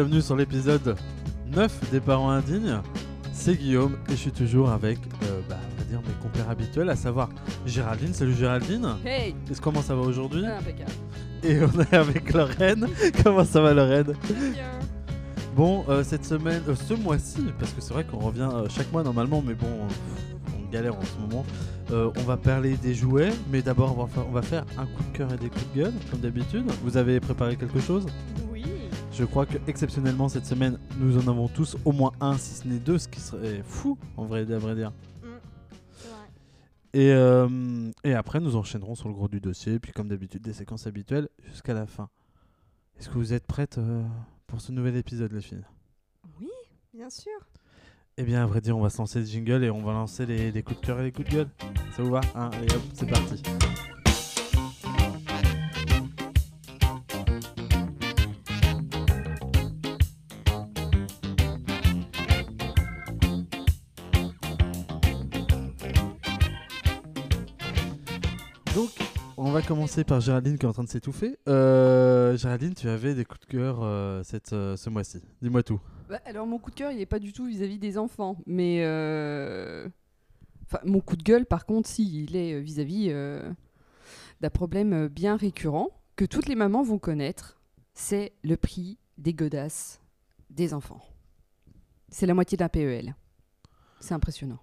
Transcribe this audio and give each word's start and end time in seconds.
Bienvenue 0.00 0.22
sur 0.22 0.34
l'épisode 0.34 0.96
9 1.54 1.90
des 1.90 2.00
parents 2.00 2.30
indignes. 2.30 2.80
C'est 3.34 3.54
Guillaume 3.54 3.98
et 4.08 4.12
je 4.12 4.16
suis 4.16 4.32
toujours 4.32 4.70
avec, 4.70 4.98
euh, 5.24 5.42
bah, 5.46 5.58
on 5.74 5.78
va 5.78 5.84
dire, 5.84 6.00
mes 6.00 6.14
compères 6.22 6.48
habituels, 6.48 6.88
à 6.88 6.96
savoir 6.96 7.28
Géraldine. 7.66 8.14
Salut 8.14 8.32
Géraldine. 8.32 8.96
Hey 9.04 9.34
Est-ce 9.50 9.60
comment 9.60 9.82
ça 9.82 9.94
va 9.94 10.00
aujourd'hui 10.00 10.46
Impeccable. 10.46 10.90
Et 11.42 11.58
on 11.62 11.82
est 11.82 11.92
avec 11.94 12.32
Lorraine. 12.32 12.88
comment 13.22 13.44
ça 13.44 13.60
va 13.60 13.74
Lorraine 13.74 14.14
Bon, 15.54 15.84
euh, 15.90 16.02
cette 16.02 16.24
semaine, 16.24 16.62
euh, 16.66 16.74
ce 16.74 16.94
mois-ci, 16.94 17.44
parce 17.58 17.72
que 17.72 17.82
c'est 17.82 17.92
vrai 17.92 18.04
qu'on 18.04 18.20
revient 18.20 18.48
chaque 18.70 18.90
mois 18.92 19.02
normalement, 19.02 19.44
mais 19.46 19.52
bon, 19.52 19.68
on 20.56 20.70
galère 20.70 20.96
en 20.96 21.02
ce 21.02 21.20
moment. 21.20 21.44
Euh, 21.92 22.10
on 22.16 22.22
va 22.22 22.38
parler 22.38 22.76
des 22.76 22.94
jouets, 22.94 23.32
mais 23.50 23.60
d'abord 23.60 23.98
on 23.98 24.32
va, 24.32 24.42
faire, 24.42 24.64
un 24.78 24.86
coup 24.86 25.02
de 25.12 25.18
cœur 25.18 25.32
et 25.32 25.36
des 25.36 25.50
coups 25.50 25.66
de 25.74 25.82
gueule, 25.82 25.92
comme 26.10 26.20
d'habitude. 26.20 26.64
Vous 26.84 26.96
avez 26.96 27.20
préparé 27.20 27.56
quelque 27.56 27.80
chose? 27.80 28.06
Je 29.12 29.24
crois 29.24 29.44
que 29.44 29.58
exceptionnellement 29.66 30.28
cette 30.28 30.46
semaine, 30.46 30.78
nous 30.98 31.18
en 31.18 31.28
avons 31.28 31.48
tous 31.48 31.76
au 31.84 31.92
moins 31.92 32.12
un, 32.20 32.38
si 32.38 32.54
ce 32.54 32.66
n'est 32.68 32.78
deux, 32.78 32.98
ce 32.98 33.08
qui 33.08 33.20
serait 33.20 33.62
fou 33.64 33.98
en 34.16 34.24
vrai, 34.24 34.50
à 34.50 34.58
vrai 34.58 34.74
dire. 34.74 34.92
Et, 36.92 37.12
euh, 37.12 37.90
et 38.02 38.14
après, 38.14 38.40
nous 38.40 38.56
enchaînerons 38.56 38.94
sur 38.94 39.08
le 39.08 39.14
gros 39.14 39.28
du 39.28 39.40
dossier, 39.40 39.78
puis 39.78 39.92
comme 39.92 40.08
d'habitude, 40.08 40.42
des 40.42 40.52
séquences 40.52 40.86
habituelles 40.86 41.28
jusqu'à 41.44 41.74
la 41.74 41.86
fin. 41.86 42.08
Est-ce 42.98 43.08
que 43.08 43.14
vous 43.14 43.32
êtes 43.32 43.46
prêtes 43.46 43.78
euh, 43.78 44.02
pour 44.46 44.60
ce 44.60 44.72
nouvel 44.72 44.96
épisode, 44.96 45.32
les 45.32 45.40
filles? 45.40 45.64
Oui, 46.40 46.48
bien 46.92 47.10
sûr. 47.10 47.32
Eh 48.16 48.24
bien, 48.24 48.42
à 48.42 48.46
vrai 48.46 48.60
dire, 48.60 48.76
on 48.76 48.80
va 48.80 48.90
se 48.90 48.98
lancer 48.98 49.20
le 49.20 49.26
jingle 49.26 49.62
et 49.64 49.70
on 49.70 49.82
va 49.82 49.92
lancer 49.92 50.26
les, 50.26 50.50
les 50.50 50.62
coups 50.62 50.80
de 50.80 50.86
cœur 50.86 51.00
et 51.00 51.04
les 51.04 51.12
coups 51.12 51.28
de 51.28 51.34
gueule. 51.34 51.48
Ça 51.96 52.02
vous 52.02 52.10
va? 52.10 52.20
Hein, 52.34 52.50
Allez 52.54 52.74
hop, 52.74 52.82
c'est 52.92 53.08
parti. 53.08 53.42
On 69.50 69.52
va 69.52 69.62
commencer 69.62 70.04
par 70.04 70.20
Géraldine 70.20 70.58
qui 70.58 70.64
est 70.64 70.68
en 70.68 70.72
train 70.72 70.84
de 70.84 70.88
s'étouffer. 70.88 71.36
Euh, 71.48 72.36
Géraldine, 72.36 72.72
tu 72.72 72.88
avais 72.88 73.16
des 73.16 73.24
coups 73.24 73.40
de 73.40 73.46
cœur 73.46 73.80
euh, 73.82 74.22
cette, 74.22 74.52
euh, 74.52 74.76
ce 74.76 74.88
mois-ci. 74.90 75.20
Dis-moi 75.42 75.64
tout. 75.64 75.80
Bah, 76.08 76.20
alors 76.24 76.46
mon 76.46 76.60
coup 76.60 76.70
de 76.70 76.76
cœur, 76.76 76.92
il 76.92 77.00
est 77.00 77.06
pas 77.06 77.18
du 77.18 77.32
tout 77.32 77.46
vis-à-vis 77.46 77.80
des 77.80 77.98
enfants, 77.98 78.36
mais 78.46 78.84
mon 80.84 81.00
coup 81.00 81.16
de 81.16 81.24
gueule, 81.24 81.46
par 81.46 81.66
contre, 81.66 81.88
si 81.88 82.22
il 82.22 82.36
est 82.36 82.60
vis-à-vis 82.60 83.08
euh, 83.10 83.42
d'un 84.40 84.50
problème 84.50 85.08
bien 85.08 85.34
récurrent 85.34 85.88
que 86.14 86.24
toutes 86.24 86.46
les 86.46 86.54
mamans 86.54 86.84
vont 86.84 87.00
connaître, 87.00 87.60
c'est 87.92 88.32
le 88.44 88.56
prix 88.56 88.98
des 89.18 89.34
godasses 89.34 90.00
des 90.50 90.74
enfants. 90.74 91.02
C'est 92.08 92.26
la 92.26 92.34
moitié 92.34 92.56
d'un 92.56 92.68
PEL. 92.68 93.16
C'est 93.98 94.14
impressionnant. 94.14 94.60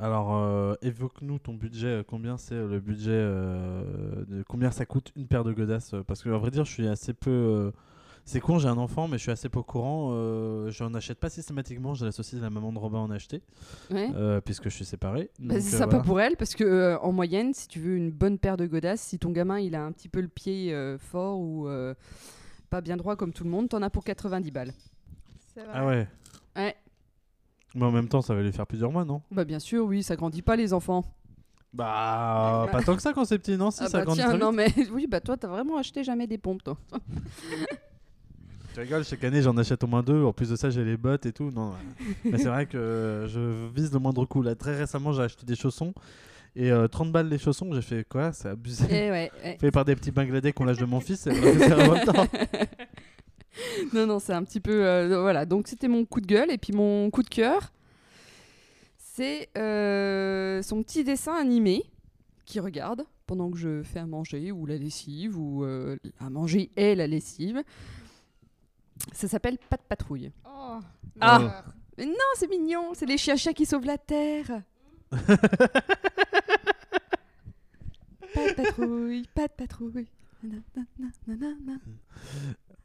Alors, 0.00 0.34
euh, 0.34 0.74
évoque-nous 0.82 1.38
ton 1.38 1.52
budget. 1.54 1.86
euh, 1.88 2.02
Combien 2.06 2.36
c'est 2.38 2.54
euh, 2.54 2.66
le 2.68 2.80
budget 2.80 3.10
euh, 3.12 4.24
de 4.26 4.42
Combien 4.48 4.70
ça 4.70 4.86
coûte 4.86 5.12
une 5.16 5.26
paire 5.26 5.44
de 5.44 5.52
godasses 5.52 5.94
Parce 6.06 6.22
que, 6.22 6.30
à 6.30 6.38
vrai 6.38 6.50
dire, 6.50 6.64
je 6.64 6.72
suis 6.72 6.88
assez 6.88 7.12
peu. 7.12 7.30
euh, 7.30 7.70
C'est 8.24 8.40
con, 8.40 8.58
j'ai 8.58 8.68
un 8.68 8.78
enfant, 8.78 9.08
mais 9.08 9.18
je 9.18 9.22
suis 9.24 9.30
assez 9.32 9.48
peu 9.50 9.58
au 9.58 9.62
courant. 9.62 10.10
Euh, 10.12 10.70
je 10.70 10.82
n'en 10.84 10.94
achète 10.94 11.18
pas 11.18 11.28
systématiquement. 11.28 11.92
Je 11.94 12.06
l'associe 12.06 12.40
à 12.40 12.44
la 12.44 12.50
maman 12.50 12.72
de 12.72 12.78
Robin 12.78 12.98
en 12.98 13.10
acheter, 13.10 13.42
Ouais. 13.90 14.08
euh, 14.14 14.40
puisque 14.40 14.64
je 14.64 14.74
suis 14.74 14.84
séparé. 14.86 15.30
Bah, 15.38 15.54
Donc, 15.54 15.62
c'est 15.62 15.74
euh, 15.74 15.78
sympa 15.78 15.90
voilà. 15.96 16.04
pour 16.04 16.20
elle 16.20 16.36
parce 16.36 16.54
que 16.54 16.64
euh, 16.64 16.98
en 17.00 17.12
moyenne, 17.12 17.52
si 17.52 17.68
tu 17.68 17.78
veux 17.80 17.96
une 17.96 18.10
bonne 18.10 18.38
paire 18.38 18.56
de 18.56 18.66
godasses, 18.66 19.02
si 19.02 19.18
ton 19.18 19.30
gamin 19.32 19.58
il 19.58 19.74
a 19.74 19.84
un 19.84 19.92
petit 19.92 20.08
peu 20.08 20.20
le 20.22 20.28
pied 20.28 20.72
euh, 20.72 20.96
fort 20.98 21.38
ou 21.40 21.68
euh, 21.68 21.94
pas 22.70 22.80
bien 22.80 22.96
droit 22.96 23.16
comme 23.16 23.32
tout 23.34 23.44
le 23.44 23.50
monde, 23.50 23.68
t'en 23.68 23.82
as 23.82 23.90
pour 23.90 24.04
90 24.04 24.50
balles. 24.50 24.72
C'est 25.54 25.60
vrai. 25.64 25.72
Ah 25.74 25.86
ouais. 25.86 26.06
Ouais. 26.56 26.74
Mais 27.74 27.84
en 27.84 27.92
même 27.92 28.08
temps, 28.08 28.22
ça 28.22 28.34
va 28.34 28.42
lui 28.42 28.52
faire 28.52 28.66
plusieurs 28.66 28.90
mois, 28.90 29.04
non? 29.04 29.22
Bah 29.30 29.44
bien 29.44 29.58
sûr, 29.58 29.84
oui, 29.84 30.02
ça 30.02 30.16
grandit 30.16 30.42
pas 30.42 30.56
les 30.56 30.72
enfants. 30.72 31.04
Bah, 31.72 32.66
pas 32.72 32.82
tant 32.82 32.96
que 32.96 33.02
ça 33.02 33.12
quand 33.12 33.24
c'est 33.24 33.38
petit, 33.38 33.56
non? 33.56 33.70
Si, 33.70 33.84
ah 33.84 33.88
ça 33.88 33.98
bah 33.98 34.04
grandit 34.04 34.20
tiens, 34.20 34.30
très 34.30 34.38
non 34.38 34.50
vite. 34.50 34.76
mais 34.76 34.88
oui, 34.92 35.06
bah 35.06 35.20
toi 35.20 35.36
t'as 35.36 35.46
vraiment 35.46 35.76
acheté 35.76 36.02
jamais 36.02 36.26
des 36.26 36.38
pompes 36.38 36.64
toi. 36.64 36.76
Tu 38.72 38.78
rigoles, 38.78 39.04
chaque 39.04 39.24
année 39.24 39.42
j'en 39.42 39.56
achète 39.56 39.82
au 39.82 39.88
moins 39.88 40.02
deux. 40.02 40.22
En 40.22 40.32
plus 40.32 40.48
de 40.50 40.54
ça, 40.54 40.70
j'ai 40.70 40.84
les 40.84 40.96
bottes 40.96 41.26
et 41.26 41.32
tout. 41.32 41.50
Non, 41.50 41.72
mais 42.24 42.38
c'est 42.38 42.48
vrai 42.48 42.66
que 42.66 43.26
je 43.28 43.68
vise 43.74 43.92
le 43.92 43.98
moindre 43.98 44.24
coup. 44.26 44.42
Là, 44.42 44.54
très 44.54 44.76
récemment, 44.76 45.12
j'ai 45.12 45.22
acheté 45.22 45.44
des 45.44 45.56
chaussons. 45.56 45.92
Et 46.54 46.70
euh, 46.70 46.86
30 46.86 47.10
balles 47.10 47.28
les 47.28 47.38
chaussons, 47.38 47.72
j'ai 47.72 47.82
fait 47.82 48.04
quoi? 48.08 48.32
C'est 48.32 48.48
abusé. 48.48 48.84
Eh 48.88 49.10
ouais, 49.10 49.30
ouais. 49.44 49.58
Fait 49.60 49.70
par 49.72 49.84
des 49.84 49.96
petits 49.96 50.12
Bangladais 50.12 50.52
qu'on 50.52 50.64
l'âge 50.64 50.78
de 50.78 50.84
mon 50.84 51.00
fils. 51.00 51.20
C'est 51.20 51.34
c'est 51.34 51.74
révoltant. 51.74 52.26
Non 53.92 54.06
non, 54.06 54.18
c'est 54.18 54.32
un 54.32 54.44
petit 54.44 54.60
peu 54.60 54.84
euh, 54.86 55.20
voilà. 55.20 55.46
Donc 55.46 55.68
c'était 55.68 55.88
mon 55.88 56.04
coup 56.04 56.20
de 56.20 56.26
gueule 56.26 56.50
et 56.50 56.58
puis 56.58 56.72
mon 56.72 57.10
coup 57.10 57.22
de 57.22 57.28
cœur, 57.28 57.72
c'est 58.96 59.48
euh, 59.58 60.62
son 60.62 60.82
petit 60.82 61.04
dessin 61.04 61.34
animé 61.34 61.84
qui 62.46 62.60
regarde 62.60 63.04
pendant 63.26 63.50
que 63.50 63.56
je 63.58 63.82
fais 63.82 64.00
à 64.00 64.06
manger 64.06 64.50
ou 64.52 64.66
la 64.66 64.76
lessive 64.76 65.38
ou 65.38 65.64
euh, 65.64 65.96
à 66.18 66.30
manger 66.30 66.70
et 66.76 66.94
la 66.94 67.06
lessive. 67.06 67.62
Ça 69.12 69.28
s'appelle 69.28 69.56
Pas 69.68 69.76
de 69.76 69.82
patrouille. 69.82 70.30
Oh, 70.46 70.78
Ah. 71.20 71.64
Mais 71.98 72.06
non, 72.06 72.14
c'est 72.34 72.48
mignon, 72.48 72.92
c'est 72.94 73.06
les 73.06 73.18
chiens-chiens 73.18 73.52
qui 73.52 73.66
sauvent 73.66 73.84
la 73.84 73.98
terre. 73.98 74.62
pas 75.10 75.18
de 78.48 78.54
patrouille, 78.54 79.28
pas 79.34 79.48
de 79.48 79.52
patrouille. 79.52 80.06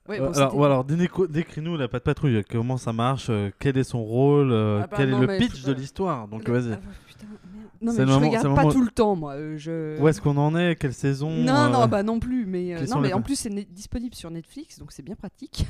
Ouais, 0.08 0.20
bon, 0.20 0.26
Euh, 0.26 0.32
alors, 0.36 0.56
ou 0.56 0.64
alors 0.64 0.84
décris-nous 0.86 1.78
la 1.78 1.88
patte 1.88 2.04
patrouille. 2.04 2.44
Comment 2.50 2.78
ça 2.78 2.94
marche? 2.94 3.28
Euh, 3.30 3.50
Quel 3.60 3.78
est 3.78 3.84
son 3.84 4.04
rôle? 4.04 4.52
Euh, 4.52 4.82
Ah 4.84 4.88
bah 4.88 4.98
Quel 4.98 5.10
non, 5.10 5.24
est 5.24 5.28
le 5.28 5.38
pitch 5.40 5.64
de 5.64 5.74
l'histoire? 5.74 6.28
Donc 6.28 6.48
vas-y. 6.48 6.74
Ah, 6.74 6.80
putain, 7.08 7.26
merde. 7.26 7.68
Non, 7.82 7.92
C'est 7.92 7.98
mais 8.00 8.06
le 8.06 8.10
je 8.12 8.14
moment- 8.14 8.28
regarde 8.28 8.44
pas 8.56 8.62
moment- 8.62 8.72
tout 8.72 8.82
le 8.84 8.92
temps, 8.92 9.16
moi. 9.16 9.36
je... 9.58 10.00
Où 10.00 10.08
est-ce 10.08 10.22
qu'on 10.22 10.38
en 10.38 10.56
est? 10.56 10.76
Quelle 10.76 10.94
saison? 10.94 11.30
Non, 11.32 11.54
euh, 11.56 11.70
non, 11.70 11.88
bah 11.88 12.04
non 12.04 12.20
plus. 12.20 12.46
Mais, 12.46 12.76
euh, 12.76 12.86
non, 12.88 13.00
mais 13.00 13.14
en 13.14 13.22
plus, 13.22 13.36
c'est 13.36 13.50
disponible 13.74 14.14
sur 14.16 14.30
Netflix, 14.30 14.78
donc 14.80 14.92
c'est 14.92 15.04
bien 15.04 15.16
pratique. 15.16 15.66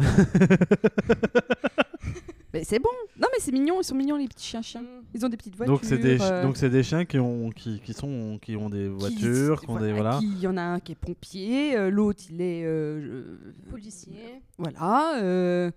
mais 2.52 2.64
c'est 2.64 2.78
bon. 2.78 2.88
Non, 3.18 3.28
mais 3.32 3.38
c'est 3.40 3.52
mignon. 3.52 3.80
Ils 3.80 3.84
sont 3.84 3.94
mignons, 3.94 4.16
les 4.16 4.28
petits 4.28 4.46
chiens-chiens. 4.46 4.82
Mm. 4.82 4.86
Ils 5.14 5.26
ont 5.26 5.28
des 5.28 5.36
petites 5.36 5.56
voitures. 5.56 5.74
Donc 5.74 5.84
c'est 5.84 5.98
des 5.98 6.18
chi- 6.18 6.24
euh, 6.24 6.42
donc 6.42 6.56
c'est 6.56 6.70
des 6.70 6.82
chiens 6.82 7.04
qui 7.04 7.18
ont 7.18 7.50
qui, 7.50 7.80
qui 7.80 7.92
sont 7.92 8.38
qui 8.42 8.56
ont 8.56 8.70
des 8.70 8.88
voitures, 8.88 9.60
qui, 9.60 9.70
ont 9.70 9.78
des 9.78 9.92
voilà. 9.92 10.18
Il 10.22 10.38
y 10.40 10.46
en 10.46 10.56
a 10.56 10.62
un 10.62 10.80
qui 10.80 10.92
est 10.92 10.96
pompier, 10.96 11.76
euh, 11.76 11.90
l'autre 11.90 12.22
il 12.30 12.40
est 12.40 12.62
euh, 12.64 13.36
Policier. 13.70 14.40
voilà, 14.58 15.20
euh, 15.22 15.70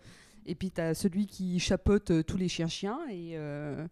et 0.45 0.55
puis 0.55 0.71
t'as 0.71 0.93
celui 0.93 1.25
qui 1.27 1.59
chapeaute 1.59 2.11
euh, 2.11 2.23
tous 2.23 2.37
les 2.37 2.47
chiens-chiens 2.47 2.99
et 3.09 3.31
euh, 3.35 3.85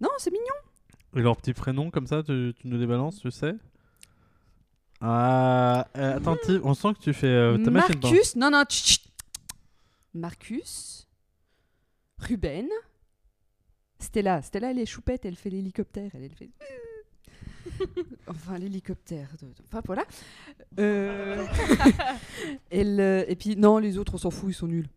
non 0.00 0.08
c'est 0.18 0.30
mignon. 0.30 0.44
Et 1.16 1.20
leurs 1.20 1.36
petits 1.36 1.52
prénoms 1.54 1.90
comme 1.90 2.06
ça, 2.06 2.22
tu, 2.22 2.54
tu 2.58 2.68
nous 2.68 2.78
les 2.78 2.86
balances, 2.86 3.20
tu 3.20 3.30
sais? 3.30 3.54
Ah, 5.00 5.86
euh, 5.98 6.16
attentive, 6.16 6.60
on 6.64 6.72
sent 6.74 6.94
que 6.94 7.00
tu 7.00 7.12
fais 7.12 7.26
euh, 7.26 7.58
ta 7.62 7.70
machine. 7.70 7.96
dans- 8.00 8.08
Marcus, 8.10 8.36
non 8.36 8.50
non, 8.50 8.62
tch, 8.64 8.82
tch. 8.84 8.98
Marcus, 10.14 11.08
Ruben, 12.18 12.66
Stella, 13.98 14.42
Stella 14.42 14.70
elle 14.70 14.78
est 14.78 14.86
choupette, 14.86 15.24
elle 15.24 15.36
fait 15.36 15.50
l'hélicoptère, 15.50 16.10
elle, 16.14 16.24
elle 16.24 16.34
fait 16.34 16.50
enfin 18.26 18.58
l'hélicoptère, 18.58 19.28
de- 19.40 19.52
enfin 19.64 19.80
voilà. 19.86 20.04
Euh, 20.78 21.46
elle, 22.70 23.00
euh, 23.00 23.24
et 23.28 23.36
puis 23.36 23.56
non 23.56 23.78
les 23.78 23.98
autres 23.98 24.14
on 24.14 24.18
s'en 24.18 24.30
fout, 24.30 24.50
ils 24.50 24.54
sont 24.54 24.66
nuls. 24.68 24.88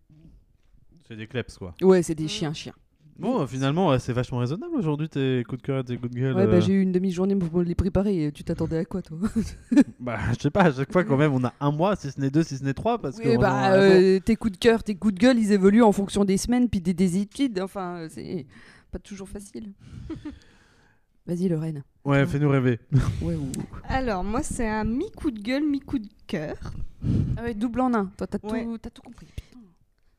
C'est 1.08 1.16
des 1.16 1.28
kleps 1.28 1.58
quoi. 1.58 1.76
Ouais 1.82 2.02
c'est 2.04 2.16
des 2.16 2.28
chiens 2.28 2.54
chiens. 2.54 2.74
Bon, 3.18 3.42
euh, 3.42 3.48
finalement, 3.48 3.98
c'est 3.98 4.12
vachement 4.12 4.40
raisonnable 4.40 4.76
aujourd'hui 4.76 5.08
tes 5.08 5.44
coups 5.48 5.62
de 5.62 5.66
cœur 5.66 5.80
et 5.80 5.84
tes 5.86 5.98
coups 5.98 6.12
de 6.14 6.20
gueule. 6.20 6.36
Ouais, 6.36 6.42
euh. 6.44 6.48
bah, 6.52 6.60
j'ai 6.60 6.74
eu 6.74 6.82
une 6.82 6.92
demi-journée 6.92 7.36
pour 7.36 7.62
les 7.62 7.74
préparer. 7.76 8.32
Tu 8.34 8.44
t'attendais 8.44 8.80
à 8.80 8.86
quoi, 8.86 9.02
toi 9.02 9.18
Bah, 10.02 10.18
je 10.36 10.42
sais 10.42 10.50
pas, 10.52 10.64
à 10.64 10.74
chaque 10.74 10.92
fois 10.92 11.06
quand 11.06 11.16
même, 11.16 11.34
on 11.34 11.44
a 11.46 11.54
un 11.62 11.72
mois, 11.72 11.96
si 11.96 12.12
ce 12.12 12.20
n'est 12.20 12.30
deux, 12.30 12.44
si 12.44 12.58
ce 12.58 12.64
n'est 12.64 12.74
trois, 12.74 12.98
parce 12.98 13.18
que. 13.20 13.30
Oui, 13.30 13.38
bah, 13.38 13.74
euh, 13.74 14.20
tes 14.20 14.36
coups 14.36 14.54
de 14.54 14.58
cœur, 14.58 14.84
tes 14.84 14.96
coups 14.96 15.14
de 15.14 15.20
gueule, 15.20 15.40
ils 15.40 15.54
évoluent 15.54 15.84
en 15.84 15.94
fonction 15.94 16.26
des 16.26 16.36
semaines 16.38 16.68
puis 16.70 16.82
des, 16.82 16.94
des 16.94 17.18
études. 17.18 17.60
Enfin, 17.62 18.00
euh, 18.00 18.08
c'est 18.12 18.46
pas 18.92 19.00
toujours 19.00 19.30
facile. 19.30 19.72
Vas-y, 21.28 21.48
Lorraine. 21.48 21.84
Ouais, 22.04 22.26
fais-nous 22.28 22.50
rêver. 22.50 22.80
Ouais, 23.22 23.36
ou- 23.36 23.50
Alors, 23.88 24.24
moi, 24.24 24.44
c'est 24.44 24.68
un 24.68 24.84
mi-coup 24.84 25.32
de 25.32 25.40
gueule, 25.40 25.64
mi-coup 25.64 25.98
de 26.00 26.08
cœur. 26.28 26.56
Ah 27.38 27.44
ouais, 27.44 27.54
double 27.54 27.80
en 27.82 27.94
un. 27.94 28.06
Toi, 28.18 28.28
t'as 28.28 28.38
Ouais. 28.52 28.64
tout, 28.64 28.78
t'as 28.78 28.90
tout 28.92 29.02
compris. 29.02 29.28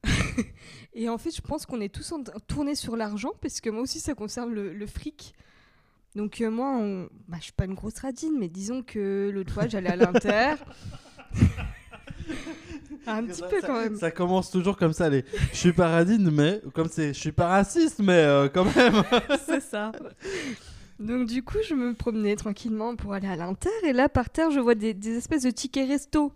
Et 0.95 1.09
en 1.09 1.19
fait, 1.19 1.31
je 1.35 1.43
pense 1.43 1.67
qu'on 1.67 1.81
est 1.81 1.93
tous 1.95 2.11
en 2.13 2.23
tournés 2.47 2.75
sur 2.75 2.97
l'argent, 2.97 3.33
parce 3.43 3.61
que 3.61 3.69
moi 3.71 3.83
aussi, 3.83 4.01
ça 4.01 4.15
concerne 4.15 4.53
le, 4.53 4.73
le 4.73 4.87
fric. 4.87 5.35
Donc, 6.15 6.41
euh, 6.41 6.51
moi, 6.51 6.75
on... 6.79 7.09
bah, 7.29 7.37
je 7.39 7.45
suis 7.45 7.53
pas 7.53 7.67
une 7.67 7.75
grosse 7.75 7.99
radine, 7.99 8.37
mais 8.39 8.49
disons 8.49 8.83
que 8.83 9.31
l'autre 9.33 9.53
fois, 9.53 9.69
j'allais 9.69 9.91
à 9.91 9.97
l'Inter. 9.97 10.55
un 13.07 13.25
petit 13.25 13.41
Ça- 13.41 13.47
peu 13.49 13.61
quand 13.61 13.81
même. 13.81 13.97
Ça 13.97 14.11
commence 14.11 14.51
toujours 14.51 14.77
comme 14.77 14.93
ça, 14.93 15.09
les. 15.09 15.25
Je 15.53 15.57
suis 15.57 15.73
paradine, 15.73 16.31
mais. 16.31 16.61
Comme 16.75 16.89
c'est. 16.89 17.13
Je 17.15 17.19
suis 17.21 17.33
pas 17.33 17.49
raciste, 17.49 17.99
mais 18.01 18.13
euh, 18.15 18.49
quand 18.49 18.65
même. 18.65 19.03
C'est 19.47 19.61
ça. 19.61 19.93
Donc 20.99 21.27
du 21.29 21.43
coup, 21.43 21.59
je 21.69 21.75
me 21.75 21.93
promenais 21.93 22.37
tranquillement 22.37 22.97
pour 22.97 23.13
aller 23.13 23.29
à 23.29 23.37
l'Inter 23.37 23.69
et 23.85 23.93
là 23.93 24.09
par 24.09 24.31
terre, 24.31 24.51
je 24.51 24.61
vois 24.61 24.75
des, 24.75 24.95
des 24.95 25.17
espèces 25.19 25.43
de 25.43 25.51
tickets 25.51 25.87
resto. 25.87 26.33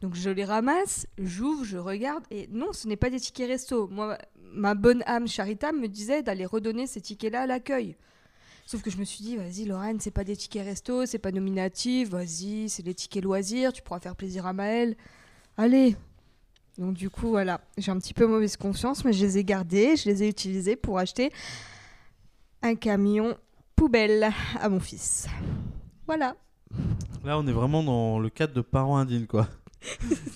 Donc 0.00 0.14
je 0.14 0.28
les 0.28 0.44
ramasse, 0.44 1.06
j'ouvre, 1.18 1.64
je 1.64 1.78
regarde, 1.78 2.24
et 2.30 2.48
non, 2.52 2.72
ce 2.72 2.86
n'est 2.86 2.96
pas 2.96 3.08
des 3.08 3.18
tickets 3.18 3.48
resto. 3.48 3.88
Moi, 3.88 4.18
ma 4.52 4.74
bonne 4.74 5.02
âme 5.06 5.26
charitable 5.26 5.78
me 5.78 5.88
disait 5.88 6.22
d'aller 6.22 6.44
redonner 6.44 6.86
ces 6.86 7.00
tickets-là 7.00 7.42
à 7.42 7.46
l'accueil. 7.46 7.96
Sauf 8.66 8.82
que 8.82 8.90
je 8.90 8.98
me 8.98 9.04
suis 9.04 9.24
dit, 9.24 9.36
vas-y 9.36 9.64
Lorraine, 9.64 10.00
c'est 10.00 10.10
pas 10.10 10.24
des 10.24 10.36
tickets 10.36 10.64
resto, 10.64 11.06
c'est 11.06 11.18
pas 11.18 11.32
nominatif, 11.32 12.10
vas-y, 12.10 12.68
c'est 12.68 12.82
des 12.82 12.94
tickets 12.94 13.22
loisirs, 13.22 13.72
tu 13.72 13.80
pourras 13.80 14.00
faire 14.00 14.16
plaisir 14.16 14.44
à 14.44 14.52
Maëlle. 14.52 14.96
Allez. 15.56 15.96
Donc 16.76 16.94
du 16.94 17.08
coup, 17.08 17.28
voilà, 17.28 17.62
j'ai 17.78 17.90
un 17.90 17.98
petit 17.98 18.12
peu 18.12 18.26
mauvaise 18.26 18.56
conscience, 18.56 19.04
mais 19.04 19.14
je 19.14 19.24
les 19.24 19.38
ai 19.38 19.44
gardés, 19.44 19.96
je 19.96 20.10
les 20.10 20.24
ai 20.24 20.28
utilisés 20.28 20.76
pour 20.76 20.98
acheter 20.98 21.32
un 22.60 22.74
camion 22.74 23.36
poubelle 23.76 24.30
à 24.60 24.68
mon 24.68 24.80
fils. 24.80 25.26
Voilà. 26.06 26.36
Là, 27.24 27.38
on 27.38 27.46
est 27.46 27.52
vraiment 27.52 27.82
dans 27.82 28.18
le 28.18 28.28
cadre 28.28 28.52
de 28.52 28.60
parents 28.60 28.98
indignes, 28.98 29.26
quoi. 29.26 29.48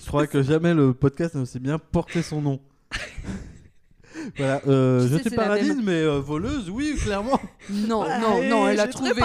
Je 0.01 0.07
crois 0.07 0.27
que 0.27 0.41
jamais 0.43 0.73
le 0.73 0.93
podcast 0.93 1.35
n'a 1.35 1.41
aussi 1.41 1.59
bien 1.59 1.77
porté 1.79 2.21
son 2.21 2.41
nom. 2.41 2.59
voilà, 4.37 4.61
euh, 4.67 5.01
je 5.01 5.07
sais, 5.07 5.21
suis 5.21 5.29
c'est 5.29 5.35
la 5.35 5.43
paradine, 5.43 5.75
même- 5.77 5.85
mais 5.85 6.01
euh, 6.01 6.19
voleuse, 6.19 6.69
oui, 6.69 6.95
clairement. 7.01 7.39
Non, 7.69 8.03
non, 8.19 8.43
non, 8.43 8.67
elle 8.67 8.79
a 8.79 8.87
trouvé. 8.87 9.21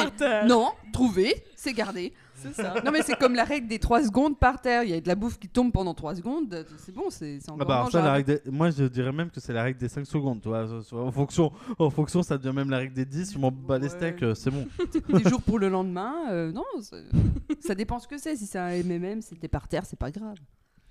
Non, 0.46 0.70
trouvé, 0.92 1.44
c'est 1.56 1.72
gardé. 1.72 2.12
C'est 2.36 2.52
ça. 2.54 2.74
Non, 2.84 2.90
mais 2.92 3.02
c'est 3.02 3.16
comme 3.16 3.34
la 3.34 3.44
règle 3.44 3.66
des 3.66 3.78
3 3.78 4.02
secondes 4.04 4.38
par 4.38 4.60
terre. 4.60 4.82
Il 4.84 4.90
y 4.90 4.92
a 4.92 5.00
de 5.00 5.08
la 5.08 5.14
bouffe 5.14 5.38
qui 5.38 5.48
tombe 5.48 5.72
pendant 5.72 5.94
3 5.94 6.14
secondes. 6.16 6.66
C'est 6.78 6.94
bon, 6.94 7.04
c'est 7.10 7.40
c'est 7.40 7.46
Ah 7.50 7.54
encore 7.54 7.66
bah, 7.66 7.74
alors 7.76 7.90
ça, 7.90 7.98
la 7.98 8.04
mangeable. 8.10 8.30
règle 8.30 8.42
des- 8.44 8.50
Moi, 8.50 8.70
je 8.70 8.84
dirais 8.84 9.12
même 9.12 9.30
que 9.30 9.40
c'est 9.40 9.52
la 9.52 9.62
règle 9.62 9.78
des 9.78 9.88
5 9.88 10.06
secondes. 10.06 10.40
Tu 10.42 10.48
vois. 10.48 10.66
En, 10.92 11.10
fonction, 11.12 11.52
en 11.78 11.90
fonction, 11.90 12.22
ça 12.22 12.36
devient 12.38 12.54
même 12.54 12.70
la 12.70 12.78
règle 12.78 12.94
des 12.94 13.04
10. 13.06 13.32
Je 13.32 13.38
m'en 13.38 13.50
bats 13.50 13.78
les 13.78 13.88
steaks, 13.88 14.22
euh, 14.22 14.34
c'est 14.34 14.50
bon. 14.50 14.66
Des 15.18 15.28
jours 15.28 15.42
pour 15.42 15.58
le 15.58 15.68
lendemain, 15.68 16.30
euh, 16.30 16.52
non, 16.52 16.64
ça- 16.80 17.74
dépend 17.74 17.98
ce 17.98 18.06
que 18.08 18.18
c'est. 18.18 18.36
Si 18.36 18.46
c'est 18.46 18.58
un 18.58 18.70
MMM, 18.82 19.22
si 19.22 19.34
t'es 19.36 19.48
par 19.48 19.66
terre, 19.68 19.84
c'est 19.86 19.98
pas 19.98 20.10
grave. 20.10 20.36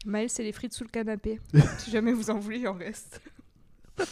Maëlle, 0.06 0.30
c'est 0.30 0.44
les 0.44 0.52
frites 0.52 0.74
sous 0.74 0.84
le 0.84 0.90
canapé. 0.90 1.40
si 1.80 1.92
jamais 1.92 2.14
vous 2.14 2.30
en 2.30 2.40
voulez, 2.40 2.60
il 2.60 2.68
en 2.68 2.74
reste. 2.74 3.22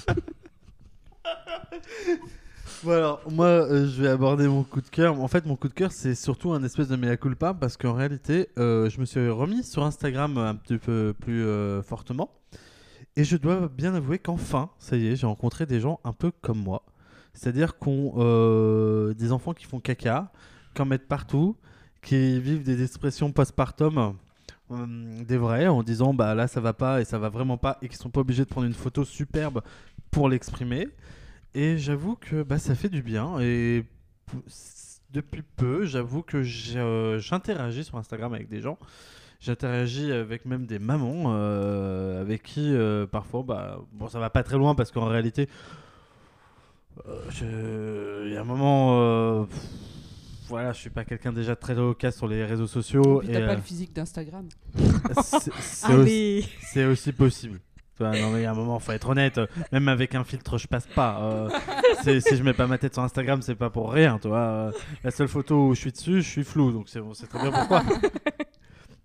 Voilà, 2.81 3.19
moi 3.29 3.45
euh, 3.45 3.85
je 3.87 4.01
vais 4.01 4.09
aborder 4.09 4.47
mon 4.47 4.63
coup 4.63 4.81
de 4.81 4.87
cœur. 4.87 5.19
En 5.19 5.27
fait, 5.27 5.45
mon 5.45 5.55
coup 5.55 5.67
de 5.67 5.73
cœur, 5.73 5.91
c'est 5.91 6.15
surtout 6.15 6.53
un 6.53 6.63
espèce 6.63 6.87
de 6.87 6.95
mea 6.95 7.17
culpa 7.17 7.53
parce 7.53 7.77
qu'en 7.77 7.93
réalité, 7.93 8.49
euh, 8.57 8.89
je 8.89 8.99
me 8.99 9.05
suis 9.05 9.29
remis 9.29 9.63
sur 9.63 9.83
Instagram 9.83 10.37
un 10.37 10.55
petit 10.55 10.77
peu 10.77 11.13
plus 11.19 11.45
euh, 11.45 11.81
fortement. 11.81 12.31
Et 13.15 13.23
je 13.23 13.37
dois 13.37 13.67
bien 13.67 13.93
avouer 13.93 14.17
qu'enfin, 14.17 14.69
ça 14.79 14.97
y 14.97 15.07
est, 15.07 15.15
j'ai 15.15 15.27
rencontré 15.27 15.65
des 15.65 15.79
gens 15.79 15.99
un 16.03 16.13
peu 16.13 16.31
comme 16.41 16.57
moi. 16.57 16.83
C'est-à-dire 17.33 17.77
qu'on 17.77 19.13
des 19.13 19.31
enfants 19.31 19.53
qui 19.53 19.65
font 19.65 19.79
caca, 19.79 20.31
qui 20.73 20.81
en 20.81 20.85
mettent 20.85 21.07
partout, 21.07 21.55
qui 22.01 22.39
vivent 22.39 22.63
des 22.63 22.83
expressions 22.83 23.31
postpartum 23.31 24.15
des 24.69 25.37
vrais 25.37 25.67
en 25.67 25.83
disant 25.83 26.13
bah 26.13 26.33
là 26.33 26.47
ça 26.47 26.59
va 26.59 26.73
pas 26.73 27.01
et 27.01 27.05
ça 27.05 27.19
va 27.19 27.29
vraiment 27.29 27.57
pas 27.57 27.77
et 27.81 27.89
qui 27.89 27.97
sont 27.97 28.09
pas 28.09 28.21
obligés 28.21 28.43
de 28.43 28.49
prendre 28.49 28.65
une 28.65 28.73
photo 28.73 29.03
superbe 29.03 29.61
pour 30.09 30.29
l'exprimer. 30.29 30.87
Et 31.55 31.77
j'avoue 31.77 32.15
que 32.15 32.43
bah, 32.43 32.57
ça 32.59 32.75
fait 32.75 32.89
du 32.89 33.01
bien. 33.03 33.39
Et 33.39 33.85
depuis 35.11 35.43
peu, 35.55 35.85
j'avoue 35.85 36.23
que 36.23 36.43
euh, 36.75 37.19
j'interagis 37.19 37.83
sur 37.83 37.97
Instagram 37.97 38.33
avec 38.33 38.49
des 38.49 38.59
gens. 38.61 38.77
J'interagis 39.39 40.11
avec 40.11 40.45
même 40.45 40.65
des 40.65 40.79
mamans 40.79 41.25
euh, 41.27 42.21
avec 42.21 42.43
qui 42.43 42.73
euh, 42.73 43.05
parfois, 43.05 43.43
bah, 43.43 43.79
bon, 43.91 44.07
ça 44.07 44.17
va 44.19 44.29
pas 44.29 44.41
très 44.41 44.57
loin 44.57 44.73
parce 44.73 44.89
qu'en 44.91 45.05
réalité, 45.05 45.49
euh, 47.07 48.23
il 48.25 48.33
y 48.33 48.37
a 48.37 48.41
un 48.41 48.45
moment, 48.45 48.99
euh, 49.01 49.43
pff, 49.43 49.59
voilà, 50.47 50.71
je 50.73 50.79
suis 50.79 50.89
pas 50.89 51.03
quelqu'un 51.05 51.33
déjà 51.33 51.55
très 51.55 51.75
loquace 51.75 52.15
sur 52.17 52.27
les 52.27 52.45
réseaux 52.45 52.67
sociaux. 52.67 53.21
Et, 53.23 53.31
t'as 53.33 53.45
pas 53.47 53.55
le 53.55 53.61
physique 53.61 53.93
d'Instagram. 53.93 54.47
c'est- 55.23 55.93
aussi- 55.93 56.49
c'est 56.61 56.85
aussi 56.85 57.11
possible. 57.11 57.59
Non, 57.99 58.11
mais 58.31 58.39
il 58.39 58.41
y 58.41 58.45
a 58.45 58.51
un 58.51 58.55
moment, 58.55 58.79
faut 58.79 58.91
être 58.91 59.09
honnête. 59.09 59.39
Même 59.71 59.87
avec 59.87 60.15
un 60.15 60.23
filtre, 60.23 60.57
je 60.57 60.67
passe 60.67 60.87
pas. 60.87 61.21
euh, 61.21 61.49
si 62.01 62.35
je 62.35 62.43
mets 62.43 62.53
pas 62.53 62.67
ma 62.67 62.77
tête 62.77 62.93
sur 62.93 63.03
Instagram, 63.03 63.41
c'est 63.41 63.55
pas 63.55 63.69
pour 63.69 63.91
rien. 63.91 64.17
Tu 64.19 64.27
vois. 64.27 64.37
euh, 64.39 64.71
la 65.03 65.11
seule 65.11 65.27
photo 65.27 65.67
où 65.67 65.75
je 65.75 65.79
suis 65.81 65.91
dessus, 65.91 66.21
je 66.21 66.27
suis 66.29 66.43
flou. 66.43 66.71
Donc 66.71 66.89
c'est 66.89 67.27
très 67.27 67.39
bien 67.39 67.51
pourquoi. 67.51 67.83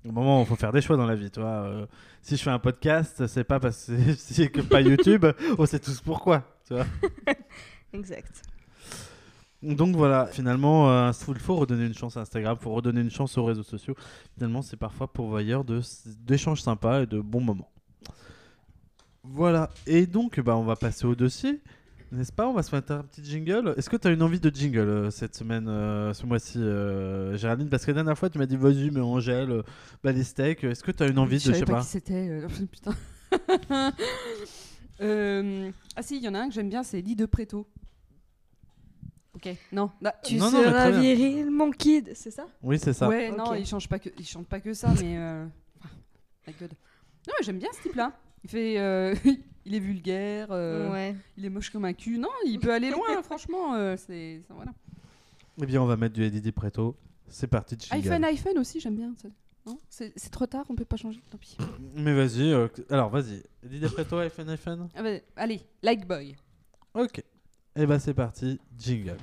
Au 0.09 0.13
moment 0.13 0.41
il 0.41 0.47
faut 0.47 0.57
faire 0.57 0.73
des 0.73 0.81
choix 0.81 0.97
dans 0.97 1.07
la 1.07 1.15
vie. 1.17 1.31
Tu 1.31 1.41
vois. 1.41 1.49
euh, 1.49 1.87
si 2.23 2.37
je 2.37 2.43
fais 2.43 2.51
un 2.51 2.59
podcast, 2.59 3.27
c'est 3.27 3.45
pas 3.45 3.61
parce 3.61 3.87
que 3.87 4.13
c'est- 4.17 4.49
que 4.49 4.61
pas 4.63 4.81
YouTube. 4.81 5.27
On 5.59 5.67
sait 5.67 5.79
tous 5.81 6.01
pourquoi. 6.01 6.45
Tu 6.67 6.75
vois. 6.75 6.87
Exact. 7.93 8.43
Donc 9.63 9.97
voilà, 9.97 10.27
finalement, 10.27 10.89
euh, 10.91 11.11
il 11.29 11.39
faut 11.41 11.57
redonner 11.57 11.85
une 11.87 11.95
chance 11.95 12.17
à 12.17 12.21
Instagram, 12.21 12.57
il 12.61 12.63
faut 12.63 12.71
redonner 12.73 13.01
une 13.01 13.11
chance 13.11 13.37
aux 13.39 13.45
réseaux 13.45 13.65
sociaux. 13.65 13.97
Finalement, 14.35 14.63
c'est 14.63 14.77
parfois 14.77 15.13
pourvoyeur 15.13 15.65
de- 15.65 15.81
d'échanges 16.25 16.63
sympas 16.63 17.03
et 17.03 17.07
de 17.07 17.21
bons 17.21 17.41
moments. 17.41 17.69
Voilà, 19.31 19.71
et 19.87 20.07
donc 20.07 20.41
bah, 20.41 20.57
on 20.57 20.65
va 20.65 20.75
passer 20.77 21.05
au 21.07 21.15
dossier, 21.15 21.61
n'est-ce 22.13 22.33
pas? 22.33 22.49
On 22.49 22.55
va 22.55 22.63
se 22.63 22.75
mettre 22.75 22.93
un 22.93 23.03
petit 23.03 23.23
jingle. 23.25 23.75
Est-ce 23.77 23.91
que 23.91 23.97
tu 23.97 24.09
as 24.09 24.11
une 24.11 24.23
envie 24.23 24.41
de 24.41 24.51
jingle 24.55 24.79
euh, 24.89 25.11
cette 25.11 25.35
semaine, 25.37 25.69
euh, 25.69 26.13
ce 26.15 26.25
mois-ci, 26.27 26.59
euh, 26.59 27.37
Géraldine? 27.37 27.69
Parce 27.69 27.85
que 27.85 27.91
la 27.91 27.97
dernière 27.97 28.17
fois, 28.19 28.31
tu 28.31 28.39
m'as 28.39 28.47
dit 28.47 28.57
vas-y, 28.57 28.91
mais 28.91 29.01
Angèle, 29.01 29.51
euh, 29.51 29.63
bah, 30.03 30.13
les 30.13 30.25
steaks. 30.25 30.65
Est-ce 30.65 30.83
que 30.83 30.93
tu 30.93 31.03
as 31.03 31.09
une 31.09 31.19
envie 31.19 31.39
je 31.39 31.49
de, 31.49 31.53
je 31.55 31.59
sais 31.59 31.65
pas 31.67 31.75
pas, 31.75 31.81
qui 31.83 31.87
c'était. 31.89 32.29
euh, 32.29 32.49
Putain. 32.71 32.95
Euh, 35.01 35.71
Ah 35.95 36.03
si, 36.03 36.17
il 36.17 36.25
y 36.25 36.29
en 36.29 36.35
a 36.35 36.41
un 36.41 36.49
que 36.49 36.55
j'aime 36.55 36.69
bien, 36.71 36.83
c'est 36.83 37.01
Lit 37.01 37.15
de 37.15 37.25
Préto. 37.27 37.69
Ok, 39.35 39.49
non. 39.71 39.93
là, 40.01 40.13
Tu 40.25 40.35
Non, 40.35 40.51
non, 40.51 40.61
seras 40.61 40.91
bien. 40.91 41.01
viril, 41.01 41.51
mon 41.53 41.71
kid, 41.71 42.11
c'est 42.15 42.33
ça? 42.33 42.47
Oui, 42.65 42.81
c'est 42.81 42.93
ça. 42.93 43.09
Ouais, 43.09 43.31
non, 43.31 43.55
il 43.55 43.65
change 43.65 43.89
pas 43.89 44.01
que, 44.01 44.09
il 44.19 44.27
chante 44.27 44.49
pas 44.49 44.59
que 44.59 44.75
ça, 44.75 44.89
mais 45.01 45.17
euh... 45.17 45.47
ah, 45.85 45.89
my 46.49 46.55
God. 46.59 46.73
Non, 47.29 47.35
mais 47.39 47.45
j'aime 47.45 47.59
bien 47.61 47.69
ce 47.77 47.83
type-là. 47.83 48.13
Il 48.45 48.51
fait, 48.51 48.79
euh, 48.79 49.15
il 49.65 49.75
est 49.75 49.79
vulgaire, 49.81 50.49
euh, 50.51 50.91
Ouais. 50.93 51.17
il 51.37 51.45
est 51.45 51.51
moche 51.51 51.71
comme 51.71 51.85
un 51.85 51.93
cul. 51.93 52.19
Non, 52.19 52.29
il 52.47 52.59
peut 52.61 52.73
aller 52.73 52.91
loin, 52.91 53.23
franchement. 53.23 53.75
euh, 53.75 53.97
c'est, 53.97 54.43
voilà. 54.51 54.73
Eh 55.61 55.67
bien, 55.67 55.83
on 55.83 55.87
va 55.87 55.97
mettre 55.97 56.15
du 56.15 56.23
Eddie 56.25 56.53
Preto. 56.53 56.97
C'est 57.29 57.49
parti 57.49 57.77
de 57.77 57.83
jingle. 57.83 57.97
iPhone, 58.07 58.25
iPhone 58.25 58.59
aussi, 58.59 58.81
j'aime 58.81 58.97
bien. 58.97 59.13
ça. 59.21 59.29
Non, 59.67 59.79
c'est, 59.91 60.13
c'est 60.17 60.31
trop 60.31 60.47
tard, 60.47 60.65
on 60.71 60.75
peut 60.75 60.87
pas 60.87 60.97
changer. 60.97 61.21
Tant 61.31 61.37
pis. 61.37 61.59
Mais 61.95 62.15
vas-y, 62.15 62.53
euh, 62.53 62.69
alors 62.89 63.11
vas-y. 63.11 63.43
Eddie 63.65 63.87
Preto, 63.93 64.17
iPhone, 64.19 64.49
iPhone 64.49 64.89
Ah 64.95 65.03
bah, 65.03 65.11
allez, 65.37 65.61
like 65.83 66.07
boy. 66.07 66.35
Ok. 66.95 67.23
Et 67.77 67.85
bah 67.87 67.99
c'est 67.99 68.15
parti, 68.15 68.59
jingle. 68.79 69.17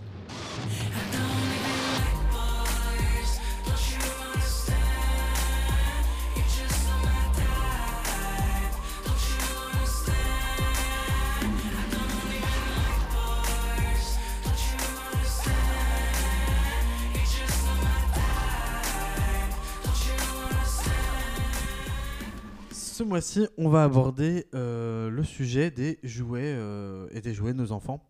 Ce 22.95 23.03
mois-ci, 23.03 23.45
on 23.57 23.67
va 23.67 23.83
aborder 23.83 24.45
euh, 24.55 25.09
le 25.09 25.21
sujet 25.25 25.69
des 25.69 25.99
jouets 26.01 26.55
euh, 26.55 27.09
et 27.11 27.19
des 27.19 27.33
jouets 27.33 27.51
de 27.51 27.57
nos 27.57 27.73
enfants. 27.73 28.01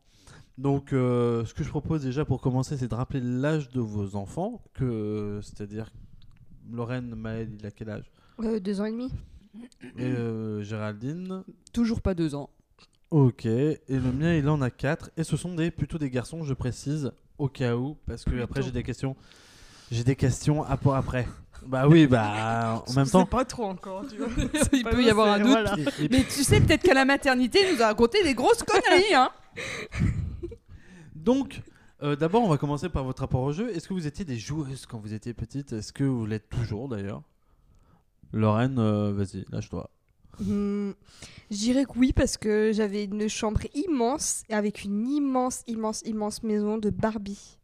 Donc, 0.59 0.93
euh, 0.93 1.43
ce 1.43 1.55
que 1.55 1.63
je 1.63 1.69
propose 1.69 2.03
déjà 2.03 2.23
pour 2.23 2.39
commencer, 2.39 2.77
c'est 2.77 2.87
de 2.87 2.93
rappeler 2.93 3.19
l'âge 3.19 3.69
de 3.71 3.79
vos 3.79 4.15
enfants, 4.15 4.63
que 4.75 5.39
c'est-à-dire 5.41 5.91
Lorraine, 6.71 7.15
Maëlle, 7.15 7.49
il 7.59 7.65
a 7.65 7.71
quel 7.71 7.89
âge? 7.89 8.11
Euh, 8.39 8.59
deux 8.59 8.79
ans 8.79 8.85
et 8.85 8.91
demi. 8.91 9.11
Et 9.97 10.03
euh, 10.03 10.61
Géraldine, 10.61 11.43
Toujours 11.73 11.99
pas 11.99 12.13
deux 12.13 12.35
ans. 12.35 12.51
ok. 13.09 13.47
Et 13.47 13.79
le 13.89 14.11
mien, 14.11 14.35
il 14.35 14.47
en 14.47 14.61
a 14.61 14.69
quatre. 14.69 15.09
Et 15.17 15.23
ce 15.23 15.35
sont 15.35 15.55
des 15.55 15.71
plutôt 15.71 15.97
des 15.97 16.11
garçons, 16.11 16.43
je 16.43 16.53
précise, 16.53 17.11
au 17.39 17.49
cas 17.49 17.75
où, 17.75 17.97
parce 18.05 18.23
que 18.23 18.39
après 18.39 18.61
j'ai 18.61 18.69
des 18.71 18.83
questions. 18.83 19.15
J'ai 19.91 20.03
des 20.03 20.15
questions 20.15 20.63
à 20.63 20.77
pour 20.77 20.93
après. 20.93 21.27
Bah 21.67 21.87
oui, 21.87 22.05
bah 22.07 22.83
en 22.87 22.93
même 22.93 23.07
temps. 23.09 23.25
pas 23.25 23.43
trop 23.45 23.65
encore, 23.65 24.05
tu 24.07 24.17
vois. 24.17 24.27
Il 24.73 24.83
peut 24.83 25.03
y 25.03 25.09
avoir 25.09 25.33
un 25.33 25.39
doute. 25.39 25.47
Voilà. 25.47 25.75
et- 25.99 26.05
et 26.05 26.09
Mais 26.09 26.23
tu 26.23 26.43
sais, 26.43 26.61
peut-être 26.61 26.83
qu'à 26.83 26.93
la 26.93 27.05
maternité, 27.05 27.59
il 27.67 27.75
nous 27.75 27.81
a 27.81 27.87
raconté 27.87 28.23
des 28.23 28.33
grosses 28.35 28.63
conneries, 28.63 29.13
hein. 29.15 29.29
Donc, 31.15 31.61
euh, 32.03 32.15
d'abord, 32.15 32.43
on 32.43 32.49
va 32.49 32.57
commencer 32.57 32.89
par 32.89 33.03
votre 33.03 33.21
rapport 33.21 33.41
au 33.41 33.51
jeu. 33.51 33.75
Est-ce 33.75 33.87
que 33.87 33.93
vous 33.93 34.05
étiez 34.07 34.25
des 34.25 34.37
joueuses 34.37 34.85
quand 34.85 34.99
vous 34.99 35.13
étiez 35.13 35.33
petite? 35.33 35.73
Est-ce 35.73 35.91
que 35.93 36.03
vous 36.03 36.25
l'êtes 36.25 36.49
toujours 36.49 36.87
d'ailleurs? 36.87 37.21
Lorraine, 38.33 38.77
euh, 38.79 39.13
vas-y, 39.13 39.45
lâche-toi. 39.51 39.89
Je 40.39 40.93
dirais 41.49 41.85
que 41.85 41.91
oui, 41.97 42.11
parce 42.13 42.35
que 42.37 42.71
j'avais 42.73 43.05
une 43.05 43.29
chambre 43.29 43.61
immense, 43.73 44.43
avec 44.49 44.83
une 44.83 45.07
immense, 45.07 45.63
immense, 45.67 46.01
immense 46.05 46.43
maison 46.43 46.77
de 46.77 46.89
Barbie. 46.89 47.57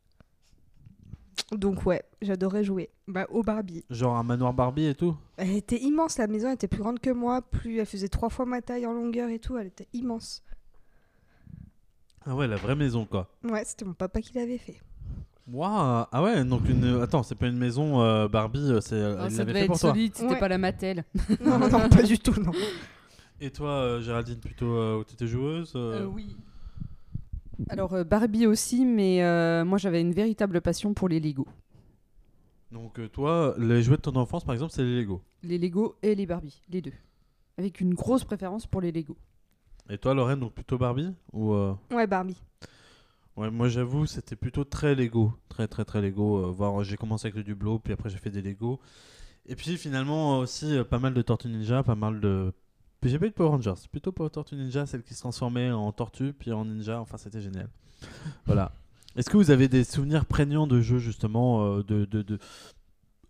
Donc 1.51 1.85
ouais, 1.85 2.01
j'adorais 2.21 2.63
jouer. 2.63 2.89
Bah, 3.07 3.27
au 3.29 3.43
Barbie. 3.43 3.83
Genre 3.89 4.15
un 4.15 4.23
manoir 4.23 4.53
Barbie 4.53 4.85
et 4.85 4.95
tout 4.95 5.15
Elle 5.37 5.51
était 5.57 5.79
immense, 5.81 6.17
la 6.17 6.27
maison 6.27 6.47
elle 6.47 6.53
était 6.55 6.67
plus 6.69 6.79
grande 6.81 6.99
que 6.99 7.09
moi, 7.09 7.41
plus 7.41 7.79
elle 7.79 7.85
faisait 7.85 8.07
trois 8.07 8.29
fois 8.29 8.45
ma 8.45 8.61
taille 8.61 8.85
en 8.85 8.93
longueur 8.93 9.29
et 9.29 9.39
tout, 9.39 9.57
elle 9.57 9.67
était 9.67 9.87
immense. 9.93 10.43
Ah 12.25 12.35
ouais, 12.35 12.47
la 12.47 12.55
vraie 12.55 12.75
maison 12.75 13.05
quoi. 13.05 13.27
Ouais, 13.43 13.63
c'était 13.65 13.85
mon 13.85 13.93
papa 13.93 14.21
qui 14.21 14.33
l'avait 14.33 14.57
fait. 14.59 14.79
Waouh 15.51 16.05
Ah 16.11 16.23
ouais, 16.23 16.43
donc 16.45 16.69
une. 16.69 17.01
Attends, 17.01 17.23
c'est 17.23 17.35
pas 17.35 17.47
une 17.47 17.57
maison 17.57 17.99
euh, 18.01 18.27
Barbie, 18.27 18.71
euh, 18.71 18.79
c'est. 18.79 18.93
euh, 18.95 19.25
il 19.25 19.31
ça 19.31 19.39
l'avait 19.39 19.45
devait 19.45 19.53
fait 19.53 19.59
être 19.65 19.67
pour 19.71 19.79
toi. 19.79 19.89
solide, 19.89 20.15
c'était 20.15 20.33
Ouais. 20.33 20.39
pas 20.39 20.47
la 20.47 20.57
Mattel. 20.59 21.03
Non, 21.43 21.57
non, 21.57 21.89
pas 21.89 22.03
du 22.03 22.19
tout, 22.19 22.39
non. 22.39 22.51
Et 23.41 23.49
toi, 23.49 23.69
euh, 23.71 24.01
Géraldine, 24.01 24.39
plutôt 24.39 24.71
euh, 24.75 24.99
où 24.99 25.03
t'étais 25.03 25.25
joueuse 25.27 25.73
euh, 25.75 26.05
oui. 26.05 26.37
Alors 27.69 27.93
euh, 27.93 28.03
Barbie 28.03 28.47
aussi, 28.47 28.85
mais 28.85 29.23
euh, 29.23 29.63
moi 29.65 29.77
j'avais 29.77 30.01
une 30.01 30.13
véritable 30.13 30.61
passion 30.61 30.93
pour 30.93 31.07
les 31.09 31.19
Lego. 31.19 31.47
Donc 32.71 32.99
euh, 32.99 33.07
toi, 33.07 33.53
les 33.57 33.83
jouets 33.83 33.97
de 33.97 34.01
ton 34.01 34.15
enfance, 34.15 34.43
par 34.43 34.53
exemple, 34.53 34.71
c'est 34.73 34.83
les 34.83 35.01
Lego. 35.01 35.21
Les 35.43 35.57
Lego 35.57 35.95
et 36.01 36.15
les 36.15 36.25
Barbie, 36.25 36.61
les 36.69 36.81
deux. 36.81 36.93
Avec 37.57 37.81
une 37.81 37.93
grosse 37.93 38.23
préférence 38.23 38.65
pour 38.65 38.81
les 38.81 38.91
Lego. 38.91 39.17
Et 39.89 39.97
toi, 39.97 40.13
Lorraine, 40.13 40.39
donc 40.39 40.53
plutôt 40.53 40.77
Barbie 40.77 41.13
ou 41.33 41.53
euh, 41.53 41.73
Ouais, 41.91 42.07
Barbie. 42.07 42.41
Ouais, 43.37 43.49
moi 43.49 43.69
j'avoue, 43.69 44.05
c'était 44.05 44.35
plutôt 44.35 44.63
très 44.63 44.93
Lego, 44.95 45.33
très 45.49 45.67
très 45.67 45.85
très 45.85 46.01
Lego. 46.01 46.37
euh, 46.45 46.51
voire 46.51 46.83
j'ai 46.83 46.97
commencé 46.97 47.27
avec 47.27 47.35
le 47.35 47.43
Dublo, 47.43 47.79
puis 47.79 47.93
après 47.93 48.09
j'ai 48.09 48.17
fait 48.17 48.29
des 48.29 48.41
Lego. 48.41 48.79
Et 49.45 49.55
puis 49.55 49.77
finalement 49.77 50.39
aussi 50.39 50.77
euh, 50.77 50.83
pas 50.83 50.99
mal 50.99 51.13
de 51.13 51.21
Tortues 51.21 51.47
Ninja, 51.49 51.83
pas 51.83 51.95
mal 51.95 52.19
de. 52.21 52.53
Puis 53.01 53.09
j'ai 53.09 53.19
pas 53.19 53.25
eu 53.25 53.29
de 53.29 53.33
Power 53.33 53.49
Rangers, 53.49 53.73
c'est 53.77 53.89
plutôt 53.89 54.11
pour 54.11 54.29
Tortue 54.29 54.55
Ninja, 54.55 54.85
celle 54.85 55.01
qui 55.03 55.13
se 55.13 55.19
transformait 55.19 55.71
en 55.71 55.91
tortue 55.91 56.33
puis 56.33 56.51
en 56.53 56.65
ninja. 56.65 57.01
Enfin, 57.01 57.17
c'était 57.17 57.41
génial. 57.41 57.67
voilà. 58.45 58.71
Est-ce 59.15 59.29
que 59.29 59.37
vous 59.37 59.51
avez 59.51 59.67
des 59.67 59.83
souvenirs 59.83 60.25
prégnants 60.25 60.67
de 60.67 60.79
jeux 60.79 60.99
justement 60.99 61.65
euh, 61.65 61.83
de, 61.83 62.05
de, 62.05 62.21
de... 62.21 62.39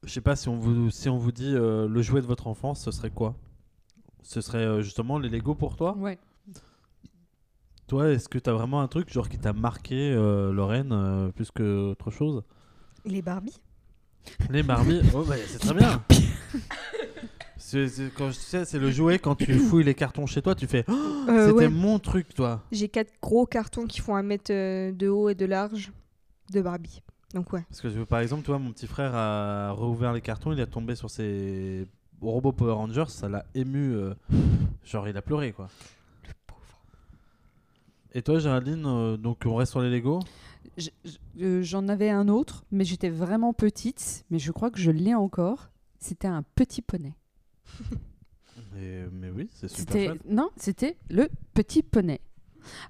Je 0.04 0.12
sais 0.12 0.22
pas 0.22 0.36
si 0.36 0.50
on 0.50 0.58
vous 0.58 0.92
si 0.92 1.10
on 1.10 1.18
vous 1.18 1.32
dit 1.32 1.56
euh, 1.56 1.88
le 1.88 2.02
jouet 2.02 2.22
de 2.22 2.28
votre 2.28 2.48
enfance, 2.48 2.84
ce 2.84 2.92
serait 2.92 3.10
quoi? 3.10 3.36
Ce 4.24 4.42
serait 4.42 4.60
euh, 4.60 4.82
justement 4.82 5.18
les 5.18 5.30
Lego 5.30 5.56
pour 5.56 5.76
toi? 5.76 5.96
Ouais. 5.98 6.20
Toi, 7.88 8.12
est-ce 8.12 8.30
que 8.30 8.40
t'as 8.40 8.54
vraiment 8.54 8.80
un 8.80 8.88
truc 8.88 9.12
genre 9.12 9.28
qui 9.28 9.38
t'a 9.38 9.52
marqué, 9.52 10.14
euh, 10.14 10.54
Lorraine, 10.54 10.94
euh, 10.94 11.30
plus 11.30 11.52
que 11.52 11.92
autre 11.92 12.10
chose? 12.10 12.42
Les 13.04 13.22
Barbie 13.22 13.60
Les 14.50 14.64
Barbie, 14.64 15.02
oh, 15.14 15.26
bah, 15.28 15.36
c'est 15.46 15.60
très 15.60 15.74
bien. 15.74 16.02
C'est- 17.72 17.88
c'est- 17.88 18.12
quand 18.14 18.28
je 18.28 18.34
sais, 18.34 18.66
c'est 18.66 18.80
le 18.80 18.92
jouet 18.92 19.18
quand 19.20 19.36
tu 19.36 19.54
fouilles 19.60 19.84
les 19.86 19.94
cartons 19.96 20.26
chez 20.26 20.42
toi, 20.42 20.56
tu 20.56 20.68
fais. 20.68 20.84
Oh, 20.90 20.94
Euh, 21.30 21.48
C'était 21.48 21.60
ouais. 21.66 21.70
mon 21.70 22.00
truc, 22.00 22.34
toi. 22.34 22.62
J'ai 22.72 22.90
quatre 22.90 23.14
gros 23.22 23.46
cartons 23.46 23.86
qui 23.88 24.02
font 24.02 24.16
un 24.16 24.24
mètre 24.24 24.52
euh, 24.52 24.92
de 24.92 25.08
haut 25.08 25.30
et 25.30 25.36
de 25.36 25.46
large 25.46 25.92
de 26.52 26.62
Barbie. 26.62 27.02
Donc 27.34 27.54
ouais. 27.54 27.64
Parce 27.70 27.80
que 27.82 28.04
par 28.04 28.20
exemple, 28.20 28.44
toi, 28.44 28.60
mon 28.60 28.72
petit 28.74 28.88
frère 28.88 29.16
a 29.16 29.72
rouvert 29.72 30.12
les 30.12 30.20
cartons, 30.22 30.52
il 30.52 30.60
est 30.60 30.66
tombé 30.68 30.96
sur 30.96 31.10
ses 31.10 31.88
robots 32.22 32.52
Power 32.52 32.74
Rangers, 32.74 33.06
ça 33.08 33.30
l'a 33.30 33.46
ému. 33.56 33.94
euh, 33.94 34.14
genre, 34.84 35.08
il 35.08 35.16
a 35.16 35.22
pleuré, 35.22 35.54
quoi. 35.54 35.70
Le 36.28 36.34
pauvre. 36.46 36.82
Et 38.14 38.22
toi, 38.22 38.40
Géraldine, 38.40 38.84
euh, 38.86 39.16
donc 39.18 39.44
on 39.46 39.56
reste 39.56 39.72
sur 39.72 39.82
les 39.82 39.90
Lego? 39.90 40.20
Euh, 41.40 41.62
J'en 41.64 41.88
avais 41.88 42.10
un 42.10 42.28
autre, 42.28 42.66
mais 42.72 42.84
j'étais 42.84 43.10
vraiment 43.10 43.54
petite, 43.54 44.26
mais 44.30 44.40
je 44.40 44.52
crois 44.52 44.70
que 44.72 44.80
je 44.80 44.92
l'ai 44.92 45.16
encore. 45.16 45.70
C'était 46.00 46.28
un 46.28 46.44
petit 46.56 46.82
poney. 46.82 47.14
Mais, 48.74 49.06
mais 49.12 49.30
oui, 49.30 49.50
c'est 49.54 49.68
super 49.68 50.16
non, 50.26 50.50
c'était 50.58 50.98
le 51.10 51.30
petit 51.54 51.84
poney. 51.84 52.20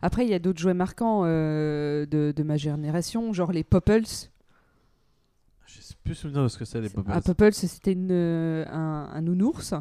Après, 0.02 0.26
il 0.26 0.30
y 0.30 0.34
a 0.34 0.40
d'autres 0.40 0.60
jouets 0.60 0.74
marquants 0.74 1.22
euh, 1.26 2.06
de, 2.06 2.34
de 2.36 2.44
ma 2.44 2.58
génération, 2.58 3.32
genre 3.34 3.52
les 3.52 3.64
Popples. 3.64 4.04
Je 5.66 5.82
sais 5.82 5.96
plus 6.04 6.16
souvenir 6.16 6.44
de 6.44 6.48
ce 6.50 6.58
que 6.58 6.66
c'est, 6.66 6.82
les 6.82 6.90
Popples. 6.90 7.12
Un 7.12 7.22
Popples, 7.22 7.54
c'était 7.54 7.96
euh, 7.98 8.66
un, 8.68 9.10
un 9.14 9.22
nounours 9.22 9.74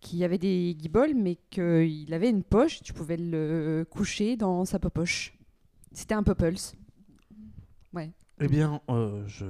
qui 0.00 0.22
avait 0.22 0.38
des 0.38 0.76
guibolles, 0.78 1.14
mais 1.16 1.36
qu'il 1.50 2.14
avait 2.14 2.30
une 2.30 2.44
poche. 2.44 2.82
Tu 2.82 2.92
pouvais 2.92 3.16
le 3.16 3.84
coucher 3.90 4.36
dans 4.36 4.64
sa 4.64 4.78
popoche. 4.78 5.36
C'était 5.92 6.14
un 6.14 6.22
Popples. 6.22 6.54
Eh 8.38 8.48
bien, 8.48 8.80
euh, 8.90 9.22
je. 9.26 9.46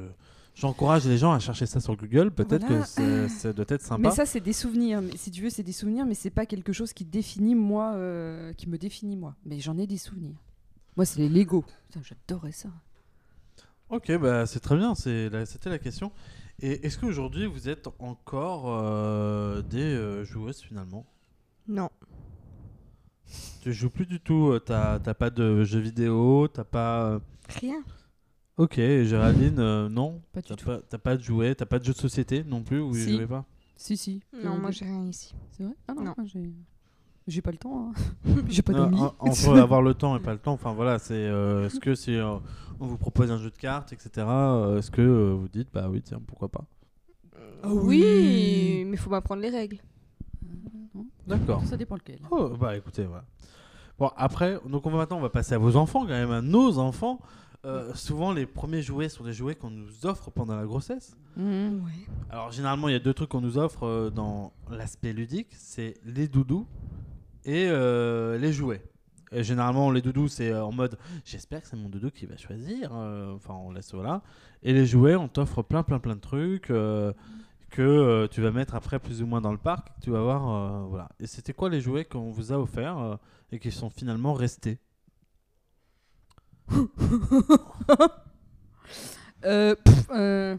J'encourage 0.56 1.06
les 1.06 1.18
gens 1.18 1.32
à 1.32 1.38
chercher 1.38 1.66
ça 1.66 1.80
sur 1.80 1.96
Google. 1.96 2.30
Peut-être 2.30 2.66
Voilà. 2.66 2.82
que 2.82 2.86
c'est- 2.88 3.28
ça 3.28 3.52
doit 3.52 3.66
être 3.68 3.82
sympa. 3.82 4.08
Mais 4.08 4.14
ça, 4.14 4.24
c'est 4.24 4.40
des 4.40 4.54
souvenirs. 4.54 5.02
Mais 5.02 5.16
Si 5.16 5.30
tu 5.30 5.42
veux, 5.42 5.50
c'est 5.50 5.62
des 5.62 5.72
souvenirs, 5.72 6.06
mais 6.06 6.14
c'est 6.14 6.30
pas 6.30 6.46
quelque 6.46 6.72
chose 6.72 6.92
qui 6.94 7.04
définit 7.04 7.54
moi, 7.54 7.92
euh, 7.94 8.52
qui 8.54 8.66
me 8.68 8.78
définit 8.78 9.16
moi. 9.16 9.36
Mais 9.44 9.60
j'en 9.60 9.76
ai 9.76 9.86
des 9.86 9.98
souvenirs. 9.98 10.36
Moi, 10.96 11.04
c'est 11.04 11.20
les 11.20 11.28
Lego. 11.28 11.62
J'adorais 12.02 12.52
ça. 12.52 12.70
Ok, 13.90 14.10
bah 14.18 14.46
c'est 14.46 14.58
très 14.60 14.76
bien, 14.76 14.94
c'est 14.94 15.28
la- 15.28 15.44
c'était 15.46 15.68
la 15.70 15.78
question. 15.78 16.10
Et 16.60 16.84
est-ce 16.86 16.98
qu'aujourd'hui 16.98 17.46
vous 17.46 17.68
êtes 17.68 17.86
encore 17.98 18.64
euh, 18.68 19.60
des 19.62 19.82
euh, 19.82 20.24
joueuses 20.24 20.60
finalement? 20.60 21.04
Non. 21.68 21.90
Tu 23.62 23.72
joues 23.72 23.90
plus 23.90 24.06
du 24.06 24.20
tout, 24.20 24.58
t'as 24.64 24.98
t'as 25.00 25.14
pas 25.14 25.28
de 25.30 25.64
jeux 25.64 25.80
vidéo, 25.80 26.48
t'as 26.48 26.64
pas. 26.64 27.20
Rien. 27.60 27.82
Ok, 28.56 28.76
Géraldine, 28.76 29.58
euh, 29.58 29.88
non 29.88 30.22
Pas 30.32 30.40
du 30.40 30.48
T'as 30.48 30.56
tout. 30.56 30.64
pas, 30.64 30.78
t'as 30.88 30.98
pas 30.98 31.16
de 31.16 31.22
jouets, 31.22 31.54
t'as 31.54 31.66
pas 31.66 31.78
de 31.78 31.84
jeux 31.84 31.92
de 31.92 31.98
société 31.98 32.42
non 32.42 32.62
plus 32.62 32.80
ou 32.80 32.94
Si. 32.94 33.14
jouez 33.14 33.26
pas 33.26 33.44
Si, 33.76 33.96
si. 33.98 34.22
Non, 34.42 34.56
moi 34.56 34.70
j'ai 34.70 34.86
rien 34.86 35.04
ici. 35.04 35.34
C'est 35.52 35.62
vrai? 35.64 35.74
Ah 35.88 35.94
non, 35.94 36.04
Non. 36.04 36.14
moi, 36.16 36.26
j'ai. 36.26 36.52
J'ai 37.28 37.42
pas 37.42 37.50
le 37.50 37.58
temps. 37.58 37.90
hein. 37.90 38.02
j'ai 38.48 38.62
pas 38.62 38.72
Non, 38.72 38.84
d'amis. 38.86 39.00
en- 39.00 39.14
Entre 39.18 39.48
avoir 39.58 39.82
le 39.82 39.92
temps 39.94 40.16
et 40.16 40.20
pas 40.20 40.32
le 40.32 40.38
temps, 40.38 40.52
enfin 40.54 40.72
voilà, 40.72 40.98
c'est. 40.98 41.12
euh, 41.14 41.66
est-ce 41.66 41.80
que 41.80 41.94
si 41.94 42.14
euh, 42.16 42.36
on 42.80 42.86
vous 42.86 42.96
propose 42.96 43.30
un 43.30 43.36
jeu 43.38 43.50
de 43.50 43.56
cartes, 43.56 43.92
etc., 43.92 44.10
euh, 44.26 44.78
est-ce 44.78 44.90
que 44.90 45.02
euh, 45.02 45.34
vous 45.34 45.48
dites, 45.48 45.68
bah 45.74 45.88
oui, 45.90 46.00
tiens, 46.02 46.20
pourquoi 46.26 46.48
pas? 46.48 46.64
Ah 47.62 47.68
oui, 47.74 48.02
oui. 48.02 48.84
mais 48.86 48.96
faut 48.96 49.10
m'apprendre 49.10 49.42
les 49.42 49.50
règles. 49.50 49.78
D'accord. 51.26 51.62
Ça 51.66 51.76
dépend 51.76 51.96
lequel. 51.96 52.20
Oh, 52.30 52.50
bah 52.58 52.76
écoutez, 52.76 53.04
voilà. 53.04 53.24
Bon, 53.98 54.10
après, 54.16 54.58
donc 54.68 54.86
on 54.86 54.90
va 54.90 54.98
maintenant, 54.98 55.18
on 55.18 55.22
va 55.22 55.30
passer 55.30 55.54
à 55.54 55.58
vos 55.58 55.74
enfants, 55.76 56.02
quand 56.02 56.08
même, 56.08 56.30
à 56.30 56.40
nos 56.42 56.78
enfants. 56.78 57.18
Euh, 57.64 57.92
souvent, 57.94 58.32
les 58.32 58.46
premiers 58.46 58.82
jouets 58.82 59.08
sont 59.08 59.24
des 59.24 59.32
jouets 59.32 59.54
qu'on 59.54 59.70
nous 59.70 60.06
offre 60.06 60.30
pendant 60.30 60.56
la 60.56 60.64
grossesse. 60.64 61.16
Mhm. 61.36 61.82
Ouais. 61.84 61.90
Alors, 62.30 62.52
généralement, 62.52 62.88
il 62.88 62.92
y 62.92 62.96
a 62.96 63.00
deux 63.00 63.14
trucs 63.14 63.30
qu'on 63.30 63.40
nous 63.40 63.58
offre 63.58 63.84
euh, 63.84 64.10
dans 64.10 64.52
l'aspect 64.70 65.12
ludique 65.12 65.48
c'est 65.52 65.94
les 66.04 66.28
doudous 66.28 66.66
et 67.44 67.66
euh, 67.68 68.38
les 68.38 68.52
jouets. 68.52 68.82
Et 69.32 69.42
généralement, 69.42 69.90
les 69.90 70.02
doudous, 70.02 70.28
c'est 70.28 70.54
en 70.54 70.70
mode 70.70 70.96
j'espère 71.24 71.60
que 71.60 71.66
c'est 71.68 71.76
mon 71.76 71.88
doudou 71.88 72.10
qui 72.10 72.26
va 72.26 72.36
choisir. 72.36 72.90
euh, 72.94 73.34
Enfin, 73.34 73.54
on 73.54 73.72
laisse 73.72 73.92
voilà. 73.92 74.22
Et 74.62 74.72
les 74.72 74.86
jouets, 74.86 75.16
on 75.16 75.26
t'offre 75.28 75.62
plein, 75.62 75.82
plein, 75.82 75.98
plein 75.98 76.14
de 76.14 76.20
trucs 76.20 76.70
euh, 76.70 77.12
que 77.70 77.82
euh, 77.82 78.28
tu 78.28 78.40
vas 78.40 78.52
mettre 78.52 78.76
après 78.76 79.00
plus 79.00 79.22
ou 79.22 79.26
moins 79.26 79.40
dans 79.40 79.50
le 79.50 79.58
parc. 79.58 79.88
Tu 80.00 80.10
vas 80.10 80.22
voir. 80.22 80.48
euh, 80.48 80.86
voilà. 80.88 81.08
Et 81.18 81.26
c'était 81.26 81.52
quoi 81.52 81.68
les 81.68 81.80
jouets 81.80 82.04
qu'on 82.04 82.30
vous 82.30 82.52
a 82.52 82.58
offerts 82.58 82.98
euh, 82.98 83.16
et 83.50 83.58
qui 83.58 83.72
sont 83.72 83.90
finalement 83.90 84.32
restés? 84.32 84.78
Euh, 89.44 89.76
pff, 89.76 90.06
euh, 90.10 90.56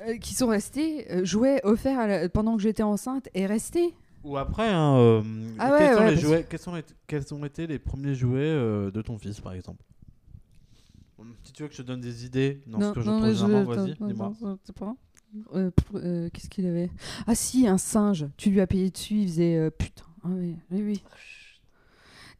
euh, 0.00 0.16
qui 0.16 0.34
sont 0.34 0.48
restés, 0.48 1.08
euh, 1.12 1.24
jouets 1.24 1.60
offerts 1.64 1.98
à 2.00 2.06
la- 2.08 2.28
pendant 2.28 2.56
que 2.56 2.62
j'étais 2.62 2.82
enceinte 2.82 3.28
et 3.34 3.46
restés. 3.46 3.94
Ou 4.24 4.36
après, 4.36 4.68
hein, 4.68 4.96
euh, 4.96 5.22
Ah 5.58 5.70
ouais, 5.72 5.78
quels, 5.78 5.94
sont 5.94 6.00
ouais, 6.00 6.06
les 6.08 6.14
parce- 6.14 6.26
jouets, 6.26 6.46
quels, 6.48 6.58
sont 6.60 6.82
quels 7.06 7.34
ont 7.34 7.44
été 7.44 7.66
les 7.68 7.78
premiers 7.78 8.14
jouets 8.14 8.40
euh, 8.40 8.90
de 8.90 9.00
ton 9.02 9.16
fils, 9.18 9.38
par 9.40 9.52
exemple? 9.52 9.84
Si 11.44 11.52
tu 11.52 11.62
veux 11.62 11.68
que 11.68 11.74
je 11.74 11.82
te 11.82 11.86
donne 11.86 12.00
des 12.00 12.24
idées 12.24 12.60
dans 12.66 12.80
ce 12.80 12.92
que 12.94 12.98
mais 13.00 13.04
je- 13.34 13.34
généralement, 13.38 13.64
vas-y, 13.64 13.90
attends, 13.92 14.06
dis-moi. 14.06 14.32
attends, 14.40 14.58
c'est 14.64 14.74
pas- 14.76 14.96
Euh, 15.54 15.70
pff, 15.70 15.86
euh, 15.94 16.28
Qu'est-ce 16.32 16.48
qu'il 16.48 16.66
avait? 16.66 16.90
Ah 17.26 17.34
si, 17.36 17.68
un 17.68 17.78
singe. 17.78 18.26
Tu 18.36 18.50
lui 18.50 18.60
as 18.60 18.66
payé 18.66 18.90
dessus, 18.90 19.14
il 19.14 19.28
faisait 19.28 19.56
euh, 19.56 19.70
putain. 19.70 20.04
Ah 20.24 20.28
oui, 20.30 20.56
oui, 20.72 20.82
oui. 20.82 21.02
Ta- 21.04 21.06
ta- 21.06 21.06
ta- 21.06 21.06
ta- 21.06 21.06
ta- 21.06 21.06
ta- 21.06 22.39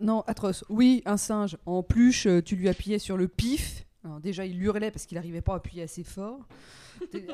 Non, 0.00 0.22
atroce. 0.26 0.64
Oui, 0.68 1.02
un 1.06 1.16
singe. 1.16 1.56
En 1.66 1.82
plus, 1.82 2.26
euh, 2.26 2.42
tu 2.42 2.56
lui 2.56 2.68
appuyais 2.68 2.98
sur 2.98 3.16
le 3.16 3.28
pif. 3.28 3.84
Alors 4.04 4.20
déjà, 4.20 4.44
il 4.46 4.62
hurlait 4.62 4.90
parce 4.90 5.06
qu'il 5.06 5.16
n'arrivait 5.16 5.40
pas 5.40 5.54
à 5.54 5.56
appuyer 5.56 5.82
assez 5.82 6.04
fort. 6.04 6.46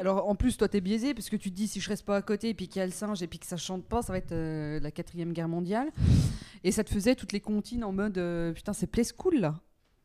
Alors 0.00 0.28
en 0.28 0.34
plus, 0.34 0.56
toi, 0.56 0.68
t'es 0.68 0.80
biaisé 0.80 1.14
parce 1.14 1.28
que 1.30 1.36
tu 1.36 1.50
te 1.50 1.54
dis 1.54 1.68
si 1.68 1.80
je 1.80 1.88
reste 1.88 2.04
pas 2.04 2.16
à 2.16 2.22
côté 2.22 2.48
et 2.48 2.54
puis 2.54 2.66
qu'il 2.66 2.80
y 2.80 2.82
a 2.82 2.86
le 2.86 2.92
singe 2.92 3.22
et 3.22 3.26
puis 3.26 3.38
que 3.38 3.46
ça 3.46 3.56
chante 3.56 3.84
pas, 3.84 4.02
ça 4.02 4.12
va 4.12 4.18
être 4.18 4.32
euh, 4.32 4.80
la 4.80 4.90
quatrième 4.90 5.32
guerre 5.32 5.48
mondiale. 5.48 5.88
Et 6.64 6.72
ça 6.72 6.82
te 6.82 6.90
faisait 6.92 7.14
toutes 7.14 7.32
les 7.32 7.40
comptines 7.40 7.84
en 7.84 7.92
mode 7.92 8.18
euh, 8.18 8.52
putain, 8.52 8.72
c'est 8.72 8.86
play 8.86 9.04
school 9.04 9.36
là. 9.38 9.60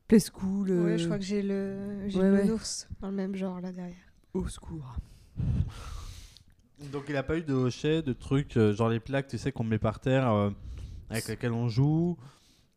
Play 0.07 0.19
school. 0.19 0.69
euh, 0.69 0.83
Ouais, 0.85 0.97
je 0.97 1.05
crois 1.05 1.17
que 1.17 1.23
j'ai 1.23 1.41
le, 1.41 2.07
j'ai 2.07 2.19
ouais, 2.19 2.49
ours 2.51 2.87
dans 3.01 3.09
le 3.09 3.15
même 3.15 3.35
genre 3.35 3.59
là 3.61 3.71
derrière. 3.71 3.95
Au 4.33 4.47
secours. 4.47 4.95
Donc 6.91 7.05
il 7.09 7.15
a 7.15 7.23
pas 7.23 7.37
eu 7.37 7.41
de 7.41 7.53
hochet, 7.53 8.01
de 8.03 8.13
trucs, 8.13 8.57
euh, 8.57 8.73
genre 8.73 8.89
les 8.89 8.99
plaques, 8.99 9.27
tu 9.27 9.37
sais, 9.37 9.51
qu'on 9.51 9.63
met 9.63 9.79
par 9.79 9.99
terre, 9.99 10.31
euh, 10.31 10.49
avec 11.09 11.27
lesquelles 11.27 11.53
on 11.53 11.67
joue 11.69 12.17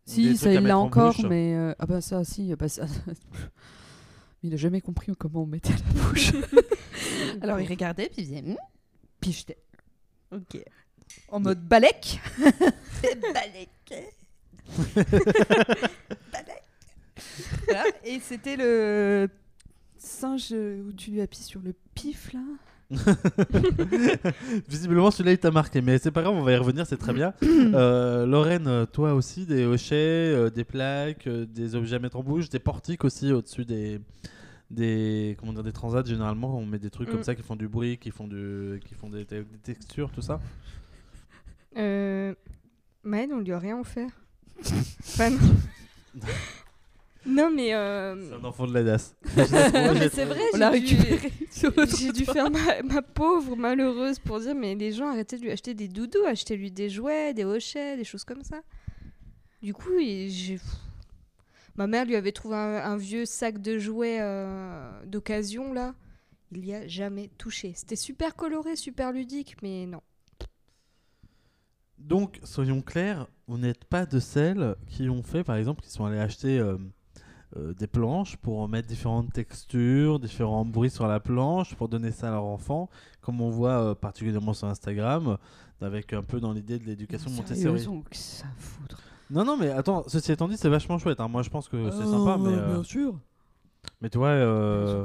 Si, 0.05 0.37
ça 0.37 0.53
il 0.53 0.61
l'a 0.63 0.79
en 0.79 0.87
encore, 0.87 1.15
bouche 1.15 1.25
mais 1.25 1.55
euh, 1.55 1.75
ah 1.79 1.87
bah 1.87 2.01
ça, 2.01 2.25
si, 2.25 2.55
bah 2.55 2.69
ça. 2.69 2.87
il 4.43 4.55
a 4.55 4.57
jamais 4.57 4.81
compris 4.81 5.13
comment 5.17 5.43
on 5.43 5.47
mettait 5.47 5.73
à 5.73 5.77
la 5.77 6.03
bouche. 6.03 6.33
Alors 7.43 7.61
il 7.61 7.69
regardait 7.69 8.09
puis 8.09 8.23
il 8.23 8.27
faisait, 8.27 8.43
Hmm 8.43 8.57
puis. 9.21 9.59
Ok. 10.33 10.63
En 11.29 11.41
mode 11.41 11.61
balèque. 11.61 12.21
balèque. 13.35 14.15
balèque. 16.33 16.65
Voilà, 17.67 17.85
Et 18.05 18.21
c'était 18.21 18.57
le 18.57 19.29
singe 19.99 20.53
où 20.53 20.93
tu 20.93 21.11
lui 21.11 21.21
appuies 21.21 21.43
sur 21.43 21.61
le 21.61 21.75
pif 21.95 22.33
là? 22.33 22.41
Visiblement, 24.69 25.11
celui-là, 25.11 25.33
il 25.33 25.39
t'a 25.39 25.51
marqué. 25.51 25.81
Mais 25.81 25.99
c'est 25.99 26.11
pas 26.11 26.23
grave, 26.23 26.35
on 26.35 26.43
va 26.43 26.53
y 26.53 26.57
revenir, 26.57 26.87
c'est 26.87 26.97
très 26.97 27.13
bien. 27.13 27.33
Euh, 27.73 28.27
Lorraine, 28.27 28.87
toi 28.93 29.15
aussi, 29.15 29.47
des 29.47 29.65
hochets, 29.65 29.95
euh, 29.95 30.51
des 30.51 30.65
plaques, 30.65 31.27
euh, 31.27 31.47
des 31.47 31.77
objets 31.77 31.97
à 31.97 31.99
mettre 31.99 32.17
en 32.17 32.23
bouche, 32.23 32.49
des 32.49 32.59
portiques 32.59 33.05
aussi 33.05 33.33
au-dessus 33.33 33.65
des. 33.65 34.01
Des, 34.71 35.37
comment 35.39 35.53
dire, 35.53 35.65
des 35.65 35.73
transats, 35.73 36.05
généralement, 36.05 36.57
on 36.57 36.65
met 36.65 36.79
des 36.79 36.91
trucs 36.91 37.11
comme 37.11 37.21
Mm. 37.21 37.25
ça 37.25 37.35
qui 37.35 37.43
font 37.43 37.57
du 37.57 37.67
bruit, 37.69 37.99
qui 37.99 38.11
font, 38.13 38.29
du, 38.29 38.81
qui 38.87 38.95
font 38.95 39.09
des, 39.11 39.25
des 39.25 39.45
textures, 39.65 40.11
tout 40.13 40.23
ça. 40.23 40.41
Euh... 41.77 42.35
Maëlle, 43.03 43.31
on 43.33 43.41
lui 43.41 43.53
a 43.53 43.59
rien 43.59 43.79
offert. 43.81 44.11
Enfin, 45.01 45.31
non. 45.31 45.39
non, 47.27 47.51
mais. 47.55 47.75
euh, 47.75 48.17
C'est 48.29 48.35
un 48.35 48.45
enfant 48.45 48.67
de 48.67 48.73
la 48.75 48.83
DAS. 48.83 49.15
c'est 49.37 50.25
vrai, 50.25 50.41
j'ai 50.55 50.81
dû, 50.81 50.97
j'ai 51.99 52.13
dû 52.13 52.25
faire 52.25 52.51
ma, 52.51 52.83
ma 52.83 53.03
pauvre 53.03 53.57
malheureuse 53.57 54.19
pour 54.19 54.41
dire 54.41 54.55
mais 54.55 54.75
les 54.75 54.93
gens 54.93 55.09
arrêtaient 55.09 55.37
de 55.37 55.43
lui 55.43 55.51
acheter 55.51 55.75
des 55.75 55.89
doudous, 55.89 56.25
achetez-lui 56.27 56.71
des 56.71 56.89
jouets, 56.89 57.35
des 57.35 57.45
hochets, 57.45 57.97
des 57.97 58.05
choses 58.05 58.25
comme 58.25 58.43
ça. 58.43 58.61
Du 59.63 59.75
coup, 59.75 59.99
j'ai. 59.99 60.59
Ma 61.77 61.87
mère 61.87 62.05
lui 62.05 62.17
avait 62.17 62.33
trouvé 62.33 62.57
un, 62.57 62.77
un 62.93 62.97
vieux 62.97 63.25
sac 63.27 63.61
de 63.61 63.79
jouets 63.79 64.19
euh, 64.21 64.91
d'occasion 65.07 65.73
là. 65.73 65.95
Il 66.53 66.65
y 66.67 66.75
a 66.75 66.87
jamais 66.89 67.29
touché. 67.39 67.73
C'était 67.77 67.97
super 67.97 68.35
coloré, 68.35 68.75
super 68.77 69.13
ludique, 69.13 69.57
mais 69.63 69.87
non. 69.87 70.01
Donc, 71.99 72.41
soyons 72.45 72.81
clairs, 72.81 73.29
vous 73.47 73.59
n'êtes 73.59 73.85
pas 73.85 74.07
de 74.07 74.19
celles 74.19 74.75
qui 74.89 75.09
ont 75.09 75.23
fait, 75.23 75.45
par 75.45 75.57
exemple, 75.57 75.83
qui 75.83 75.91
sont 75.91 76.05
allées 76.07 76.19
acheter 76.19 76.59
euh, 76.59 76.77
euh, 77.57 77.75
des 77.75 77.87
planches 77.87 78.37
pour 78.37 78.69
mettre 78.69 78.87
différentes 78.89 79.33
textures, 79.33 80.19
différents 80.21 80.65
bruits 80.65 80.91
sur 80.91 81.07
la 81.07 81.19
planche, 81.21 81.75
pour 81.75 81.89
donner 81.89 82.13
ça 82.13 82.29
à 82.29 82.31
leur 82.33 82.45
enfant, 82.45 82.89
comme 83.21 83.41
on 83.41 83.51
voit 83.51 83.71
euh, 83.91 83.95
particulièrement 83.95 84.53
sur 84.55 84.69
Instagram, 84.69 85.37
avec 85.81 86.13
un 86.13 86.23
peu 86.23 86.41
dans 86.41 86.53
l'idée 86.53 86.79
de 86.79 86.85
l'éducation 86.85 87.31
Montessori. 87.31 87.85
Que 88.11 88.17
ça 88.17 88.47
foutre. 88.59 88.99
Non, 89.31 89.45
non, 89.45 89.57
mais 89.57 89.71
attends, 89.71 90.05
ceci 90.09 90.33
étant 90.33 90.49
dit, 90.49 90.57
c'est 90.57 90.69
vachement 90.69 90.99
chouette. 90.99 91.21
hein. 91.21 91.29
Moi, 91.29 91.43
je 91.43 91.51
pense 91.51 91.69
que 91.69 91.91
c'est 91.91 92.05
sympa, 92.05 92.37
mais, 92.39 92.53
euh, 92.53 92.75
Bien 92.75 92.83
sûr. 92.83 93.15
mais 94.01 94.11
tu 94.11 94.19
vois. 94.19 94.29
euh, 94.29 95.05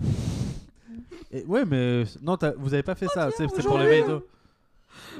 et- 1.32 1.44
ouais, 1.44 1.64
mais 1.64 2.04
non, 2.22 2.36
t'as- 2.36 2.52
vous 2.56 2.72
avez 2.74 2.82
pas 2.82 2.94
fait 2.94 3.08
ça. 3.08 3.30
C'est 3.30 3.48
c'est 3.48 3.62
pour 3.62 3.74
aujourd'hui, 3.74 3.84
l'éveil 3.86 4.04
de. 4.08 4.26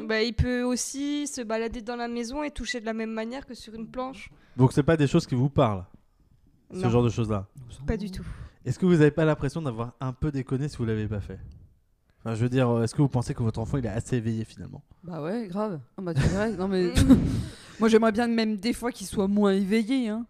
Bah, 0.07 0.23
il 0.23 0.35
peut 0.35 0.63
aussi 0.63 1.27
se 1.27 1.41
balader 1.41 1.81
dans 1.81 1.97
la 1.97 2.09
maison 2.09 2.43
et 2.43 2.51
toucher 2.51 2.81
de 2.81 2.87
la 2.87 2.93
même 2.93 3.11
manière 3.13 3.47
que 3.47 3.55
sur 3.55 3.75
une 3.75 3.89
planche. 3.89 4.31
Donc, 4.57 4.73
c'est 4.73 4.83
pas 4.83 4.97
des 4.99 5.07
choses 5.07 5.27
qui 5.27 5.35
vous 5.35 5.49
parlent, 5.49 5.85
ce 6.73 6.79
Non, 6.79 6.91
genre 6.91 7.05
de 7.05 7.11
choses-là. 7.11 7.47
pas 7.87 7.97
du 7.97 8.11
tout. 8.11 8.25
Est-ce 8.65 8.79
que 8.79 8.87
vous 8.87 8.93
n'avez 8.93 9.11
pas 9.11 9.25
l'impression 9.25 9.61
d'avoir 9.63 9.93
un 10.01 10.13
peu 10.13 10.31
déconné 10.31 10.69
si 10.69 10.77
vous 10.77 10.85
l'avez 10.85 11.07
pas 11.09 11.21
fait? 11.21 11.39
Enfin, 12.21 12.35
je 12.37 12.43
veux 12.43 12.49
dire, 12.49 12.83
est-ce 12.83 12.95
que 12.95 13.03
vous 13.03 13.09
pensez 13.09 13.35
que 13.35 13.43
votre 13.43 13.59
enfant 13.59 13.79
il 13.79 13.87
est 13.87 13.89
assez 13.91 14.17
éveillé 14.17 14.45
finalement? 14.45 14.83
Bah 15.03 15.21
ouais, 15.23 15.49
grave. 15.49 15.81
Ah 15.99 16.03
bah 16.03 16.15
tu 16.15 16.21
verrais. 16.21 16.53
Non 16.53 16.69
mais 16.69 16.93
moi 17.81 17.89
j'aimerais 17.89 18.13
bien 18.13 18.29
même 18.29 18.57
des 18.57 18.73
fois 18.73 18.93
qu'il 18.93 19.07
soit 19.07 19.27
moins 19.29 19.53
éveillé. 19.53 20.09
Hein. 20.09 20.25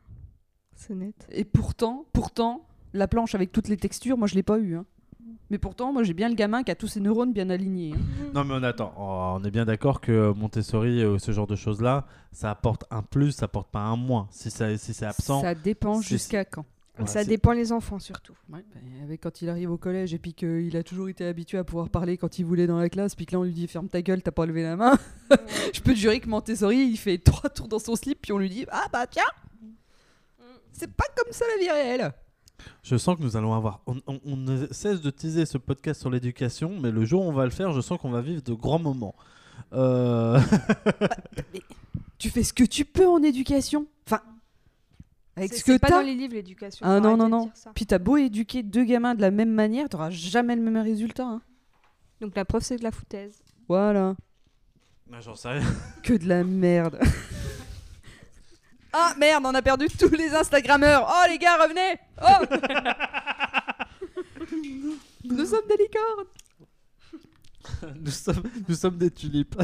C'est 0.75 0.94
net. 0.94 1.26
Et 1.30 1.44
pourtant, 1.44 2.06
pourtant, 2.14 2.66
la 2.94 3.06
planche 3.06 3.34
avec 3.34 3.52
toutes 3.52 3.68
les 3.68 3.76
textures, 3.76 4.16
moi 4.16 4.26
je 4.26 4.34
l'ai 4.34 4.42
pas 4.42 4.58
eu. 4.58 4.76
Hein. 4.76 4.87
Mais 5.51 5.59
pourtant, 5.59 5.93
moi 5.93 6.03
j'ai 6.03 6.15
bien 6.15 6.29
le 6.29 6.35
gamin 6.35 6.62
qui 6.62 6.71
a 6.71 6.75
tous 6.75 6.89
ses 6.89 7.01
neurones 7.01 7.33
bien 7.33 7.51
alignés. 7.51 7.93
hein. 7.95 8.31
Non, 8.35 8.45
mais 8.45 8.55
on 8.55 8.62
attend. 8.62 8.95
Oh, 8.99 9.39
on 9.41 9.45
est 9.45 9.51
bien 9.51 9.65
d'accord 9.67 10.01
que 10.01 10.33
Montessori, 10.33 11.03
euh, 11.03 11.19
ce 11.19 11.33
genre 11.33 11.47
de 11.47 11.57
choses-là, 11.57 12.07
ça 12.33 12.51
apporte 12.51 12.85
un 12.91 13.03
plus, 13.03 13.33
ça 13.33 13.45
apporte 13.47 13.71
pas 13.71 13.81
un 13.81 13.97
moins. 13.97 14.29
Si, 14.31 14.51
ça, 14.51 14.77
si 14.79 14.95
c'est 14.95 15.05
absent, 15.07 15.43
Ça 15.43 15.55
dépend 15.55 16.01
jusqu'à 16.01 16.45
quand. 16.47 16.65
ouais, 16.99 17.07
ça 17.07 17.25
dépend 17.25 17.53
les 17.53 17.73
enfants 17.73 17.99
surtout. 17.99 18.33
Ouais, 18.51 18.65
bah, 18.75 18.81
avec 19.03 19.21
quand 19.23 19.43
il 19.43 19.49
arrive 19.51 19.71
au 19.71 19.77
collège 19.77 20.15
et 20.15 20.19
puis 20.19 20.33
qu'il 20.33 20.75
a 20.77 20.83
toujours 20.83 21.09
été 21.11 21.27
habitué 21.27 21.59
à 21.59 21.64
pouvoir 21.64 21.90
parler 21.90 22.16
quand 22.16 22.38
il 22.38 22.45
voulait 22.47 22.66
dans 22.66 22.79
la 22.79 22.88
classe, 22.88 23.14
puis 23.14 23.27
que 23.27 23.33
là 23.33 23.40
on 23.40 23.45
lui 23.45 23.53
dit 23.53 23.66
ferme 23.66 23.88
ta 23.88 24.01
gueule, 24.01 24.23
t'as 24.23 24.31
pas 24.31 24.47
levé 24.47 24.62
la 24.62 24.77
main. 24.77 24.99
Je 25.75 25.81
peux 25.81 25.92
te 25.92 25.99
jurer 25.99 26.21
que 26.21 26.29
Montessori 26.29 26.79
il 26.79 26.97
fait 26.97 27.18
trois 27.18 27.51
tours 27.51 27.68
dans 27.68 27.79
son 27.79 27.97
slip 27.97 28.18
puis 28.23 28.33
on 28.33 28.38
lui 28.38 28.49
dit 28.49 28.64
ah 28.71 28.87
bah 28.92 29.07
tiens, 29.07 29.23
c'est 30.73 30.90
pas 30.90 31.05
comme 31.16 31.33
ça 31.33 31.45
la 31.57 31.62
vie 31.62 31.71
réelle. 31.71 32.12
Je 32.83 32.96
sens 32.96 33.16
que 33.16 33.22
nous 33.22 33.37
allons 33.37 33.55
avoir. 33.55 33.81
On, 33.87 33.96
on- 34.07 34.20
on 34.25 34.37
ne 34.37 34.66
cesse 34.72 35.01
de 35.01 35.11
teaser 35.11 35.46
ce 35.46 35.59
podcast 35.59 36.01
sur 36.01 36.11
l'éducation, 36.11 36.79
mais 36.81 36.90
le 36.90 37.05
jour 37.05 37.25
où 37.25 37.29
on 37.29 37.33
va 37.33 37.44
le 37.44 37.51
faire, 37.51 37.72
je 37.72 37.81
sens 37.81 37.98
qu'on 38.01 38.11
va 38.11 38.20
vivre 38.20 38.42
de 38.42 38.53
grands 38.55 38.79
moments. 38.79 39.14
Euh, 39.72 40.40
Tu 42.18 42.31
fais 42.31 42.42
ce 42.44 42.53
que 42.53 42.64
tu 42.64 42.85
peux 42.85 43.07
en 43.09 43.22
éducation. 43.22 43.87
Enfin, 44.07 44.20
avec 45.37 45.53
ce 45.55 45.64
que 45.64 45.72
c'est 45.72 45.79
pas 45.79 45.88
dans 45.90 46.01
les 46.03 46.14
livres 46.14 46.35
l'éducation. 46.35 46.85
Ah 46.87 47.01
non 47.01 47.16
non 47.16 47.29
non. 47.29 47.51
Puis 47.75 47.85
t'as 47.87 47.98
beau 47.98 48.16
éduquer 48.16 48.62
deux 48.62 48.85
gamins 48.85 49.14
de 49.16 49.20
la 49.20 49.31
même 49.33 49.51
manière, 49.53 49.88
t'auras 49.88 50.11
jamais 50.11 50.55
le 50.55 50.62
même 50.62 50.77
résultat. 50.83 51.27
hein. 51.27 51.42
Donc 52.20 52.37
la 52.37 52.44
preuve 52.44 52.62
c'est 52.62 52.77
de 52.77 52.85
la 52.85 52.92
foutaise. 52.92 53.42
Voilà. 53.68 54.14
Ah, 55.12 55.20
J'en 55.20 55.35
sais 55.35 55.48
rien. 55.51 55.62
Que 56.03 56.12
de 56.14 56.29
la 56.29 56.44
merde. 56.44 56.98
ah 58.92 59.14
merde, 59.18 59.44
on 59.46 59.55
a 59.55 59.62
perdu 59.62 59.87
tous 59.88 60.11
les 60.11 60.35
Instagrammeurs. 60.35 61.07
Oh 61.09 61.24
les 61.28 61.38
gars, 61.38 61.57
revenez. 61.57 61.98
Oh 62.22 62.44
Nous 65.24 65.46
sommes 65.46 65.66
des 65.68 65.76
licornes. 65.76 66.26
nous, 68.00 68.11
sommes, 68.11 68.42
nous 68.68 68.74
sommes 68.74 68.98
des 68.98 69.11
tulipes. 69.11 69.55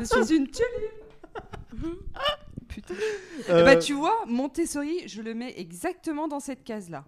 Je 0.00 0.04
suis 0.24 0.36
une 0.36 0.48
tulipe. 0.48 1.94
Putain. 2.68 2.94
Eh 3.48 3.50
Euh, 3.50 3.64
bah 3.64 3.76
tu 3.76 3.94
vois, 3.94 4.24
Montessori, 4.26 5.06
je 5.08 5.22
le 5.22 5.34
mets 5.34 5.54
exactement 5.58 6.28
dans 6.28 6.40
cette 6.40 6.62
case-là. 6.64 7.04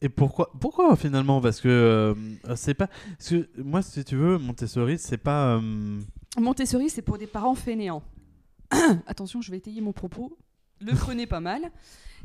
Et 0.00 0.08
pourquoi, 0.08 0.50
pourquoi 0.60 0.94
finalement? 0.96 1.40
Parce 1.40 1.60
que 1.60 1.68
euh, 1.68 2.14
c'est 2.54 2.74
pas. 2.74 2.86
parce 2.86 3.30
que 3.30 3.48
moi, 3.56 3.82
si 3.82 4.04
tu 4.04 4.14
veux, 4.16 4.38
Montessori, 4.38 4.98
c'est 4.98 5.18
pas. 5.18 5.56
euh, 5.56 6.00
Montessori, 6.38 6.88
c'est 6.88 7.02
pour 7.02 7.18
des 7.18 7.26
parents 7.26 7.54
fainéants. 7.56 8.02
Attention, 9.06 9.40
je 9.40 9.50
vais 9.50 9.58
étayer 9.58 9.80
mon 9.80 9.92
propos. 9.92 10.36
Le 10.80 10.94
prenez 10.94 11.26
pas 11.26 11.40
mal. 11.40 11.70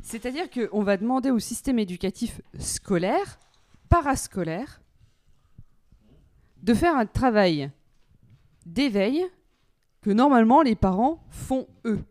C'est-à-dire 0.02 0.50
qu'on 0.50 0.82
va 0.82 0.96
demander 0.96 1.30
au 1.30 1.38
système 1.38 1.78
éducatif 1.78 2.40
scolaire, 2.58 3.38
parascolaire, 3.88 4.80
de 6.62 6.74
faire 6.74 6.96
un 6.96 7.06
travail 7.06 7.70
d'éveil 8.66 9.24
que 10.00 10.10
normalement 10.10 10.62
les 10.62 10.74
parents 10.74 11.24
font 11.30 11.66
eux. 11.84 12.02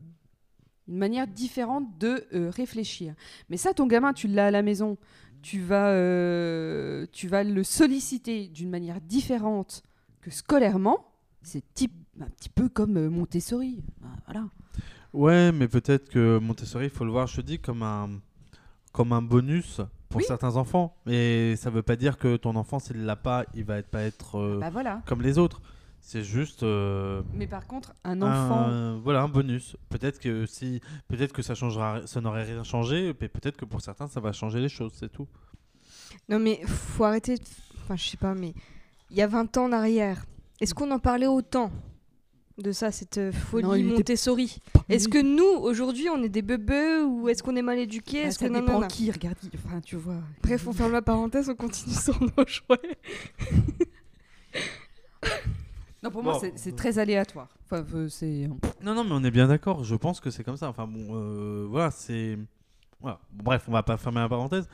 Une 0.88 0.98
manière 0.98 1.28
différente 1.28 1.98
de 1.98 2.26
euh, 2.34 2.50
réfléchir. 2.50 3.16
Mais 3.50 3.58
ça, 3.58 3.74
ton 3.74 3.88
gamin, 3.88 4.14
tu 4.14 4.28
l'as 4.28 4.48
à 4.48 4.52
la 4.52 4.62
maison, 4.62 4.98
tu 5.42 5.62
vas, 5.62 5.90
euh, 5.90 7.06
tu 7.12 7.28
vas 7.28 7.44
le 7.44 7.64
solliciter 7.64 8.48
d'une 8.48 8.70
manière 8.70 9.00
différente 9.02 9.84
que 10.22 10.32
scolairement. 10.32 11.06
C'est 11.42 11.64
type, 11.74 11.94
un 12.22 12.26
petit 12.28 12.50
peu 12.50 12.70
comme 12.70 12.98
euh, 12.98 13.10
Montessori. 13.10 13.84
Voilà. 14.26 14.46
Ouais, 15.14 15.52
mais 15.52 15.68
peut-être 15.68 16.10
que 16.10 16.38
Montessori, 16.40 16.86
il 16.86 16.90
faut 16.92 17.06
le 17.06 17.12
voir, 17.12 17.28
je 17.28 17.38
te 17.38 17.42
dis, 17.42 17.60
comme 17.60 17.84
un, 17.84 18.10
comme 18.92 19.14
un 19.14 19.22
bonus 19.22 19.82
pour 20.10 20.20
Oui. 20.20 20.26
certains 20.28 20.56
enfants. 20.56 20.96
Et 21.08 21.56
ça 21.58 21.70
veut 21.70 21.82
pas 21.84 21.96
dire 21.96 22.18
que 22.18 22.36
ton 22.38 22.56
enfant, 22.56 22.80
s'il 22.80 23.06
l'a 23.06 23.16
pas, 23.16 23.46
il 23.54 23.64
va 23.64 23.78
être- 23.80 23.90
pas 23.90 24.02
être 24.02 24.38
euh, 24.40 24.60
Bah 24.60 24.70
voilà. 24.70 25.02
comme 25.06 25.22
les 25.22 25.38
autres. 25.38 25.62
C'est 26.06 26.24
juste 26.24 26.64
euh, 26.64 27.22
Mais 27.34 27.48
par 27.48 27.66
contre, 27.66 27.94
un 28.04 28.22
enfant. 28.22 28.60
un, 28.68 28.98
voilà, 29.00 29.22
un 29.22 29.30
bonus. 29.30 29.78
Peut-être 29.90 30.20
que 30.20 30.46
si, 30.46 30.82
peut-être 31.08 31.32
que 31.32 31.42
ça 31.42 31.56
changera, 31.56 32.06
ça 32.08 32.20
n'aurait 32.20 32.44
rien 32.44 32.64
changé, 32.64 33.16
mais 33.22 33.30
peut-être 33.30 33.56
que 33.56 33.64
pour 33.66 33.80
certains, 33.82 34.08
ça 34.08 34.20
va 34.20 34.34
changer 34.34 34.60
les 34.60 34.68
choses, 34.68 34.92
c'est 34.96 35.10
tout. 35.12 35.28
Non 36.30 36.40
mais 36.40 36.62
faut 36.66 37.06
arrêter. 37.06 37.38
de- 37.38 37.44
Enfin 37.84 37.96
je 37.96 38.04
sais 38.04 38.18
pas 38.18 38.34
mais 38.34 38.54
il 39.12 39.18
y 39.18 39.22
a 39.22 39.28
20 39.28 39.56
ans 39.58 39.66
en 39.66 39.72
arrière, 39.72 40.26
est-ce 40.60 40.74
qu'on 40.74 40.92
en 40.92 41.00
parlait 41.00 41.28
autant? 41.28 41.72
De 42.60 42.72
ça 42.72 42.92
cette 42.92 43.18
euh, 43.18 43.32
folie 43.32 43.64
Non, 43.64 43.74
il 43.76 43.86
était- 43.88 43.96
Montessori 43.98 44.60
Est-ce 44.90 45.08
que 45.08 45.18
nous 45.22 45.44
aujourd'hui 45.62 46.08
on 46.10 46.22
est 46.22 46.30
des 46.30 46.42
bebeux 46.44 47.04
ou 47.06 47.28
est-ce 47.30 47.42
qu'on 47.42 47.56
est 47.56 47.62
mal 47.64 47.80
éduqués? 47.80 48.22
Bah, 48.24 48.28
Est-ce 48.28 48.40
ça 48.40 48.48
que 48.48 48.54
dépend 48.54 48.68
nanana 48.74 48.88
qui, 48.88 49.10
regarde. 49.12 49.38
Enfin, 49.56 49.82
tu 49.82 49.96
vois. 49.96 50.20
Bref, 50.44 50.68
on 50.68 50.74
ferme 50.74 50.92
la 50.92 51.02
parenthèse, 51.02 51.50
on 51.50 51.56
continue 51.56 51.96
sur 51.96 52.20
nos 52.22 52.30
jouets. 52.48 52.98
Non, 56.04 56.12
pour 56.12 56.22
moi, 56.22 56.34
Bon. 56.34 56.40
c'est- 56.42 56.54
c'est 56.58 56.76
très 56.76 57.00
aléatoire. 57.00 57.48
Enfin, 57.66 57.86
euh, 57.96 58.10
c'est. 58.10 58.50
Non, 58.84 58.94
non, 58.94 59.04
mais 59.06 59.12
on 59.14 59.24
est 59.24 59.32
bien 59.32 59.48
d'accord. 59.48 59.84
Je 59.86 59.96
pense 59.96 60.20
que 60.20 60.30
c'est 60.30 60.44
comme 60.44 60.58
ça. 60.58 60.68
Enfin 60.70 60.86
bon, 60.86 61.08
euh, 61.16 61.66
voilà, 61.70 61.92
c'est. 61.92 62.38
Voilà. 63.00 63.20
Bon, 63.32 63.44
bref, 63.46 63.64
on 63.68 63.72
va 63.72 63.84
pas 63.84 63.98
fermer 63.98 64.20
la 64.20 64.30
parenthèse. 64.30 64.68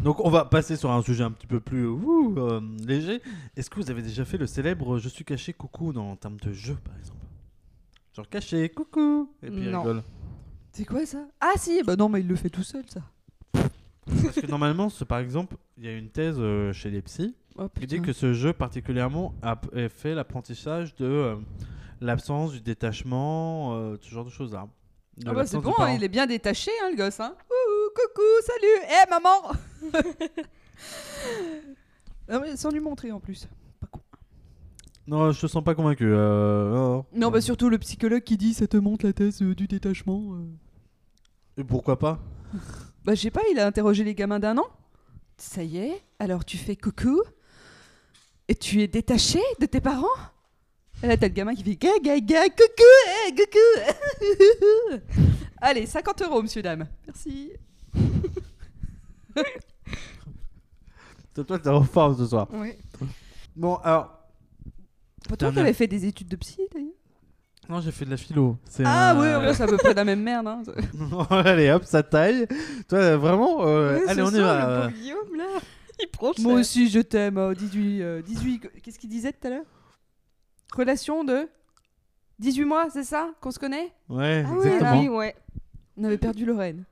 Donc, 0.00 0.24
on 0.24 0.30
va 0.30 0.44
passer 0.46 0.76
sur 0.76 0.90
un 0.90 1.02
sujet 1.02 1.22
un 1.24 1.30
petit 1.30 1.46
peu 1.46 1.60
plus 1.60 1.86
ouh, 1.86 2.34
euh, 2.38 2.60
léger. 2.86 3.20
Est-ce 3.56 3.68
que 3.70 3.76
vous 3.80 3.90
avez 3.90 4.02
déjà 4.02 4.24
fait 4.24 4.36
le 4.38 4.46
célèbre 4.46 4.98
Je 4.98 5.08
suis 5.08 5.24
caché 5.24 5.52
coucou 5.52 5.92
dans 5.92 6.10
en 6.12 6.16
termes 6.16 6.38
de 6.38 6.52
jeu, 6.52 6.76
par 6.84 6.96
exemple? 6.98 7.18
Genre 8.20 8.28
caché 8.28 8.68
coucou 8.68 9.30
Et 9.42 9.50
puis 9.50 9.60
il 9.64 9.70
Non. 9.70 9.80
rigole. 9.80 10.02
C'est 10.72 10.84
quoi 10.84 11.04
ça? 11.06 11.26
Ah 11.40 11.52
si 11.56 11.82
Bah 11.82 11.96
non, 11.96 12.08
mais 12.08 12.20
il 12.20 12.28
le 12.28 12.36
fait 12.36 12.50
tout 12.50 12.62
seul, 12.62 12.84
ça. 12.88 13.00
Parce 14.22 14.40
que 14.40 14.46
normalement, 14.46 14.88
ce- 14.88 15.04
par 15.04 15.18
exemple, 15.18 15.56
il 15.78 15.84
y 15.84 15.88
a 15.88 15.92
une 15.96 16.10
thèse 16.10 16.36
euh, 16.38 16.72
chez 16.72 16.90
les 16.90 17.00
psys 17.02 17.34
Oh, 17.56 17.68
qui 17.74 17.86
dit 17.86 17.96
putain. 17.96 18.06
que 18.06 18.12
ce 18.12 18.32
jeu 18.32 18.52
particulièrement 18.52 19.34
a 19.42 19.58
fait 19.88 20.14
l'apprentissage 20.14 20.94
de 20.96 21.04
euh, 21.06 21.36
l'absence 22.00 22.52
du 22.52 22.60
détachement, 22.60 23.74
euh, 23.76 23.96
ce 24.00 24.08
genre 24.10 24.24
de 24.24 24.30
choses-là. 24.30 24.66
De 25.18 25.28
Ah 25.28 25.32
bah 25.34 25.46
c'est 25.46 25.56
l'absence 25.56 25.62
bon, 25.64 25.68
du 25.70 25.74
hein, 25.74 25.76
parent. 25.86 25.94
il 25.96 26.04
est 26.04 26.08
bien 26.08 26.26
détaché, 26.26 26.70
hein, 26.84 26.90
le 26.90 26.96
gosse. 26.96 27.20
Hein. 27.20 27.34
Ouh, 27.50 27.90
coucou, 27.94 28.22
salut 28.42 28.86
Eh, 28.88 29.10
maman 29.10 29.52
Ah 32.28 32.38
ouais, 32.38 32.56
sans 32.56 32.70
lui 32.70 32.80
montrer 32.80 33.10
en 33.12 33.20
plus. 33.20 33.48
Non, 35.10 35.32
je 35.32 35.40
te 35.40 35.46
sens 35.48 35.64
pas 35.64 35.74
convaincu. 35.74 36.04
euh, 36.06 36.72
non. 36.72 37.04
Non, 37.14 37.30
bah 37.32 37.40
surtout 37.40 37.68
le 37.68 37.78
psychologue 37.78 38.22
qui 38.22 38.36
dit 38.36 38.54
ça 38.54 38.68
te 38.68 38.76
montre 38.76 39.04
la 39.04 39.12
thèse 39.12 39.42
euh, 39.42 39.56
du 39.56 39.66
détachement. 39.66 40.34
euh. 40.34 40.46
Et 41.60 41.64
pourquoi 41.64 41.98
pas? 41.98 42.20
Bah 43.04 43.14
je 43.14 43.22
sais 43.22 43.30
pas, 43.30 43.40
il 43.50 43.58
a 43.58 43.66
interrogé 43.66 44.04
les 44.04 44.14
gamins 44.14 44.38
d'un 44.38 44.58
an. 44.58 44.66
Ça 45.38 45.64
y 45.64 45.78
est, 45.78 46.02
alors 46.18 46.44
tu 46.44 46.58
fais 46.58 46.76
coucou? 46.76 47.22
Et 48.46 48.54
tu 48.54 48.82
es 48.82 48.88
détaché 48.88 49.40
de 49.58 49.66
tes 49.66 49.80
parents? 49.80 50.06
Et 51.02 51.06
là 51.08 51.16
t'as 51.16 51.28
le 51.28 51.32
gamin 51.32 51.54
qui 51.54 51.64
fait 51.64 51.76
ga 51.76 51.98
ga 52.02 52.20
ga 52.20 52.48
coucou 52.50 52.92
eh, 53.26 53.34
coucou 53.34 55.00
Allez, 55.62 55.86
50 55.86 56.22
euros 56.22 56.42
monsieur 56.42 56.60
dame. 56.62 56.86
Merci. 57.06 57.52
C'est 61.34 61.46
toi, 61.46 61.58
t'es 61.58 61.68
en 61.70 61.82
forme 61.84 62.16
ce 62.16 62.26
soir. 62.26 62.48
Ouais. 62.52 62.78
Bon, 63.56 63.76
alors. 63.76 64.19
Toi 65.28 65.36
t'avais 65.52 65.72
fait 65.72 65.86
des 65.86 66.06
études 66.06 66.28
de 66.28 66.36
psy 66.36 66.60
d'ailleurs 66.72 66.88
Non, 67.68 67.80
j'ai 67.80 67.92
fait 67.92 68.04
de 68.04 68.10
la 68.10 68.16
philo. 68.16 68.56
C'est 68.68 68.82
Ah 68.86 69.14
ouais, 69.18 69.36
ouais, 69.36 69.54
c'est 69.54 69.62
à 69.62 69.66
peu 69.66 69.76
près 69.76 69.94
la 69.94 70.04
même 70.04 70.22
merde. 70.22 70.48
Hein. 70.48 70.62
allez, 71.30 71.70
hop, 71.70 71.84
ça 71.84 72.02
taille. 72.02 72.46
Toi, 72.88 73.16
vraiment, 73.16 73.64
euh, 73.66 73.98
Ouais, 73.98 74.08
allez, 74.08 74.22
on 74.22 74.30
y 74.30 74.40
va. 74.40 74.66
Le 74.66 74.72
euh. 74.72 74.88
Guillaume, 74.88 75.36
là, 75.36 75.46
il 76.00 76.08
prend 76.08 76.32
Moi 76.38 76.54
aussi 76.54 76.88
je 76.88 77.00
t'aime. 77.00 77.38
euh, 77.38 77.54
18, 77.54 78.02
euh, 78.02 78.22
18 78.22 78.70
qu'est-ce 78.82 78.98
qu'il 78.98 79.10
disait 79.10 79.32
tout 79.32 79.46
à 79.46 79.50
l'heure? 79.50 79.64
Relation 80.74 81.24
de 81.24 81.48
18 82.38 82.64
mois, 82.64 82.88
c'est 82.90 83.04
ça 83.04 83.30
qu'on 83.40 83.50
se 83.50 83.58
connaît? 83.58 83.92
Ouais, 84.08 84.44
Ah 84.46 84.52
ouais, 84.54 84.78
oui, 84.98 85.08
ouais. 85.08 85.36
On 85.96 86.04
avait 86.04 86.18
perdu 86.18 86.46
Lorraine. 86.46 86.84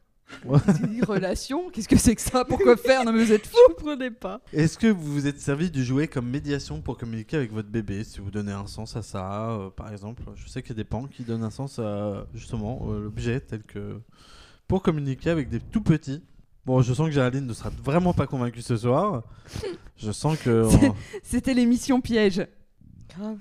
Relation 1.07 1.71
Qu'est-ce 1.71 1.88
que 1.88 1.97
c'est 1.97 2.14
que 2.14 2.21
ça? 2.21 2.45
Pourquoi 2.45 2.77
faire? 2.77 3.05
Non 3.05 3.12
mais 3.12 3.25
vous 3.25 3.33
êtes 3.33 3.47
fous 3.47 3.57
Je 3.69 3.75
comprenais 3.75 4.11
pas. 4.11 4.41
Est-ce 4.53 4.79
que 4.79 4.87
vous 4.87 5.12
vous 5.12 5.27
êtes 5.27 5.41
servi 5.41 5.71
du 5.71 5.85
jouet 5.85 6.09
comme 6.09 6.29
médiation 6.29 6.81
pour 6.81 6.97
communiquer 6.99 7.37
avec 7.37 7.53
votre 7.53 7.69
bébé? 7.69 8.05
Si 8.05 8.21
vous 8.21 8.31
donnez 8.31 8.53
un 8.53 8.67
sens 8.67 8.97
à 8.97 9.03
ça, 9.03 9.51
euh, 9.51 9.71
par 9.71 9.91
exemple. 9.91 10.23
Je 10.35 10.49
sais 10.49 10.62
qu'il 10.62 10.71
y 10.71 10.73
a 10.73 10.77
des 10.77 10.85
parents 10.85 11.07
qui 11.07 11.23
donnent 11.23 11.45
un 11.45 11.51
sens 11.51 11.79
à 11.79 12.27
justement 12.35 12.87
euh, 12.88 13.01
l'objet 13.05 13.41
tel 13.41 13.62
que. 13.62 14.01
pour 14.67 14.83
communiquer 14.83 15.31
avec 15.31 15.49
des 15.49 15.61
tout 15.61 15.83
petits. 15.83 16.23
Bon, 16.67 16.83
je 16.83 16.93
sens 16.93 17.07
que 17.07 17.12
Géraldine 17.14 17.47
ne 17.47 17.55
sera 17.55 17.71
vraiment 17.71 18.12
pas 18.12 18.27
convaincue 18.27 18.61
ce 18.61 18.77
soir. 18.77 19.23
Je 19.97 20.12
sens 20.12 20.38
que. 20.38 20.69
C'était 21.23 21.55
l'émission 21.55 22.01
piège. 22.01 22.47
Grave. 23.09 23.38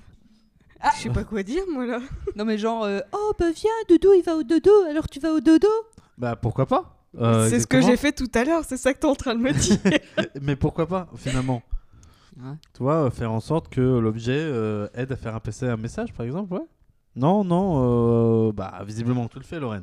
Ah. 0.80 0.92
Je 0.96 1.02
sais 1.02 1.10
pas 1.10 1.24
quoi 1.24 1.42
dire, 1.42 1.64
moi, 1.70 1.86
là. 1.86 2.00
Non 2.36 2.44
mais 2.44 2.56
genre, 2.56 2.84
euh, 2.84 3.00
oh 3.12 3.32
bah 3.38 3.50
viens, 3.54 3.70
Dodo 3.88 4.12
il 4.14 4.22
va 4.22 4.36
au 4.36 4.44
dodo, 4.44 4.70
alors 4.88 5.08
tu 5.08 5.18
vas 5.18 5.32
au 5.32 5.40
dodo? 5.40 5.68
Bah 6.18 6.36
pourquoi 6.36 6.66
pas 6.66 6.96
Euh, 7.18 7.48
c'est 7.48 7.60
ce 7.60 7.66
que 7.66 7.80
j'ai 7.80 7.96
fait 7.96 8.12
tout 8.12 8.30
à 8.34 8.44
l'heure, 8.44 8.64
c'est 8.64 8.76
ça 8.76 8.92
que 8.92 8.98
t'es 8.98 9.06
en 9.06 9.14
train 9.14 9.34
de 9.34 9.40
me 9.40 9.52
dire. 9.52 9.78
Mais 10.42 10.56
pourquoi 10.56 10.86
pas 10.86 11.08
finalement 11.16 11.62
Ouais. 12.36 12.54
Tu 12.74 12.82
vois, 12.82 13.06
euh, 13.06 13.10
faire 13.10 13.32
en 13.32 13.40
sorte 13.40 13.68
que 13.68 13.80
l'objet 13.80 14.38
euh, 14.38 14.86
aide 14.94 15.10
à 15.10 15.16
faire 15.16 15.40
passer 15.40 15.66
un 15.66 15.76
message, 15.76 16.12
par 16.12 16.24
exemple, 16.26 16.54
ouais 16.54 16.66
Non, 17.16 17.42
non, 17.42 18.48
euh, 18.48 18.52
bah 18.52 18.80
visiblement 18.86 19.26
tu 19.28 19.38
le 19.38 19.44
fais, 19.44 19.58
Lorraine. 19.58 19.82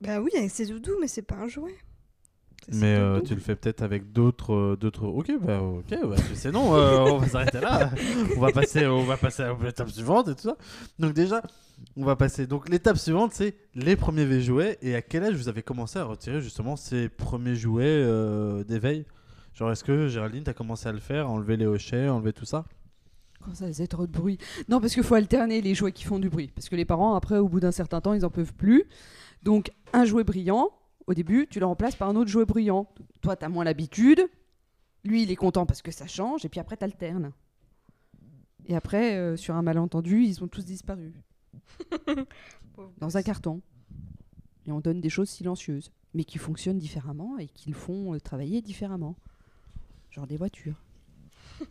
bah 0.00 0.20
oui, 0.20 0.30
avec 0.36 0.50
ses 0.50 0.66
doudous, 0.66 0.96
mais 1.00 1.06
c'est 1.06 1.22
pas 1.22 1.36
un 1.36 1.48
jouet. 1.48 1.76
C'est 2.68 2.74
Mais 2.80 2.94
euh, 2.94 3.20
tu 3.20 3.34
le 3.34 3.40
fais 3.40 3.56
peut-être 3.56 3.82
avec 3.82 4.12
d'autres, 4.12 4.54
euh, 4.54 4.76
d'autres. 4.76 5.04
Ok, 5.04 5.32
bah 5.40 5.60
ok, 5.60 5.98
bah, 6.04 6.16
tu 6.28 6.36
sais 6.36 6.52
non, 6.52 6.76
euh, 6.76 7.00
on 7.00 7.18
va 7.18 7.28
s'arrêter 7.28 7.60
là. 7.60 7.90
on 8.36 8.40
va 8.40 8.52
passer, 8.52 8.86
on 8.86 9.02
va 9.02 9.16
passer 9.16 9.42
à 9.42 9.56
l'étape 9.60 9.90
suivante 9.90 10.28
et 10.28 10.34
tout 10.36 10.42
ça. 10.42 10.56
Donc 10.98 11.12
déjà, 11.12 11.42
on 11.96 12.04
va 12.04 12.14
passer. 12.14 12.46
Donc 12.46 12.68
l'étape 12.68 12.98
suivante, 12.98 13.32
c'est 13.32 13.56
les 13.74 13.96
premiers 13.96 14.40
jouets 14.40 14.78
et 14.80 14.94
à 14.94 15.02
quel 15.02 15.24
âge 15.24 15.34
vous 15.34 15.48
avez 15.48 15.62
commencé 15.62 15.98
à 15.98 16.04
retirer 16.04 16.40
justement 16.40 16.76
ces 16.76 17.08
premiers 17.08 17.56
jouets 17.56 17.84
euh, 17.86 18.62
d'éveil? 18.62 19.06
Genre 19.54 19.72
est-ce 19.72 19.82
que 19.82 20.06
Géraldine, 20.06 20.44
t'as 20.44 20.54
commencé 20.54 20.88
à 20.88 20.92
le 20.92 21.00
faire, 21.00 21.28
enlever 21.28 21.56
les 21.56 21.66
hochets, 21.66 22.08
enlever 22.08 22.32
tout 22.32 22.44
ça? 22.44 22.64
Quand 23.44 23.54
ça 23.56 23.66
faisait 23.66 23.88
trop 23.88 24.06
de 24.06 24.12
bruit? 24.12 24.38
Non 24.68 24.80
parce 24.80 24.94
qu'il 24.94 25.02
faut 25.02 25.16
alterner 25.16 25.60
les 25.60 25.74
jouets 25.74 25.90
qui 25.92 26.04
font 26.04 26.20
du 26.20 26.30
bruit. 26.30 26.52
Parce 26.54 26.68
que 26.68 26.76
les 26.76 26.84
parents, 26.84 27.16
après, 27.16 27.38
au 27.38 27.48
bout 27.48 27.58
d'un 27.58 27.72
certain 27.72 28.00
temps, 28.00 28.14
ils 28.14 28.24
en 28.24 28.30
peuvent 28.30 28.54
plus. 28.54 28.84
Donc 29.42 29.72
un 29.92 30.04
jouet 30.04 30.22
brillant, 30.22 30.70
au 31.06 31.14
début, 31.14 31.46
tu 31.48 31.58
le 31.58 31.66
remplaces 31.66 31.96
par 31.96 32.08
un 32.08 32.16
autre 32.16 32.30
jouet 32.30 32.44
brillant. 32.44 32.88
Toi, 33.20 33.36
t'as 33.36 33.48
moins 33.48 33.64
l'habitude. 33.64 34.28
Lui, 35.04 35.22
il 35.22 35.30
est 35.30 35.36
content 35.36 35.66
parce 35.66 35.82
que 35.82 35.90
ça 35.90 36.06
change. 36.06 36.44
Et 36.44 36.48
puis 36.48 36.60
après, 36.60 36.76
t'alternes. 36.76 37.32
Et 38.66 38.76
après, 38.76 39.16
euh, 39.16 39.36
sur 39.36 39.56
un 39.56 39.62
malentendu, 39.62 40.22
ils 40.22 40.42
ont 40.42 40.48
tous 40.48 40.64
disparu. 40.64 41.12
dans 42.98 43.16
un 43.16 43.22
carton. 43.22 43.60
Et 44.66 44.72
on 44.72 44.80
donne 44.80 45.00
des 45.00 45.10
choses 45.10 45.28
silencieuses, 45.28 45.90
mais 46.14 46.24
qui 46.24 46.38
fonctionnent 46.38 46.78
différemment 46.78 47.36
et 47.38 47.48
qui 47.48 47.70
le 47.70 47.74
font 47.74 48.14
euh, 48.14 48.20
travailler 48.20 48.62
différemment. 48.62 49.16
Genre 50.10 50.26
des 50.26 50.36
voitures. 50.36 50.80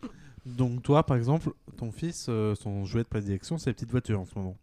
Donc 0.46 0.82
toi, 0.82 1.06
par 1.06 1.16
exemple, 1.16 1.52
ton 1.76 1.90
fils, 1.92 2.26
euh, 2.28 2.54
son 2.54 2.84
jouet 2.84 3.04
de 3.04 3.08
prédilection, 3.08 3.56
c'est 3.56 3.70
les 3.70 3.74
petites 3.74 3.90
voitures 3.90 4.20
en 4.20 4.26
ce 4.26 4.36
moment? 4.36 4.56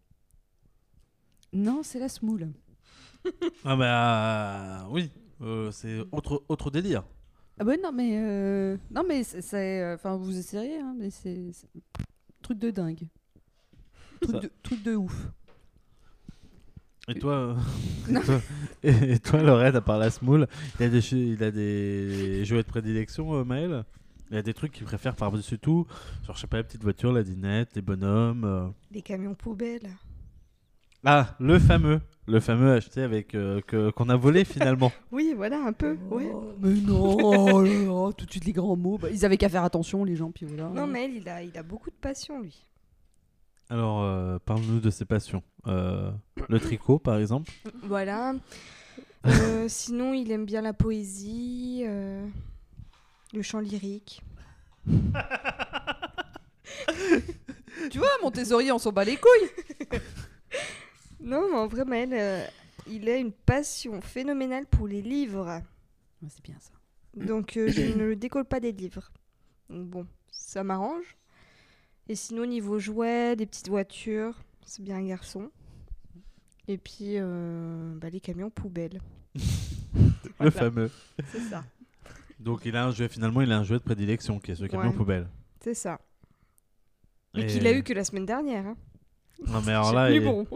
Non, 1.54 1.82
c'est 1.82 2.00
la 2.00 2.10
smoule. 2.10 2.52
Ah 3.66 3.76
bah 3.76 4.88
oui, 4.92 5.12
euh, 5.42 5.72
c'est 5.72 6.00
autre, 6.12 6.44
autre 6.50 6.72
délire. 6.72 7.04
Ah 7.60 7.64
bah 7.66 7.74
non, 7.82 7.92
mais 7.92 8.12
euh, 8.18 8.78
non, 8.92 9.04
mais 9.08 9.24
c'est- 9.24 9.82
euh, 9.82 9.96
enfin, 9.96 10.16
vous 10.16 10.38
essayerez, 10.38 10.80
hein, 10.80 10.96
mais 10.98 11.10
c'est 11.10 11.52
truc 12.42 12.58
de 12.60 12.72
dingue, 12.72 13.08
truc 14.22 14.42
de, 14.42 14.52
truc 14.64 14.82
de 14.84 14.96
ouf. 14.96 15.28
Et 17.08 17.16
toi, 17.16 17.34
euh, 17.34 17.56
et 18.10 18.14
toi, 18.22 18.40
et, 18.84 19.12
et 19.14 19.20
toi, 19.20 19.42
Lorraine, 19.42 19.76
à 19.76 19.82
part 19.82 19.98
la 19.98 20.12
smoule, 20.12 20.48
il 20.80 20.86
a 20.86 20.90
des, 20.90 21.12
il 21.14 21.44
a 21.44 21.52
des 21.52 22.46
jouets 22.46 22.62
de 22.64 22.68
prédilection, 22.68 23.34
euh, 23.34 23.44
Maël 23.44 23.84
Il 24.30 24.38
a 24.38 24.42
des 24.44 24.54
trucs 24.54 24.72
qu'il 24.74 24.86
préfère 24.86 25.16
par-dessus 25.16 25.58
tout, 25.58 25.88
genre 26.26 26.36
je 26.36 26.42
sais 26.42 26.48
pas, 26.48 26.58
les 26.58 26.64
petites 26.64 26.84
voitures, 26.84 27.12
la 27.12 27.24
dinette, 27.24 27.76
les 27.76 27.82
bonhommes. 27.82 28.44
euh. 28.46 28.68
Les 28.92 29.02
camions 29.02 29.34
poubelles. 29.34 29.90
Ah, 31.04 31.36
le 31.40 31.58
fameux, 31.60 32.00
le 32.30 32.40
fameux 32.40 32.72
acheté 32.72 33.02
avec 33.02 33.36
euh, 33.36 33.62
que 33.62 33.90
qu'on 33.92 34.10
a 34.10 34.16
volé 34.16 34.46
finalement. 34.46 34.92
Oui, 35.12 35.34
voilà, 35.36 35.60
un 35.60 35.74
peu. 35.74 35.98
Ouais. 36.12 36.30
Oh, 36.32 36.54
mais 36.60 36.70
non, 36.70 37.18
oh 37.22 37.64
là, 37.64 38.14
tout 38.14 38.26
de 38.26 38.32
suite 38.32 38.46
les 38.46 38.54
grands 38.54 38.76
mots. 38.76 38.98
Bah, 38.98 39.10
ils 39.12 39.26
avaient 39.26 39.38
qu'à 39.38 39.50
faire 39.50 39.64
attention, 39.64 40.04
les 40.04 40.16
gens, 40.16 40.32
puis 40.32 40.46
voilà. 40.46 40.70
Non, 40.70 40.88
mais 40.88 41.06
elle, 41.06 41.16
il 41.16 41.28
a, 41.28 41.42
il 41.42 41.58
a 41.58 41.64
beaucoup 41.64 41.90
de 41.90 41.96
passion, 41.96 42.40
lui. 42.42 42.64
Alors, 43.70 44.04
euh, 44.04 44.38
parle-nous 44.46 44.80
de 44.80 44.90
ses 44.90 45.06
passions. 45.06 45.44
Euh, 45.68 46.12
le 46.48 46.60
tricot, 46.60 47.00
par 47.00 47.18
exemple. 47.18 47.52
Voilà. 47.84 48.34
Euh, 49.26 49.66
sinon, 49.68 50.14
il 50.14 50.32
aime 50.32 50.46
bien 50.46 50.62
la 50.62 50.74
poésie, 50.74 51.84
euh, 51.86 52.26
le 53.34 53.42
chant 53.42 53.60
lyrique. 53.60 54.22
Tu 57.92 57.98
vois, 57.98 58.10
Montessori, 58.22 58.72
on 58.72 58.78
s'en 58.78 58.92
bat 58.92 59.06
les 59.06 59.18
couilles. 59.18 60.00
Non, 61.22 61.48
mais 61.50 61.58
en 61.58 61.68
vrai, 61.68 61.86
Maël, 61.86 62.10
euh, 62.14 62.46
il 62.88 63.10
a 63.10 63.18
une 63.18 63.32
passion 63.32 64.02
phénoménale 64.02 64.66
pour 64.66 64.88
les 64.88 65.02
livres. 65.02 65.62
Ouais, 66.22 66.30
c'est 66.30 66.44
bien 66.44 66.56
ça. 66.60 66.72
Donc, 67.16 67.58
euh, 67.58 67.68
je 67.70 67.82
ne 67.82 68.06
le 68.06 68.16
décolle 68.16 68.46
pas 68.46 68.60
des 68.60 68.72
livres. 68.72 69.12
Donc, 69.70 69.88
bon, 69.88 70.08
ça 70.32 70.64
m'arrange. 70.64 71.16
Et 72.08 72.16
sinon, 72.16 72.46
niveau 72.46 72.80
jouets, 72.80 73.36
des 73.36 73.46
petites 73.46 73.70
voitures, 73.70 74.36
c'est 74.66 74.82
bien 74.84 74.98
un 74.98 75.06
garçon. 75.08 75.52
Et 76.68 76.78
puis, 76.78 77.14
euh, 77.18 77.96
bah, 77.98 78.10
les 78.10 78.20
camions 78.20 78.50
poubelles. 78.50 79.00
Le 79.96 80.12
Voilà. 80.38 80.52
fameux. 80.52 80.92
C'est 81.32 81.40
ça. 81.42 81.64
Donc, 82.40 82.62
il 82.64 82.76
a 82.78 82.86
un 82.86 82.92
jouet, 82.92 83.10
finalement, 83.10 83.42
il 83.42 83.52
a 83.52 83.58
un 83.58 83.64
jouet 83.64 83.80
de 83.80 83.84
prédilection 83.84 84.40
qui 84.40 84.52
est 84.52 84.56
ce 84.56 84.66
camion 84.66 84.92
Ouais. 84.92 84.96
poubelle. 84.96 85.28
C'est 85.62 85.74
ça. 85.74 86.00
Et, 87.36 87.42
Et- 87.42 87.48
qu'il 87.48 87.68
a 87.68 87.74
eu 87.74 87.84
que 87.84 87.92
la 87.94 88.06
semaine 88.06 88.26
dernière. 88.26 88.66
Hein. 88.66 88.78
Non, 89.46 89.62
mais 89.66 89.72
alors 89.74 89.88
C'est 89.90 89.96
là, 89.96 90.08
plus 90.08 90.16
il- 90.18 90.24
bon. 90.24 90.48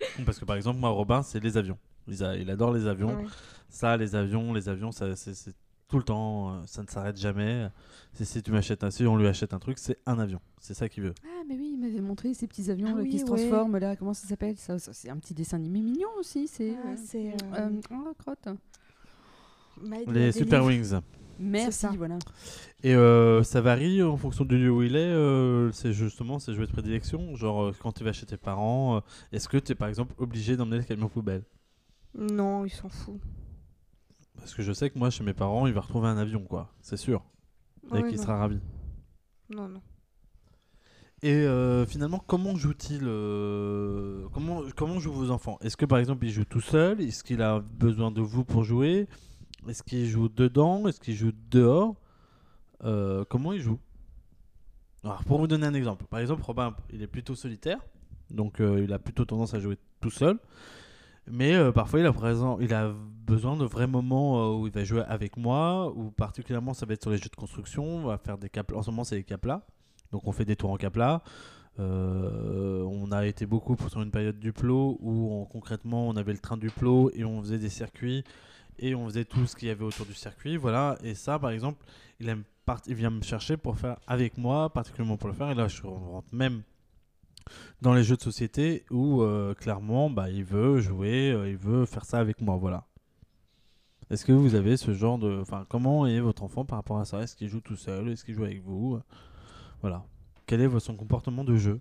parce 0.26 0.38
que 0.38 0.44
par 0.44 0.56
exemple, 0.56 0.78
moi, 0.78 0.90
Robin, 0.90 1.22
c'est 1.22 1.40
les 1.42 1.56
avions. 1.56 1.78
Il, 2.08 2.22
a- 2.22 2.36
il 2.36 2.48
adore 2.50 2.72
les 2.72 2.86
avions. 2.86 3.16
Ouais. 3.16 3.26
Ça, 3.68 3.96
les 3.96 4.14
avions, 4.14 4.52
les 4.52 4.68
avions, 4.68 4.92
ça, 4.92 5.14
c'est 5.16 5.34
c'est 5.34 5.52
tout 5.88 5.98
le 5.98 6.02
temps, 6.02 6.50
euh, 6.52 6.62
ça 6.66 6.82
ne 6.82 6.88
s'arrête 6.88 7.16
jamais. 7.16 7.68
Si, 8.12 8.24
si 8.26 8.42
tu 8.42 8.50
m'achètes 8.50 8.82
un, 8.82 8.90
si 8.90 9.06
on 9.06 9.16
lui 9.16 9.28
achète 9.28 9.54
un 9.54 9.58
truc, 9.60 9.78
c'est 9.78 9.98
un 10.04 10.18
avion. 10.18 10.40
C'est 10.60 10.74
ça 10.74 10.88
qu'il 10.88 11.04
veut. 11.04 11.14
Ah, 11.24 11.42
mais 11.48 11.54
oui, 11.54 11.70
il 11.74 11.78
m'avait 11.80 12.00
montré 12.00 12.34
ces 12.34 12.48
petits 12.48 12.70
avions 12.72 12.88
Ah 12.90 12.96
là, 12.96 13.02
oui, 13.02 13.08
qui 13.10 13.18
se 13.20 13.24
ouais. 13.24 13.28
transforment 13.36 13.78
là. 13.78 13.94
Comment 13.94 14.12
ça 14.14 14.26
s'appelle? 14.26 14.56
Ça, 14.56 14.78
ça, 14.80 14.92
C'est 14.92 15.10
un 15.10 15.16
petit 15.18 15.32
dessin 15.34 15.58
animé 15.58 15.80
mignon 15.80 16.08
aussi. 16.18 16.48
C'est. 16.48 16.74
Ah, 16.84 16.88
euh, 16.88 16.94
c'est, 16.96 17.28
euh, 17.28 17.36
euh, 17.58 17.80
oh, 17.92 18.14
crotte. 18.18 18.48
Les 20.08 20.32
Super. 20.32 20.64
Wings. 20.64 20.94
Merci, 21.38 21.78
ça. 21.80 21.92
voilà. 21.96 22.18
Et 22.82 22.94
euh, 22.94 23.42
ça 23.42 23.60
varie 23.60 24.02
en 24.02 24.16
fonction 24.16 24.44
du 24.44 24.56
lieu 24.58 24.70
où 24.70 24.82
il 24.82 24.96
est. 24.96 24.98
euh, 24.98 25.70
c'est 25.72 25.92
justement 25.92 26.38
ses 26.38 26.54
jouets 26.54 26.66
de 26.66 26.72
prédilection. 26.72 27.34
Genre 27.36 27.62
euh, 27.64 27.72
quand 27.80 27.92
tu 27.92 28.04
vas 28.04 28.12
chez 28.12 28.26
tes 28.26 28.36
parents, 28.36 28.96
euh, 28.96 29.00
est-ce 29.32 29.48
que 29.48 29.56
tu 29.58 29.72
es 29.72 29.74
par 29.74 29.88
exemple 29.88 30.14
obligé 30.18 30.56
d'emmener 30.56 30.78
le 30.78 30.84
camion 30.84 31.08
poubelle? 31.08 31.42
Non, 32.18 32.64
il 32.64 32.70
s'en 32.70 32.88
fout. 32.88 33.20
Parce 34.36 34.54
que 34.54 34.62
je 34.62 34.72
sais 34.72 34.90
que 34.90 34.98
moi, 34.98 35.10
chez 35.10 35.24
mes 35.24 35.34
parents, 35.34 35.66
il 35.66 35.72
va 35.72 35.80
retrouver 35.80 36.08
un 36.08 36.18
avion, 36.18 36.40
quoi. 36.44 36.72
C'est 36.80 36.96
sûr. 36.96 37.22
Et 37.94 38.02
qu'il 38.04 38.18
sera 38.18 38.36
ravi. 38.38 38.58
Non, 39.50 39.68
non. 39.68 39.80
Et 41.22 41.32
euh, 41.32 41.86
finalement, 41.86 42.22
comment 42.26 42.54
joue-t-il 42.56 43.02
euh, 43.04 44.26
comment, 44.32 44.62
comment 44.76 44.98
jouent 45.00 45.12
vos 45.14 45.30
enfants? 45.30 45.58
Est-ce 45.62 45.76
que 45.76 45.86
par 45.86 45.98
exemple, 45.98 46.26
il 46.26 46.30
joue 46.30 46.44
tout 46.44 46.60
seul? 46.60 47.00
Est-ce 47.00 47.24
qu'il 47.24 47.40
a 47.42 47.60
besoin 47.60 48.10
de 48.10 48.20
vous 48.20 48.44
pour 48.44 48.64
jouer? 48.64 49.08
Est-ce 49.68 49.82
qu'il 49.82 50.06
joue 50.06 50.28
dedans? 50.28 50.86
Est-ce 50.86 51.00
qu'il 51.00 51.14
joue 51.14 51.32
dehors? 51.50 51.94
Euh, 52.84 53.24
comment 53.28 53.52
il 53.52 53.60
joue? 53.60 53.78
Alors, 55.04 55.24
pour 55.24 55.38
vous 55.38 55.46
donner 55.46 55.66
un 55.66 55.74
exemple, 55.74 56.04
par 56.06 56.20
exemple, 56.20 56.42
Robin, 56.42 56.74
il 56.92 57.02
est 57.02 57.06
plutôt 57.06 57.34
solitaire, 57.34 57.78
donc 58.30 58.60
euh, 58.60 58.82
il 58.82 58.92
a 58.92 58.98
plutôt 58.98 59.24
tendance 59.24 59.54
à 59.54 59.60
jouer 59.60 59.78
tout 60.00 60.10
seul. 60.10 60.38
Mais 61.28 61.54
euh, 61.54 61.72
parfois, 61.72 62.00
il 62.00 62.06
a, 62.06 62.12
il 62.60 62.74
a 62.74 62.92
besoin 63.26 63.56
de 63.56 63.64
vrais 63.64 63.86
moments 63.86 64.56
où 64.56 64.66
il 64.66 64.72
va 64.72 64.84
jouer 64.84 65.02
avec 65.02 65.36
moi, 65.36 65.92
ou 65.94 66.10
particulièrement, 66.10 66.74
ça 66.74 66.86
va 66.86 66.94
être 66.94 67.02
sur 67.02 67.10
les 67.10 67.18
jeux 67.18 67.28
de 67.30 67.36
construction. 67.36 67.84
On 67.84 68.06
va 68.06 68.18
faire 68.18 68.38
des 68.38 68.48
cap. 68.48 68.72
En 68.72 68.82
ce 68.82 68.90
moment, 68.90 69.04
c'est 69.04 69.16
les 69.16 69.24
caplas. 69.24 69.62
Donc, 70.12 70.26
on 70.26 70.32
fait 70.32 70.44
des 70.44 70.56
tours 70.56 70.70
en 70.70 70.76
capla. 70.76 71.22
Euh, 71.78 72.82
on 72.82 73.12
a 73.12 73.26
été 73.26 73.44
beaucoup 73.44 73.76
sur 73.88 74.00
une 74.00 74.10
période 74.10 74.38
du 74.38 74.52
plot 74.52 74.96
où 75.00 75.30
on- 75.30 75.44
concrètement 75.44 76.08
on 76.08 76.16
avait 76.16 76.32
le 76.32 76.38
train 76.38 76.56
du 76.56 76.70
plot 76.70 77.10
et 77.12 77.22
on 77.22 77.42
faisait 77.42 77.58
des 77.58 77.68
circuits 77.68 78.24
et 78.78 78.94
on 78.94 79.06
faisait 79.06 79.24
tout 79.24 79.46
ce 79.46 79.56
qu'il 79.56 79.68
y 79.68 79.70
avait 79.70 79.84
autour 79.84 80.06
du 80.06 80.14
circuit. 80.14 80.56
Voilà. 80.56 80.96
Et 81.02 81.14
ça, 81.14 81.38
par 81.38 81.50
exemple, 81.50 81.84
il, 82.20 82.28
aime 82.28 82.44
part- 82.64 82.82
il 82.86 82.94
vient 82.94 83.10
me 83.10 83.22
chercher 83.22 83.56
pour 83.56 83.78
faire 83.78 83.98
avec 84.06 84.38
moi, 84.38 84.70
particulièrement 84.70 85.16
pour 85.16 85.28
le 85.28 85.34
faire. 85.34 85.50
Et 85.50 85.54
là, 85.54 85.68
je 85.68 85.82
rentre 85.82 86.34
même 86.34 86.62
dans 87.80 87.94
les 87.94 88.02
jeux 88.02 88.16
de 88.16 88.22
société 88.22 88.84
où 88.90 89.22
euh, 89.22 89.54
clairement 89.54 90.10
bah, 90.10 90.30
il 90.30 90.44
veut 90.44 90.80
jouer, 90.80 91.30
euh, 91.30 91.48
il 91.48 91.56
veut 91.56 91.86
faire 91.86 92.04
ça 92.04 92.18
avec 92.18 92.40
moi. 92.40 92.56
Voilà. 92.56 92.84
Est-ce 94.10 94.24
que 94.24 94.32
vous 94.32 94.54
avez 94.54 94.76
ce 94.76 94.94
genre 94.94 95.18
de. 95.18 95.40
Enfin, 95.40 95.64
comment 95.68 96.06
est 96.06 96.20
votre 96.20 96.42
enfant 96.44 96.64
par 96.64 96.78
rapport 96.78 96.98
à 96.98 97.04
ça? 97.04 97.22
Est-ce 97.22 97.34
qu'il 97.34 97.48
joue 97.48 97.60
tout 97.60 97.76
seul? 97.76 98.08
Est-ce 98.08 98.24
qu'il 98.24 98.34
joue 98.34 98.44
avec 98.44 98.62
vous? 98.62 99.00
Voilà. 99.80 100.04
Quel 100.46 100.60
est 100.60 100.78
son 100.78 100.94
comportement 100.94 101.42
de 101.42 101.56
jeu? 101.56 101.80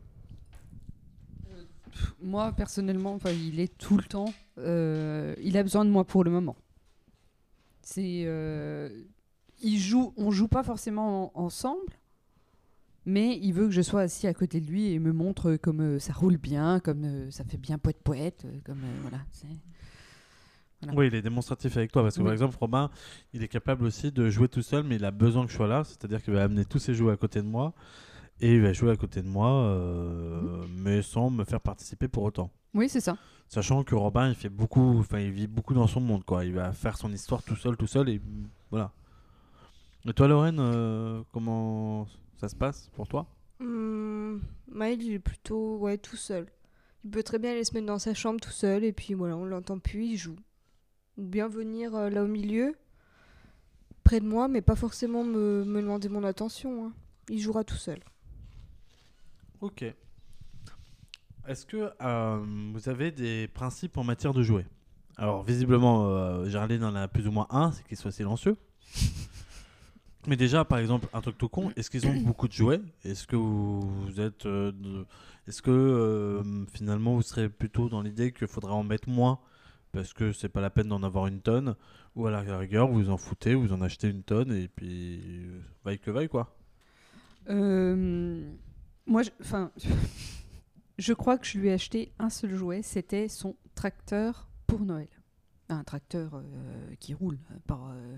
Moi, 2.21 2.51
personnellement, 2.51 3.19
il 3.25 3.59
est 3.59 3.77
tout 3.77 3.95
le 3.97 4.03
temps. 4.03 4.33
euh, 4.57 5.35
il 5.41 5.55
a 5.57 5.63
besoin 5.63 5.85
de 5.85 5.91
moi 5.91 6.03
pour 6.03 6.23
le 6.23 6.31
moment. 6.31 6.55
C'est. 7.85 8.23
euh, 8.25 8.89
il 9.61 9.77
joue, 9.79 10.11
on 10.17 10.31
joue 10.31 10.47
pas 10.47 10.63
forcément 10.63 11.31
en- 11.37 11.45
ensemble, 11.45 11.93
mais 13.05 13.37
il 13.41 13.53
veut 13.53 13.65
que 13.67 13.71
je 13.71 13.81
sois 13.83 14.01
assis 14.01 14.25
à 14.27 14.33
côté 14.33 14.59
de 14.59 14.65
lui 14.65 14.91
et 14.91 14.97
me 14.99 15.13
montre 15.13 15.55
comme 15.55 15.81
euh, 15.81 15.99
ça 15.99 16.11
roule 16.11 16.37
bien, 16.37 16.79
comme 16.79 17.03
euh, 17.05 17.29
ça 17.31 17.43
fait 17.45 17.57
bien 17.57 17.77
poète 17.77 18.01
poète, 18.03 18.43
euh, 18.45 18.57
comme 18.65 18.79
voilà. 19.01 19.19
Oui, 20.93 21.07
il 21.07 21.15
est 21.15 21.21
démonstratif 21.21 21.77
avec 21.77 21.91
toi 21.91 22.03
parce 22.03 22.15
que 22.17 22.21
par 22.25 22.33
exemple, 22.33 22.57
Robin, 22.59 22.89
il 23.33 23.41
est 23.43 23.47
capable 23.47 23.85
aussi 23.85 24.11
de 24.11 24.29
jouer 24.29 24.47
tout 24.49 24.61
seul, 24.61 24.83
mais 24.83 24.95
il 24.97 25.05
a 25.05 25.11
besoin 25.11 25.45
que 25.45 25.51
je 25.51 25.55
sois 25.55 25.67
là, 25.67 25.83
c'est-à-dire 25.83 26.21
qu'il 26.21 26.33
va 26.33 26.43
amener 26.43 26.65
tous 26.65 26.79
ses 26.79 26.93
jouets 26.93 27.13
à 27.13 27.17
côté 27.17 27.41
de 27.41 27.47
moi 27.47 27.73
et 28.41 28.55
il 28.55 28.61
va 28.61 28.73
jouer 28.73 28.91
à 28.91 28.95
côté 28.95 29.21
de 29.21 29.27
moi, 29.27 29.49
euh, 29.51 30.65
mais 30.69 31.01
sans 31.01 31.29
me 31.29 31.43
faire 31.43 31.61
participer 31.61 32.07
pour 32.07 32.23
autant. 32.23 32.51
Oui, 32.73 32.89
c'est 32.89 32.99
ça. 33.01 33.17
Sachant 33.47 33.83
que 33.83 33.95
Robin, 33.95 34.29
il 34.29 34.35
fait 34.35 34.49
beaucoup, 34.49 34.99
enfin, 34.99 35.19
il 35.19 35.31
vit 35.31 35.47
beaucoup 35.47 35.73
dans 35.73 35.87
son 35.87 36.01
monde, 36.01 36.23
quoi. 36.25 36.45
Il 36.45 36.53
va 36.53 36.73
faire 36.73 36.97
son 36.97 37.11
histoire 37.13 37.43
tout 37.43 37.55
seul, 37.55 37.77
tout 37.77 37.87
seul, 37.87 38.09
et 38.09 38.21
voilà. 38.71 38.91
Et 40.05 40.13
toi, 40.13 40.27
Lorraine, 40.27 40.59
euh, 40.59 41.21
comment 41.31 42.07
ça 42.37 42.49
se 42.49 42.55
passe 42.55 42.89
pour 42.95 43.07
toi? 43.07 43.27
Maël, 44.67 45.01
il 45.01 45.13
est 45.13 45.19
plutôt 45.19 45.77
ouais, 45.77 45.97
tout 45.97 46.17
seul. 46.17 46.47
Il 47.05 47.11
peut 47.11 47.23
très 47.23 47.39
bien 47.39 47.51
aller 47.51 47.63
se 47.63 47.73
mettre 47.73 47.85
dans 47.85 47.99
sa 47.99 48.13
chambre 48.13 48.41
tout 48.41 48.51
seul 48.51 48.83
et 48.83 48.91
puis 48.91 49.13
voilà, 49.13 49.37
on 49.37 49.45
l'entend 49.45 49.79
plus, 49.79 50.05
il 50.05 50.17
joue. 50.17 50.35
Ou 51.17 51.23
bien 51.23 51.47
venir 51.47 51.95
euh, 51.95 52.09
là 52.09 52.23
au 52.23 52.27
milieu, 52.27 52.75
près 54.03 54.19
de 54.19 54.25
moi, 54.27 54.47
mais 54.47 54.61
pas 54.61 54.75
forcément 54.75 55.23
me, 55.23 55.63
me 55.63 55.81
demander 55.81 56.09
mon 56.09 56.23
attention. 56.23 56.87
hein. 56.87 56.93
Il 57.29 57.39
jouera 57.39 57.63
tout 57.63 57.75
seul. 57.77 57.99
Ok. 59.61 59.85
Est-ce 61.47 61.65
que 61.65 61.91
euh, 62.01 62.39
vous 62.73 62.89
avez 62.89 63.11
des 63.11 63.47
principes 63.47 63.97
en 63.97 64.03
matière 64.03 64.33
de 64.33 64.41
jouets? 64.43 64.65
Alors, 65.17 65.43
visiblement, 65.43 66.07
euh, 66.09 66.49
Géraldine 66.49 66.83
en 66.83 66.95
a 66.95 67.07
plus 67.07 67.27
ou 67.27 67.31
moins 67.31 67.47
un, 67.49 67.71
c'est 67.71 67.85
qu'il 67.87 67.97
soit 67.97 68.11
silencieux. 68.11 68.57
Mais 70.27 70.35
déjà, 70.35 70.65
par 70.65 70.79
exemple, 70.79 71.07
un 71.13 71.21
truc 71.21 71.37
tout 71.37 71.49
con, 71.49 71.71
est-ce 71.75 71.89
qu'ils 71.91 72.07
ont 72.07 72.15
beaucoup 72.21 72.47
de 72.47 72.53
jouets? 72.53 72.81
Est-ce 73.03 73.27
que 73.27 73.35
vous, 73.35 74.19
êtes. 74.19 74.45
euh, 74.47 74.71
Est-ce 75.47 75.61
que 75.61 75.69
euh, 75.71 76.65
finalement 76.73 77.13
vous 77.13 77.21
serez 77.21 77.47
plutôt 77.47 77.89
dans 77.89 78.01
l'idée 78.01 78.31
qu'il 78.31 78.47
faudrait 78.47 78.73
en 78.73 78.83
mettre 78.83 79.07
moins 79.07 79.39
parce 79.91 80.13
que 80.13 80.33
c'est 80.33 80.49
pas 80.49 80.61
la 80.61 80.71
peine 80.71 80.87
d'en 80.87 81.03
avoir 81.03 81.27
une 81.27 81.41
tonne? 81.41 81.75
Ou 82.15 82.25
à 82.25 82.31
la 82.31 82.57
rigueur, 82.57 82.87
vous 82.87 83.09
en 83.11 83.17
foutez, 83.17 83.53
vous 83.53 83.71
en 83.71 83.81
achetez 83.81 84.09
une 84.09 84.23
tonne 84.23 84.51
et 84.51 84.67
puis. 84.67 85.47
vaille 85.83 85.99
que 85.99 86.09
vaille 86.11 86.29
quoi 86.29 86.57
moi, 89.07 89.21
enfin, 89.39 89.71
je 90.97 91.13
crois 91.13 91.37
que 91.37 91.45
je 91.45 91.57
lui 91.57 91.69
ai 91.69 91.73
acheté 91.73 92.11
un 92.19 92.29
seul 92.29 92.53
jouet. 92.55 92.81
C'était 92.81 93.27
son 93.27 93.55
tracteur 93.75 94.47
pour 94.67 94.81
Noël. 94.81 95.07
Un 95.69 95.83
tracteur 95.83 96.35
euh, 96.35 96.41
qui 96.99 97.13
roule. 97.13 97.39
euh, 97.51 97.55
Par, 97.67 97.89
euh, 97.91 98.15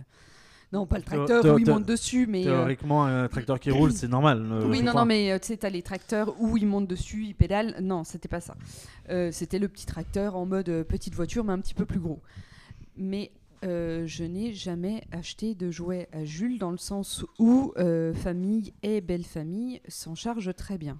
Non, 0.73 0.85
pas 0.85 0.97
le 0.97 1.03
tracteur 1.03 1.55
où 1.55 1.59
il 1.59 1.65
monte 1.65 1.85
dessus, 1.85 2.27
mais. 2.27 2.41
euh, 2.45 2.57
Théoriquement, 2.57 3.05
un 3.05 3.27
tracteur 3.29 3.59
qui 3.59 3.71
roule, 3.71 3.91
c'est 3.93 4.07
normal. 4.09 4.41
Oui, 4.65 4.81
non, 4.81 4.91
crois. 4.91 5.01
non, 5.01 5.05
mais 5.07 5.39
tu 5.39 5.47
sais, 5.47 5.57
t'as 5.57 5.69
les 5.69 5.81
tracteurs 5.81 6.35
où 6.41 6.57
il 6.57 6.67
monte 6.67 6.87
dessus, 6.87 7.23
il 7.25 7.35
pédale. 7.35 7.77
Non, 7.81 8.03
c'était 8.03 8.27
pas 8.27 8.41
ça. 8.41 8.55
Euh, 9.09 9.31
c'était 9.31 9.59
le 9.59 9.69
petit 9.69 9.85
tracteur 9.85 10.35
en 10.35 10.45
mode 10.45 10.83
petite 10.83 11.13
voiture, 11.15 11.43
mais 11.45 11.53
un 11.53 11.59
petit 11.59 11.73
peu 11.73 11.85
plus 11.85 11.99
gros. 12.01 12.21
Mais 12.97 13.31
euh, 13.63 14.05
je 14.05 14.23
n'ai 14.25 14.53
jamais 14.53 15.03
acheté 15.11 15.55
de 15.55 15.71
jouet 15.71 16.09
à 16.11 16.25
Jules 16.25 16.59
dans 16.59 16.71
le 16.71 16.77
sens 16.77 17.25
où 17.39 17.73
famille 18.13 18.73
et 18.83 18.99
belle 19.01 19.23
famille 19.23 19.79
s'en 19.87 20.15
chargent 20.15 20.53
très 20.53 20.77
bien. 20.77 20.99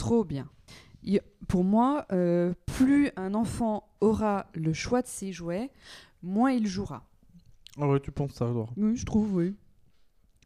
Trop 0.00 0.24
bien. 0.24 0.48
Il- 1.02 1.20
pour 1.46 1.62
moi, 1.62 2.06
euh, 2.10 2.54
plus 2.66 3.10
un 3.16 3.34
enfant 3.34 3.86
aura 4.00 4.46
le 4.54 4.72
choix 4.72 5.02
de 5.02 5.06
ses 5.06 5.30
jouets, 5.30 5.70
moins 6.22 6.52
il 6.52 6.66
jouera. 6.66 7.06
Ah 7.78 7.86
ouais, 7.86 8.00
tu 8.00 8.10
penses 8.10 8.32
ça, 8.32 8.46
toi. 8.46 8.66
Oui, 8.78 8.96
je 8.96 9.04
trouve, 9.04 9.34
oui. 9.34 9.54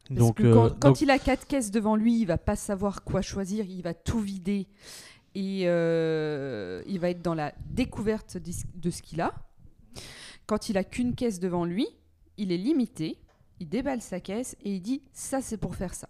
Parce 0.08 0.18
Donc, 0.18 0.36
que 0.38 0.42
euh, 0.42 0.52
quand, 0.54 0.88
donc- 0.88 1.00
il 1.00 1.10
a 1.10 1.20
quatre 1.20 1.46
caisses 1.46 1.70
devant 1.70 1.94
lui, 1.94 2.18
il 2.20 2.24
va 2.26 2.36
pas 2.36 2.56
savoir 2.56 3.04
quoi 3.04 3.22
choisir, 3.22 3.64
il 3.66 3.80
va 3.82 3.94
tout 3.94 4.18
vider 4.18 4.66
et 5.36 5.62
euh, 5.68 6.82
il 6.88 6.98
va 6.98 7.10
être 7.10 7.22
dans 7.22 7.34
la 7.34 7.54
découverte 7.70 8.36
de 8.36 8.90
ce 8.90 9.02
qu'il 9.02 9.20
a. 9.20 9.32
Quand 10.46 10.68
il 10.68 10.76
a 10.76 10.82
qu'une 10.84 11.14
caisse 11.14 11.38
devant 11.38 11.64
lui, 11.64 11.86
il 12.38 12.50
est 12.50 12.56
limité, 12.58 13.18
il 13.60 13.68
déballe 13.68 14.02
sa 14.02 14.18
caisse 14.18 14.56
et 14.64 14.74
il 14.74 14.80
dit 14.82 15.00
ça 15.12 15.40
c'est 15.40 15.56
pour 15.58 15.76
faire 15.76 15.94
ça. 15.94 16.08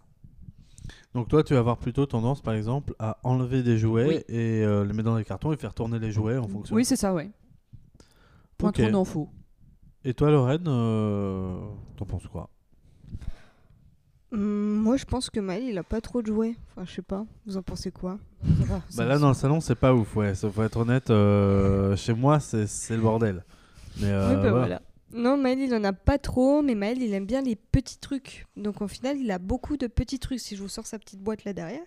Donc 1.13 1.27
toi, 1.27 1.43
tu 1.43 1.53
vas 1.53 1.59
avoir 1.59 1.77
plutôt 1.77 2.05
tendance, 2.05 2.41
par 2.41 2.53
exemple, 2.53 2.93
à 2.99 3.17
enlever 3.23 3.63
des 3.63 3.77
jouets 3.77 4.07
Oui. 4.07 4.35
et 4.35 4.63
euh, 4.63 4.83
les 4.85 4.93
mettre 4.93 5.09
dans 5.09 5.17
des 5.17 5.23
cartons 5.25 5.51
et 5.53 5.57
faire 5.57 5.73
tourner 5.73 5.99
les 5.99 6.11
jouets 6.11 6.37
en 6.37 6.47
fonction. 6.47 6.75
Oui, 6.75 6.85
c'est 6.85 6.95
ça, 6.95 7.13
ouais. 7.13 7.29
Point 8.57 8.69
Ok. 8.69 8.75
trop 8.81 8.89
d'infos. 8.91 9.29
Et 10.03 10.13
toi, 10.13 10.29
Lorraine, 10.31 10.65
euh, 10.67 11.57
t'en 11.97 12.05
penses 12.05 12.27
quoi? 12.27 12.49
Hum, 14.31 14.39
moi, 14.81 14.97
je 14.97 15.05
pense 15.05 15.29
que 15.29 15.39
Maël, 15.39 15.63
il 15.63 15.77
a 15.77 15.83
pas 15.83 16.01
trop 16.01 16.21
de 16.21 16.27
jouets. 16.27 16.55
Enfin, 16.71 16.85
je 16.85 16.91
sais 16.93 17.01
pas. 17.01 17.25
Vous 17.45 17.57
en 17.57 17.61
pensez 17.63 17.91
quoi? 17.91 18.17
Bah 18.97 19.05
là, 19.05 19.17
dans 19.17 19.29
le 19.29 19.33
salon, 19.33 19.61
c'est 19.61 19.75
pas 19.75 19.93
ouf, 19.93 20.15
ouais. 20.15 20.35
Ça 20.35 20.49
faut 20.49 20.63
être 20.63 20.77
honnête. 20.77 21.09
euh, 21.09 21.95
chez 21.95 22.13
moi, 22.13 22.39
c'est 22.39 22.67
c'est 22.67 22.95
le 22.95 23.01
bordel. 23.01 23.43
Mais 24.01 24.07
euh, 24.11 24.29
Oui, 24.29 24.35
bah, 24.35 24.41
voilà. 24.51 24.57
voilà. 24.59 24.81
Non, 25.13 25.37
Maël, 25.37 25.59
il 25.59 25.73
en 25.73 25.83
a 25.83 25.93
pas 25.93 26.17
trop, 26.17 26.61
mais 26.61 26.75
Maël, 26.75 27.01
il 27.01 27.13
aime 27.13 27.25
bien 27.25 27.41
les 27.41 27.55
petits 27.55 27.97
trucs. 27.99 28.45
Donc, 28.57 28.81
au 28.81 28.87
final, 28.87 29.17
il 29.17 29.29
a 29.31 29.39
beaucoup 29.39 29.77
de 29.77 29.87
petits 29.87 30.19
trucs. 30.19 30.39
Si 30.39 30.55
je 30.55 30.61
vous 30.61 30.67
sors 30.67 30.85
sa 30.85 30.99
petite 30.99 31.21
boîte 31.21 31.43
là 31.43 31.53
derrière, 31.53 31.85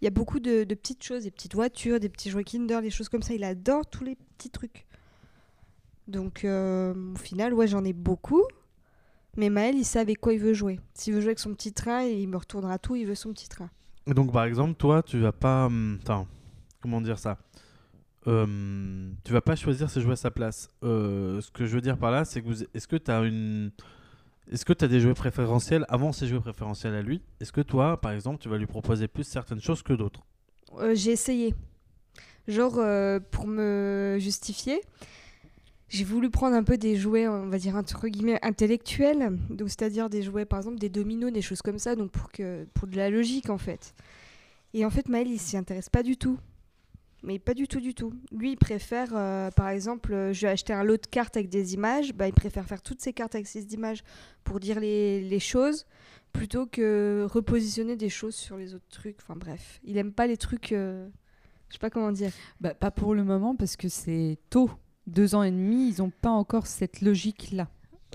il 0.00 0.04
y 0.04 0.08
a 0.08 0.10
beaucoup 0.10 0.40
de, 0.40 0.64
petites 0.64 1.02
choses, 1.02 1.24
des 1.24 1.30
petites 1.30 1.54
voitures, 1.54 2.00
des 2.00 2.08
petits 2.08 2.30
jouets 2.30 2.44
Kinder, 2.44 2.80
des 2.82 2.90
choses 2.90 3.08
comme 3.08 3.22
ça. 3.22 3.34
Il 3.34 3.44
adore 3.44 3.86
tous 3.86 4.04
les 4.04 4.16
petits 4.36 4.50
trucs. 4.50 4.86
Donc, 6.08 6.44
euh, 6.44 6.92
au 7.14 7.18
final, 7.18 7.54
ouais, 7.54 7.68
j'en 7.68 7.84
ai 7.84 7.92
beaucoup. 7.92 8.42
Mais 9.36 9.48
Maël, 9.48 9.76
il 9.76 9.84
sait 9.84 10.00
avec 10.00 10.20
quoi 10.20 10.32
il 10.32 10.40
veut 10.40 10.54
jouer. 10.54 10.80
S'il 10.94 11.14
veut 11.14 11.20
jouer 11.20 11.28
avec 11.28 11.38
son 11.38 11.54
petit 11.54 11.72
train, 11.72 12.02
il 12.02 12.28
me 12.28 12.36
retournera 12.36 12.78
tout, 12.78 12.96
il 12.96 13.06
veut 13.06 13.14
son 13.14 13.32
petit 13.32 13.48
train. 13.48 13.70
Donc, 14.06 14.32
par 14.32 14.44
exemple, 14.44 14.74
toi, 14.74 15.02
tu 15.02 15.20
vas 15.20 15.32
pas. 15.32 15.66
hum, 15.66 15.98
Enfin, 16.02 16.26
comment 16.80 17.00
dire 17.00 17.18
ça? 17.18 17.38
Hum, 18.26 19.14
Tu 19.24 19.32
vas 19.32 19.40
pas 19.40 19.56
choisir 19.56 19.88
ses 19.90 20.00
jouets 20.00 20.12
à 20.12 20.16
sa 20.16 20.30
place. 20.30 20.68
Euh, 20.82 21.40
ce 21.40 21.50
que 21.50 21.64
je 21.64 21.74
veux 21.74 21.80
dire 21.80 21.96
par 21.98 22.10
là, 22.10 22.24
c'est 22.24 22.42
que 22.42 22.50
est-ce 22.74 22.86
que 22.86 22.96
tu 22.96 23.10
as 23.10 23.20
une. 23.20 23.70
Est-ce 24.50 24.64
que 24.64 24.72
tu 24.72 24.86
des 24.88 25.00
jouets 25.00 25.14
préférentiels 25.14 25.86
avant 25.88 26.12
ses 26.12 26.26
jouets 26.26 26.40
préférentiels 26.40 26.94
à 26.94 27.02
lui? 27.02 27.22
Est-ce 27.40 27.52
que 27.52 27.60
toi, 27.60 28.00
par 28.00 28.12
exemple, 28.12 28.38
tu 28.42 28.48
vas 28.48 28.58
lui 28.58 28.66
proposer 28.66 29.06
plus 29.06 29.24
certaines 29.24 29.60
choses 29.60 29.82
que 29.82 29.92
d'autres? 29.92 30.22
Euh, 30.78 30.94
j'ai 30.94 31.12
essayé. 31.12 31.54
Genre, 32.48 32.78
euh, 32.78 33.20
pour 33.30 33.46
me 33.46 34.16
justifier, 34.18 34.80
j'ai 35.88 36.04
voulu 36.04 36.30
prendre 36.30 36.56
un 36.56 36.64
peu 36.64 36.78
des 36.78 36.96
jouets, 36.96 37.28
on 37.28 37.48
va 37.48 37.58
dire, 37.58 37.76
entre 37.76 38.08
guillemets, 38.08 38.38
intellectuels. 38.42 39.38
Donc, 39.50 39.68
c'est-à-dire 39.68 40.10
des 40.10 40.22
jouets, 40.22 40.46
par 40.46 40.58
exemple, 40.58 40.78
des 40.78 40.88
dominos, 40.88 41.32
des 41.32 41.42
choses 41.42 41.62
comme 41.62 41.78
ça, 41.78 41.94
donc 41.94 42.10
pour, 42.10 42.30
que, 42.32 42.64
pour 42.74 42.88
de 42.88 42.96
la 42.96 43.08
logique, 43.08 43.50
en 43.50 43.58
fait. 43.58 43.94
Et 44.74 44.84
en 44.84 44.90
fait, 44.90 45.08
Maël, 45.08 45.28
il 45.28 45.38
s'y 45.38 45.56
intéresse 45.56 45.88
pas 45.88 46.02
du 46.02 46.16
tout. 46.16 46.38
Mais 47.22 47.38
pas 47.38 47.52
du 47.54 47.68
tout, 47.68 47.80
du 47.80 47.94
tout. 47.94 48.14
Lui, 48.32 48.52
il 48.52 48.56
préfère, 48.56 49.10
euh, 49.14 49.50
par 49.50 49.68
exemple, 49.68 50.12
euh, 50.12 50.32
je 50.32 50.42
vais 50.46 50.52
acheter 50.52 50.72
un 50.72 50.84
lot 50.84 50.96
de 50.96 51.06
cartes 51.06 51.36
avec 51.36 51.50
des 51.50 51.74
images, 51.74 52.14
bah, 52.14 52.26
il 52.26 52.32
préfère 52.32 52.64
faire 52.64 52.80
toutes 52.82 53.00
ces 53.02 53.12
cartes 53.12 53.34
avec 53.34 53.46
ces 53.46 53.74
images 53.74 54.02
pour 54.42 54.58
dire 54.58 54.80
les, 54.80 55.20
les 55.20 55.38
choses, 55.40 55.86
plutôt 56.32 56.66
que 56.66 57.26
repositionner 57.30 57.96
des 57.96 58.08
choses 58.08 58.34
sur 58.34 58.56
les 58.56 58.74
autres 58.74 58.88
trucs. 58.88 59.16
Enfin 59.22 59.36
bref, 59.36 59.80
il 59.84 59.98
aime 59.98 60.12
pas 60.12 60.26
les 60.26 60.38
trucs... 60.38 60.72
euh, 60.72 61.06
Je 61.68 61.74
sais 61.74 61.78
pas 61.78 61.90
comment 61.90 62.12
dire. 62.12 62.32
Bah, 62.60 62.72
pas 62.74 62.90
pour 62.90 63.14
le 63.14 63.22
moment 63.22 63.54
parce 63.54 63.76
que 63.76 63.88
c'est 63.88 64.38
tôt. 64.48 64.70
Deux 65.06 65.34
ans 65.34 65.42
et 65.42 65.50
demi, 65.50 65.90
ils 65.90 66.00
n'ont 66.00 66.10
pas 66.10 66.30
encore 66.30 66.66
cette 66.66 67.00
logique-là. 67.00 67.68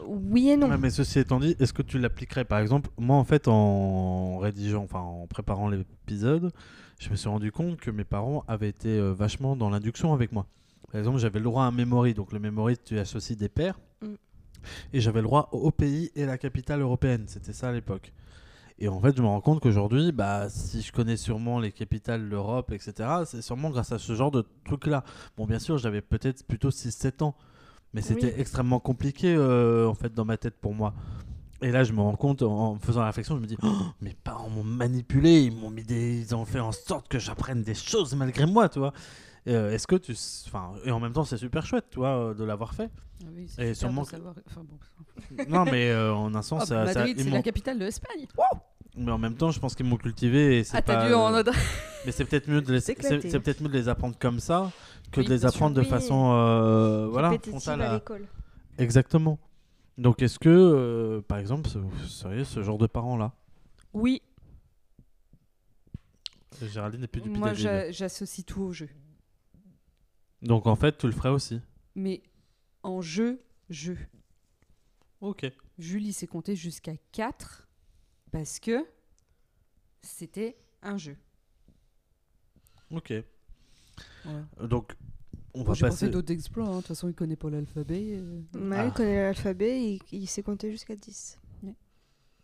Oui 0.05 0.49
et 0.49 0.57
non. 0.57 0.69
Ouais, 0.69 0.77
mais 0.77 0.89
ceci 0.89 1.19
étant 1.19 1.39
dit, 1.39 1.55
est-ce 1.59 1.73
que 1.73 1.81
tu 1.81 1.99
l'appliquerais 1.99 2.43
par 2.45 2.59
exemple 2.59 2.89
Moi, 2.97 3.15
en 3.17 3.23
fait, 3.23 3.47
en 3.47 4.37
rédigeant, 4.39 4.83
enfin 4.83 4.99
en 4.99 5.27
préparant 5.27 5.69
l'épisode, 5.69 6.51
je 6.99 7.09
me 7.09 7.15
suis 7.15 7.29
rendu 7.29 7.51
compte 7.51 7.77
que 7.77 7.91
mes 7.91 8.03
parents 8.03 8.43
avaient 8.47 8.69
été 8.69 8.89
euh, 8.89 9.11
vachement 9.13 9.55
dans 9.55 9.69
l'induction 9.69 10.13
avec 10.13 10.31
moi. 10.31 10.45
Par 10.91 10.99
exemple, 10.99 11.17
j'avais 11.19 11.39
le 11.39 11.45
droit 11.45 11.63
à 11.63 11.67
un 11.67 11.71
memory, 11.71 12.13
donc 12.13 12.31
le 12.31 12.39
memory, 12.39 12.77
tu 12.83 12.97
associes 12.99 13.35
des 13.37 13.49
paires, 13.49 13.79
Mm. 14.01 14.15
et 14.93 14.99
j'avais 14.99 15.19
le 15.21 15.27
droit 15.27 15.47
au 15.53 15.71
pays 15.71 16.11
et 16.15 16.25
la 16.25 16.37
capitale 16.37 16.81
européenne. 16.81 17.23
C'était 17.27 17.53
ça 17.53 17.69
à 17.69 17.71
l'époque. 17.71 18.11
Et 18.77 18.89
en 18.89 18.99
fait, 18.99 19.15
je 19.15 19.21
me 19.21 19.27
rends 19.27 19.39
compte 19.39 19.61
qu'aujourd'hui, 19.61 20.11
bah, 20.11 20.49
si 20.49 20.81
je 20.81 20.91
connais 20.91 21.15
sûrement 21.15 21.59
les 21.61 21.71
capitales 21.71 22.27
d'Europe, 22.29 22.71
etc., 22.73 22.93
c'est 23.25 23.41
sûrement 23.41 23.69
grâce 23.69 23.91
à 23.93 23.99
ce 23.99 24.13
genre 24.15 24.31
de 24.31 24.43
truc-là. 24.65 25.03
Bon, 25.37 25.45
bien 25.45 25.59
sûr, 25.59 25.77
j'avais 25.77 26.01
peut-être 26.01 26.45
plutôt 26.45 26.71
6-7 26.71 27.21
ans, 27.23 27.35
mais 27.93 28.01
c'était 28.01 28.27
Oui. 28.27 28.33
extrêmement 28.37 28.79
compliqué, 28.81 29.33
euh, 29.33 29.87
en 29.87 29.93
fait, 29.93 30.13
dans 30.13 30.25
ma 30.25 30.35
tête 30.35 30.55
pour 30.59 30.73
moi. 30.73 30.93
Et 31.61 31.71
là, 31.71 31.83
je 31.83 31.93
me 31.93 32.01
rends 32.01 32.15
compte, 32.15 32.41
en 32.41 32.77
faisant 32.79 32.99
la 32.99 33.07
réflexion, 33.07 33.35
je 33.35 33.41
me 33.41 33.45
dis, 33.47 33.57
Oh, 33.63 33.71
mes 34.01 34.13
parents 34.13 34.49
m'ont 34.49 34.63
manipulé, 34.63 35.41
ils 35.43 35.55
m'ont 35.55 35.69
mis 35.69 35.83
des... 35.83 36.19
ils 36.19 36.35
ont 36.35 36.45
fait 36.45 36.59
en 36.59 36.71
sorte 36.73 37.07
que 37.07 37.17
j'apprenne 37.17 37.63
des 37.63 37.73
choses 37.75 38.13
malgré 38.15 38.45
moi, 38.45 38.67
tu 38.69 38.79
vois. 38.79 38.93
Euh, 39.47 39.71
Est-ce 39.71 39.87
que 39.87 39.95
tu... 39.95 40.13
Enfin, 40.47 40.71
et 40.83 40.91
en 40.91 40.99
même 40.99 41.13
temps, 41.13 41.23
c'est 41.23 41.37
super 41.37 41.65
chouette, 41.65 41.85
tu 41.91 41.99
vois, 41.99 42.09
euh, 42.29 42.33
de 42.33 42.43
l'avoir 42.43 42.73
fait. 42.73 42.89
Ah 43.23 43.27
oui, 43.35 43.43
Et 43.43 43.47
c'est 43.47 43.63
super 43.73 43.75
sûrement 43.75 44.01
de 44.01 44.07
savoir- 44.07 44.33
enfin, 44.49 44.63
bon. 44.67 45.45
non, 45.47 45.63
mais 45.65 45.89
euh, 45.91 46.13
en 46.13 46.33
un 46.35 46.41
sens, 46.41 46.63
Ah, 46.63 46.65
ça, 46.65 46.87
ça- 46.87 46.99
Madrid, 46.99 47.19
c'est 47.19 47.29
la 47.29 47.41
capitale 47.41 47.79
de 47.79 47.85
l'Espagne. 47.85 48.25
mais 48.97 49.11
en 49.11 49.17
même 49.17 49.35
temps, 49.35 49.51
je 49.51 49.59
pense 49.59 49.75
qu'ils 49.75 49.85
m'ont 49.85 49.97
cultivé. 49.97 50.59
Et 50.59 50.63
c'est 50.65 50.75
Ah, 50.77 50.81
t'as 50.81 50.95
pas, 50.97 51.07
dû 51.07 51.13
en. 51.13 51.31
Mais 52.05 52.11
c'est 52.11 52.25
peut-être 52.25 52.49
mieux 52.49 52.61
de 52.61 52.73
les... 52.73 52.79
c'est 52.81 52.87
S'éclater. 53.01 53.29
c'est 53.29 53.39
peut-être 53.39 53.61
mieux 53.61 53.69
de 53.69 53.77
les 53.77 53.87
apprendre 53.87 54.15
comme 54.19 54.39
ça 54.39 54.71
que 55.11 55.21
Oui, 55.21 55.27
de 55.27 55.31
les 55.33 55.45
apprendre 55.45 55.75
de 55.75 55.83
façon 55.83 56.31
euh, 56.33 57.07
voilà 57.07 57.31
frontale 57.39 57.81
à 57.81 57.91
à- 57.91 57.93
l'école. 57.95 58.27
Exactement. 58.77 59.39
Donc 59.97 60.21
est-ce 60.21 60.39
que 60.39 60.49
euh, 60.49 61.21
par 61.21 61.37
exemple 61.37 61.69
ce- 61.69 61.77
vous 61.77 62.05
seriez 62.05 62.43
ce 62.43 62.61
genre 62.63 62.77
de 62.77 62.87
parents 62.87 63.15
là 63.17 63.33
Oui. 63.93 64.21
Géraldine 66.61 67.01
n'est 67.01 67.07
plus 67.07 67.21
depuis 67.21 67.37
Moi, 67.37 67.53
j'a- 67.53 67.91
j'associe 67.91 68.45
tout 68.45 68.61
au 68.61 68.71
jeu. 68.71 68.89
Donc 70.41 70.67
en 70.67 70.75
fait 70.75 70.97
tu 70.97 71.05
le 71.07 71.11
ferais 71.13 71.29
aussi? 71.29 71.61
Mais 71.95 72.21
en 72.83 73.01
jeu, 73.01 73.41
jeu. 73.69 73.97
Ok. 75.21 75.45
Julie 75.77 76.13
s'est 76.13 76.27
compté 76.27 76.55
jusqu'à 76.55 76.95
4 77.11 77.67
parce 78.31 78.59
que 78.59 78.85
c'était 80.01 80.57
un 80.81 80.97
jeu. 80.97 81.17
Ok. 82.91 83.11
Euh, 83.11 84.43
Donc 84.61 84.95
on 85.55 85.63
va 85.63 85.73
passer. 85.75 86.05
fait 86.05 86.11
d'autres 86.11 86.31
exploits, 86.31 86.65
hein. 86.65 86.71
de 86.71 86.75
toute 86.77 86.87
façon 86.87 87.07
il 87.07 87.13
connaît 87.15 87.35
pas 87.35 87.49
l'alphabet. 87.49 88.19
euh. 88.19 88.39
Ouais, 88.69 88.77
Ah. 88.77 88.85
il 88.85 88.91
connaît 88.93 89.21
l'alphabet, 89.23 89.81
il, 89.81 89.99
il 90.11 90.27
sait 90.27 90.43
compter 90.43 90.71
jusqu'à 90.71 90.95
10. 90.95 91.39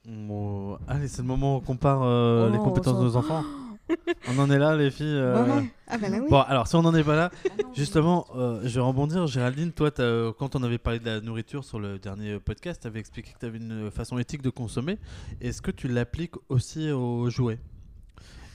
Bon, 0.07 0.79
Allez 0.87 1.07
c'est 1.07 1.21
le 1.21 1.27
moment 1.27 1.55
où 1.55 1.57
on 1.57 1.61
compare 1.61 2.01
euh, 2.01 2.47
Oh 2.47 2.51
les 2.51 2.57
non, 2.57 2.63
compétences 2.63 2.97
de 2.97 3.03
nos 3.03 3.15
enfants. 3.17 3.43
on 4.29 4.39
en 4.39 4.49
est 4.49 4.57
là 4.57 4.75
les 4.75 4.89
filles. 4.89 5.05
euh, 5.07 5.45
Ouais, 5.45 5.51
ouais. 5.61 5.71
Ah 5.87 5.97
bah 5.99 6.09
là 6.09 6.17
oui. 6.19 6.27
Bon 6.27 6.39
alors 6.41 6.67
si 6.67 6.75
on 6.75 6.81
n'en 6.81 6.95
est 6.95 7.03
pas 7.03 7.15
là, 7.15 7.29
Justement, 7.75 8.25
euh, 8.35 8.61
je 8.63 8.75
vais 8.75 8.81
rebondir. 8.81 9.27
Géraldine, 9.27 9.71
toi, 9.71 9.91
euh, 9.99 10.33
quand 10.39 10.55
on 10.55 10.63
avait 10.63 10.79
parlé 10.79 10.99
de 10.99 11.05
la 11.05 11.21
nourriture 11.21 11.63
sur 11.63 11.79
le 11.79 11.99
dernier 11.99 12.39
podcast, 12.39 12.81
tu 12.81 12.87
avais 12.87 12.99
expliqué 12.99 13.31
que 13.33 13.37
tu 13.39 13.45
avais 13.45 13.59
une 13.59 13.91
façon 13.91 14.17
éthique 14.17 14.41
de 14.41 14.49
consommer. 14.49 14.97
Est-ce 15.39 15.61
que 15.61 15.69
tu 15.71 15.87
l'appliques 15.87 16.35
aussi 16.49 16.89
aux 16.91 17.29
jouets? 17.29 17.59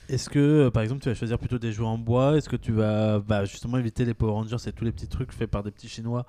Est-ce 0.09 0.29
que, 0.29 0.39
euh, 0.39 0.71
par 0.71 0.83
exemple, 0.83 1.01
tu 1.01 1.09
vas 1.09 1.15
choisir 1.15 1.37
plutôt 1.37 1.59
des 1.59 1.73
jouets 1.73 1.87
en 1.87 1.97
bois? 1.97 2.37
Est-ce 2.37 2.47
que 2.47 2.55
tu 2.55 2.71
vas 2.71 3.19
bah, 3.19 3.43
justement 3.45 3.77
éviter 3.77 4.05
les 4.05 4.13
Power 4.13 4.31
Rangers 4.31 4.55
et 4.65 4.71
tous 4.71 4.85
les 4.85 4.91
petits 4.91 5.07
trucs 5.07 5.33
faits 5.33 5.51
par 5.51 5.63
des 5.63 5.71
petits 5.71 5.89
Chinois 5.89 6.25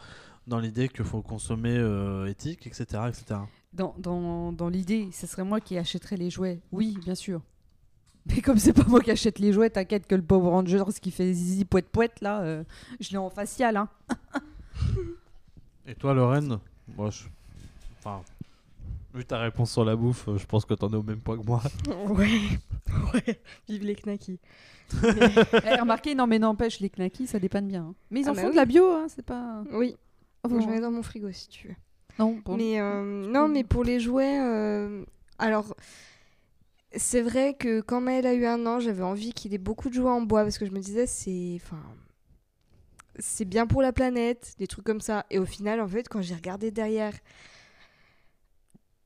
dans 0.49 0.59
l'idée 0.59 0.88
qu'il 0.88 1.05
faut 1.05 1.23
consommer 1.23 1.77
euh, 1.77 2.27
éthique, 2.27 2.67
etc. 2.67 2.87
etc. 3.09 3.41
Dans, 3.73 3.95
dans, 3.99 4.51
dans 4.53 4.69
l'idée, 4.69 5.11
ce 5.12 5.27
serait 5.27 5.45
moi 5.45 5.61
qui 5.61 5.79
achèterais 5.79 6.17
les 6.17 6.31
jouets. 6.31 6.61
Oui, 6.73 6.99
bien 7.05 7.14
sûr. 7.14 7.41
Mais 8.27 8.41
comme 8.41 8.59
c'est 8.59 8.73
pas 8.73 8.85
moi 8.88 9.01
qui 9.01 9.11
achète 9.11 9.38
les 9.38 9.53
jouets, 9.53 9.71
t'inquiète 9.71 10.07
que 10.07 10.14
le 10.14 10.23
Power 10.23 10.51
Rangers 10.51 10.85
qui 11.01 11.11
fait 11.11 11.33
zizi 11.33 11.64
poète 11.64 11.88
poète 11.88 12.21
là, 12.21 12.41
euh, 12.43 12.64
je 13.01 13.11
l'ai 13.11 13.17
en 13.17 13.31
facial. 13.31 13.77
Hein. 13.77 13.88
Et 15.87 15.95
toi, 15.95 16.14
Lorraine? 16.14 16.59
Moi, 16.97 17.11
je... 17.11 17.25
Enfin, 17.99 18.23
vu 19.14 19.25
ta 19.25 19.38
réponse 19.38 19.73
sur 19.73 19.85
la 19.85 19.97
bouffe, 19.97 20.29
euh, 20.29 20.38
je 20.38 20.47
pense 20.47 20.64
que 20.64 20.75
t'en 20.75 20.88
es 20.90 20.97
au 20.97 21.03
même 21.03 21.21
point 21.21 21.38
que 21.38 21.44
moi. 21.44 21.62
Ouais. 22.09 22.29
ouais. 23.14 23.40
Vive 23.68 23.85
les 23.85 23.94
knackis. 23.97 24.38
Eh, 25.03 25.81
remarquez, 25.81 26.14
non 26.14 26.27
mais 26.27 26.38
n'empêche, 26.38 26.81
les 26.81 26.88
knackis 26.90 27.27
ça 27.27 27.38
dépanne 27.38 27.68
bien. 27.68 27.83
hein. 27.90 27.94
Mais 28.11 28.21
ils 28.21 28.27
Ah 28.29 28.31
en 28.31 28.35
bah 28.35 28.42
font 28.42 28.51
de 28.51 28.57
la 28.57 28.64
bio, 28.64 28.90
hein, 28.92 29.07
c'est 29.09 29.25
pas. 29.25 29.62
Oui. 29.73 29.97
Oh, 30.44 30.49
Moi, 30.49 30.61
J'en 30.61 30.73
ai 30.73 30.81
dans 30.81 30.90
mon 30.90 31.03
frigo 31.03 31.31
si 31.33 31.49
tu 31.49 31.68
veux. 31.68 31.75
Non, 32.18 32.40
bon. 32.44 32.57
Mais 32.57 32.81
euh, 32.81 33.27
non, 33.31 33.49
mais 33.49 33.64
pour 33.64 33.85
les 33.85 34.01
jouets, 34.01 34.40
euh, 34.40 35.05
alors 35.38 35.75
c'est 36.97 37.21
vrai 37.21 37.55
que 37.55 37.81
quand 37.83 38.01
Maël 38.01 38.27
a 38.27 38.33
eu 38.35 38.47
un 38.47 38.64
an, 38.66 38.81
j'avais 38.81 39.03
envie 39.03 39.33
qu'il 39.35 39.53
ait 39.53 39.59
beaucoup 39.59 39.88
de 39.90 39.94
jouets 39.94 40.11
en 40.11 40.23
bois 40.23 40.42
parce 40.42 40.57
que 40.59 40.64
je 40.64 40.71
me 40.71 40.81
disais 40.81 41.07
c'est, 41.07 41.59
enfin, 41.62 41.83
c'est 43.18 43.44
bien 43.44 43.66
pour 43.66 43.83
la 43.83 43.92
planète, 43.92 44.55
des 44.59 44.66
trucs 44.66 44.85
comme 44.87 45.01
ça. 45.03 45.27
Et 45.31 45.38
au 45.38 45.44
final, 45.44 45.81
en 45.81 45.88
fait, 45.88 46.09
quand 46.09 46.23
j'ai 46.23 46.35
regardé 46.35 46.71
derrière 46.71 47.12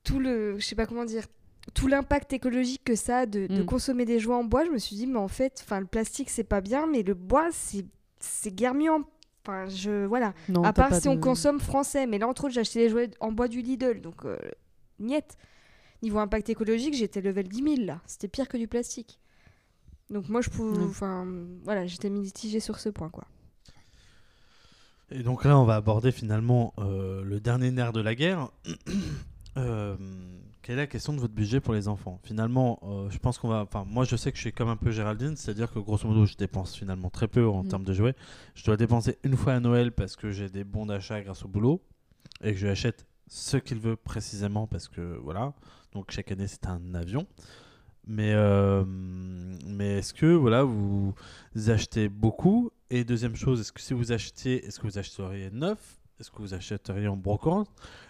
tout 0.03 0.19
le, 0.19 0.57
je 0.59 0.65
sais 0.65 0.75
pas 0.75 0.85
comment 0.85 1.05
dire, 1.05 1.25
tout 1.73 1.87
l'impact 1.87 2.33
écologique 2.33 2.83
que 2.83 2.95
ça 2.95 3.19
a 3.19 3.25
de, 3.25 3.47
de 3.47 3.61
Mm. 3.61 3.65
consommer 3.65 4.05
des 4.05 4.19
jouets 4.19 4.35
en 4.35 4.43
bois, 4.43 4.65
je 4.65 4.69
me 4.71 4.77
suis 4.77 4.95
dit 4.95 5.07
mais 5.07 5.19
en 5.19 5.27
fait, 5.29 5.59
enfin, 5.63 5.79
le 5.79 5.85
plastique 5.85 6.29
c'est 6.29 6.43
pas 6.43 6.61
bien, 6.61 6.87
mais 6.87 7.03
le 7.03 7.13
bois 7.13 7.49
c'est, 7.51 7.85
c'est 8.19 8.53
guère 8.53 8.73
mieux. 8.73 8.91
en- 8.91 9.03
Enfin, 9.45 9.65
je 9.67 10.05
voilà. 10.05 10.33
Non, 10.47 10.63
À 10.63 10.71
part 10.71 10.95
si 10.95 11.09
on 11.09 11.19
consomme 11.19 11.59
français. 11.59 12.07
Mais 12.07 12.17
là, 12.17 12.29
entre 12.29 12.45
autres, 12.45 12.53
j'ai 12.53 12.61
acheté 12.61 12.79
les 12.79 12.89
jouets 12.89 13.11
en 13.19 13.33
bois 13.33 13.49
du 13.49 13.61
Lidl. 13.61 13.99
Donc, 13.99 14.23
euh, 14.23 14.37
niette. 14.99 15.37
Niveau 16.01 16.19
impact 16.19 16.49
écologique, 16.49 16.93
j'étais 16.93 17.19
level 17.19 17.49
10 17.49 17.75
000 17.75 17.85
là. 17.85 17.99
C'était 18.07 18.29
pire 18.29 18.47
que 18.47 18.55
du 18.55 18.69
plastique. 18.69 19.19
Donc, 20.09 20.29
moi, 20.29 20.39
je 20.39 20.49
pouvais. 20.49 20.77
Ouais. 20.77 20.85
Enfin, 20.85 21.27
voilà, 21.65 21.85
j'étais 21.85 22.09
mitigée 22.09 22.61
sur 22.61 22.79
ce 22.79 22.87
point, 22.87 23.09
quoi. 23.09 23.25
Et 25.11 25.23
donc 25.23 25.43
là, 25.43 25.59
on 25.59 25.65
va 25.65 25.75
aborder 25.75 26.13
finalement 26.13 26.73
euh, 26.77 27.21
le 27.25 27.41
dernier 27.41 27.71
nerf 27.71 27.91
de 27.91 27.99
la 27.99 28.15
guerre. 28.15 28.49
Euh, 29.57 29.95
quelle 30.61 30.75
est 30.75 30.81
la 30.83 30.87
question 30.87 31.13
de 31.13 31.19
votre 31.19 31.33
budget 31.33 31.59
pour 31.59 31.73
les 31.73 31.87
enfants? 31.87 32.19
Finalement, 32.23 32.79
euh, 32.83 33.09
je 33.09 33.17
pense 33.19 33.37
qu'on 33.37 33.49
va. 33.49 33.61
Enfin, 33.61 33.85
moi, 33.87 34.03
je 34.05 34.15
sais 34.15 34.31
que 34.31 34.37
je 34.37 34.41
suis 34.41 34.53
comme 34.53 34.69
un 34.69 34.77
peu 34.77 34.91
Géraldine, 34.91 35.35
c'est-à-dire 35.35 35.71
que 35.71 35.79
grosso 35.79 36.07
modo, 36.07 36.25
je 36.25 36.35
dépense 36.35 36.75
finalement 36.75 37.09
très 37.09 37.27
peu 37.27 37.47
en 37.47 37.63
Mhm. 37.63 37.69
termes 37.69 37.83
de 37.83 37.93
jouets. 37.93 38.15
Je 38.55 38.63
dois 38.65 38.77
dépenser 38.77 39.17
une 39.23 39.35
fois 39.35 39.53
à 39.53 39.59
Noël 39.59 39.91
parce 39.91 40.15
que 40.15 40.31
j'ai 40.31 40.49
des 40.49 40.63
bons 40.63 40.85
d'achat 40.85 41.21
grâce 41.21 41.43
au 41.45 41.47
boulot 41.47 41.81
et 42.41 42.51
que 42.53 42.57
je 42.57 42.65
lui 42.65 42.71
achète 42.71 43.05
ce 43.27 43.57
qu'il 43.57 43.79
veut 43.79 43.95
précisément 43.95 44.65
parce 44.67 44.87
que 44.87 45.17
voilà. 45.23 45.53
Donc 45.93 46.11
chaque 46.11 46.31
année, 46.31 46.47
c'est 46.47 46.65
un 46.65 46.95
avion. 46.95 47.27
Mais, 48.05 48.33
euh, 48.33 48.83
mais 48.85 49.99
est-ce 49.99 50.13
que 50.13 50.25
voilà, 50.33 50.63
vous 50.63 51.13
achetez 51.67 52.09
beaucoup? 52.09 52.71
Et 52.89 53.03
deuxième 53.03 53.35
chose, 53.35 53.59
est-ce 53.61 53.71
que 53.71 53.79
si 53.81 53.93
vous 53.93 54.11
achetiez, 54.11 54.65
est-ce 54.65 54.79
que 54.79 54.87
vous 54.87 54.97
achèteriez 54.97 55.49
neuf? 55.51 55.99
Est-ce 56.23 56.31
que 56.31 56.37
vous 56.41 56.53
achèteriez 56.53 57.09
en 57.09 57.17
brocante? 57.17 57.67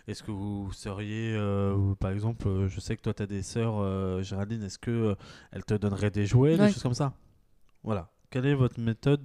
Est-ce 0.07 0.21
que 0.21 0.29
vous 0.29 0.71
seriez, 0.71 1.33
euh, 1.35 1.95
par 1.95 2.11
exemple, 2.11 2.47
euh, 2.47 2.67
je 2.67 2.79
sais 2.79 2.95
que 2.95 3.01
toi 3.01 3.11
tu 3.11 3.23
as 3.23 3.25
des 3.25 3.41
sœurs, 3.41 3.79
euh, 3.79 4.21
Géraldine, 4.21 4.61
est-ce 4.61 4.77
que 4.77 5.15
elles 5.51 5.65
te 5.65 5.73
donneraient 5.73 6.11
des 6.11 6.27
jouets, 6.27 6.51
Ouais. 6.51 6.67
des 6.67 6.73
choses 6.73 6.83
comme 6.83 6.93
ça? 6.93 7.13
Voilà. 7.83 8.11
Quelle 8.29 8.45
est 8.45 8.53
votre 8.53 8.79
méthode 8.79 9.23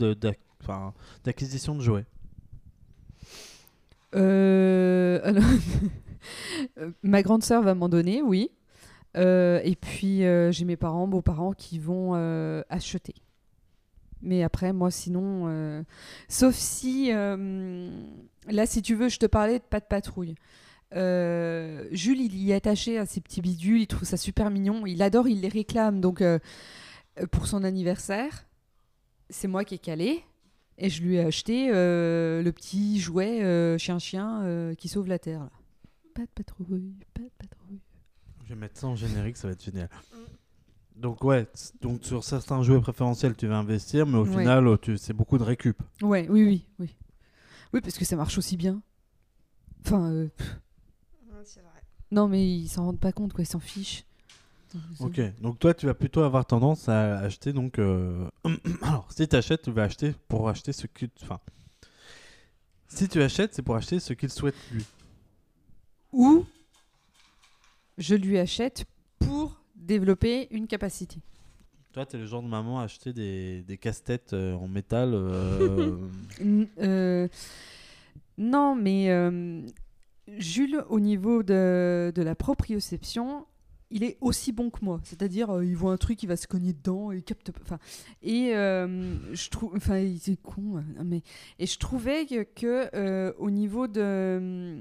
d'acquisition 1.23 1.75
de 1.75 1.83
jouets? 1.83 2.07
Euh, 4.15 5.21
alors, 5.23 5.45
ma 7.03 7.21
grande 7.21 7.43
sœur 7.43 7.61
va 7.63 7.75
m'en 7.75 7.91
donner, 7.91 8.23
oui. 8.23 8.51
Euh, 9.19 9.61
et 9.65 9.77
puis 9.77 10.25
euh, 10.25 10.51
j'ai 10.51 10.65
mes 10.65 10.79
parents, 10.79 11.07
beaux-parents 11.07 11.53
qui 11.53 11.79
vont 11.79 12.15
acheter. 12.71 13.15
Mais 14.23 14.43
après, 14.43 14.73
moi, 14.73 14.91
sinon, 14.91 15.45
euh, 15.49 15.83
sauf 16.29 16.55
si 16.55 17.13
euh, 17.13 17.91
là, 18.49 18.67
si 18.67 18.83
tu 18.83 18.95
veux, 18.95 19.09
je 19.09 19.19
te 19.19 19.27
parlais 19.27 19.59
de 19.59 19.65
pas 19.65 19.81
de 19.81 19.85
patrouille. 19.85 20.35
Euh, 20.95 21.87
Jules, 21.93 22.21
il 22.21 22.37
y 22.37 22.51
est 22.51 22.55
attaché 22.55 22.99
à 22.99 23.07
ses 23.07 23.21
petits 23.21 23.43
bidules, 23.43 23.83
il 23.83 23.87
trouve 23.87 24.09
ça 24.09 24.17
super 24.17 24.51
mignon, 24.51 24.87
il 24.87 25.03
adore, 25.03 25.29
il 25.29 25.41
les 25.41 25.49
réclame. 25.49 26.01
Donc, 26.01 26.23
euh, 26.23 26.39
pour 27.31 27.47
son 27.47 27.63
anniversaire, 27.63 28.47
c'est 29.31 29.49
moi 29.49 29.65
qui 29.65 29.75
ai 29.75 29.79
calé. 29.79 30.25
Et 30.81 30.91
je 30.91 31.03
lui 31.03 31.17
ai 31.17 31.21
acheté 31.21 31.71
euh, 31.73 32.41
le 32.41 32.53
petit 32.53 33.01
jouet 33.01 33.43
euh, 33.43 33.77
chien-chien 33.79 34.43
euh, 34.45 34.75
qui 34.75 34.89
sauve 34.89 35.09
la 35.09 35.19
Terre. 35.19 35.41
là. 35.41 35.51
Pas 36.15 36.23
de 36.23 36.31
patrouille, 36.35 36.95
pas 37.15 37.23
de 37.23 37.31
patrouille. 37.37 37.81
Je 38.45 38.55
vais 38.55 38.61
mettre 38.61 38.79
ça 38.79 38.87
en 38.87 38.95
générique, 38.95 39.37
ça 39.37 39.49
va 39.49 39.53
être 39.55 39.63
génial. 39.63 39.89
Donc 40.99 41.23
ouais, 41.23 41.47
donc 41.81 42.05
sur 42.05 42.25
certains 42.25 42.63
jouets 42.63 42.81
préférentiels, 42.81 43.37
tu 43.37 43.47
vas 43.47 43.59
investir, 43.59 44.05
mais 44.07 44.19
au 44.19 44.25
Ouais. 44.27 44.39
final, 44.41 44.67
euh, 44.67 44.77
tu- 44.77 44.99
c'est 44.99 45.13
beaucoup 45.13 45.39
de 45.39 45.45
récup. 45.45 45.81
Ouais, 46.03 46.27
oui, 46.29 46.45
oui, 46.45 46.67
oui. 46.81 46.95
Oui, 47.73 47.81
parce 47.81 47.97
que 47.99 48.05
ça 48.05 48.17
marche 48.17 48.37
aussi 48.39 48.57
bien. 48.57 48.83
Enfin, 49.87 50.11
euh, 50.11 50.29
non, 52.11 52.27
mais 52.27 52.45
ils 52.47 52.69
s'en 52.69 52.87
rendent 52.87 52.99
pas 53.01 53.13
compte, 53.13 53.33
quoi, 53.33 53.43
ils 53.45 53.47
s'en 53.47 53.61
fichent. 53.61 54.05
Ok, 55.01 55.19
donc 55.41 55.59
toi 55.59 55.73
tu 55.73 55.87
vas 55.87 55.95
plutôt 55.95 56.21
avoir 56.23 56.45
tendance 56.45 56.91
à 56.91 57.19
acheter 57.21 57.55
donc. 57.55 57.79
euh, 57.79 58.29
Alors 58.83 59.11
si 59.11 59.27
tu 59.27 59.35
achètes, 59.35 59.63
tu 59.63 59.71
vas 59.71 59.85
acheter 59.85 60.15
pour 60.29 60.49
acheter 60.49 60.73
ce 60.75 60.87
que. 60.87 61.07
Enfin. 61.23 61.39
Si 62.89 63.09
tu 63.09 63.23
achètes, 63.23 63.55
c'est 63.55 63.63
pour 63.63 63.77
acheter 63.77 63.99
ce 64.01 64.13
qu'il 64.13 64.29
souhaite 64.31 64.55
lui. 64.73 64.85
ou 66.13 66.45
je 67.99 68.15
lui 68.15 68.39
achète 68.39 68.85
pour 69.19 69.58
développer 69.79 70.49
une 70.51 70.67
capacité. 70.67 71.21
Toi, 71.93 72.05
t'es 72.07 72.19
le 72.19 72.27
genre 72.27 72.43
de 72.43 72.49
maman 72.49 72.81
à 72.81 72.85
acheter 72.85 73.13
des, 73.13 73.63
des 73.63 73.79
casse-têtes 73.79 74.33
euh, 74.35 74.55
en 74.55 74.69
métal. 74.69 75.13
euh, 75.15 75.97
euh, 76.79 77.29
non, 78.37 78.75
mais 78.77 79.11
euh, 79.11 79.63
Jules, 80.37 80.85
au 80.91 81.01
niveau 81.01 81.43
de, 81.43 82.13
de 82.15 82.23
la 82.23 82.35
proprioception, 82.35 83.47
il 83.91 84.05
est 84.05 84.19
aussi 84.21 84.53
bon 84.53 84.69
que 84.71 84.85
moi. 84.85 85.01
C'est-à-dire, 85.03 85.51
euh, 85.51 85.65
il 85.65 85.75
voit 85.75 85.93
un 85.93 85.97
truc, 85.97 86.23
il 86.23 86.27
va 86.27 86.37
se 86.37 86.47
cogner 86.47 86.75
dedans, 86.75 87.11
il 87.11 87.23
capte. 87.25 87.51
pas- 87.51 87.61
Enfin, 87.63 87.79
et 88.23 88.55
euh, 88.55 89.35
je 89.35 89.49
trouve, 89.49 89.73
enfin, 89.75 89.99
il 89.99 90.17
est 90.17 90.41
con. 90.43 90.77
euh, 90.77 91.03
Mais 91.05 91.23
et 91.59 91.67
je 91.67 91.79
trouvais 91.79 92.27
que, 92.27 92.43
que, 92.43 92.91
euh, 92.95 93.33
au 93.39 93.51
niveau 93.51 93.87
de 93.89 94.79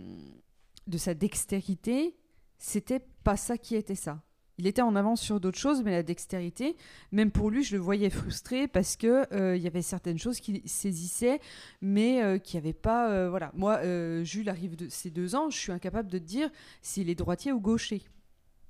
de 0.88 0.98
sa 0.98 1.14
dextérité, 1.14 2.16
c'était 2.58 3.02
pas 3.24 3.38
ça 3.38 3.58
qui 3.58 3.76
était 3.76 3.96
ça. 3.96 4.22
Il 4.60 4.66
était 4.66 4.82
en 4.82 4.96
avance 4.96 5.22
sur 5.22 5.40
d'autres 5.40 5.60
choses, 5.60 5.84
mais 5.84 5.92
la 5.92 6.02
dextérité, 6.04 6.76
même 7.12 7.30
pour 7.30 7.52
lui, 7.52 7.64
je 7.64 7.76
le 7.76 7.82
voyais 7.82 8.10
frustré 8.10 8.68
parce 8.68 8.96
que 8.96 9.32
euh, 9.34 9.56
il 9.56 9.62
y 9.62 9.68
avait 9.68 9.84
certaines 9.84 10.18
choses 10.18 10.40
qu'il 10.40 10.62
saisissait, 10.66 11.40
mais 11.82 12.24
euh, 12.24 12.38
qui 12.40 12.58
n'avaient 12.58 12.74
pas. 12.74 13.12
euh, 13.12 13.30
voilà. 13.30 13.52
Moi, 13.54 13.78
euh, 13.84 14.24
Jules 14.24 14.50
arrive 14.50 14.76
de 14.76 14.90
ses 14.90 15.12
deux 15.12 15.36
ans, 15.36 15.50
je 15.52 15.58
suis 15.58 15.72
incapable 15.72 16.10
de 16.10 16.18
te 16.18 16.24
dire 16.24 16.50
s'il 16.82 17.10
est 17.10 17.16
droitier 17.16 17.52
ou 17.52 17.60
gaucher. 17.60 18.02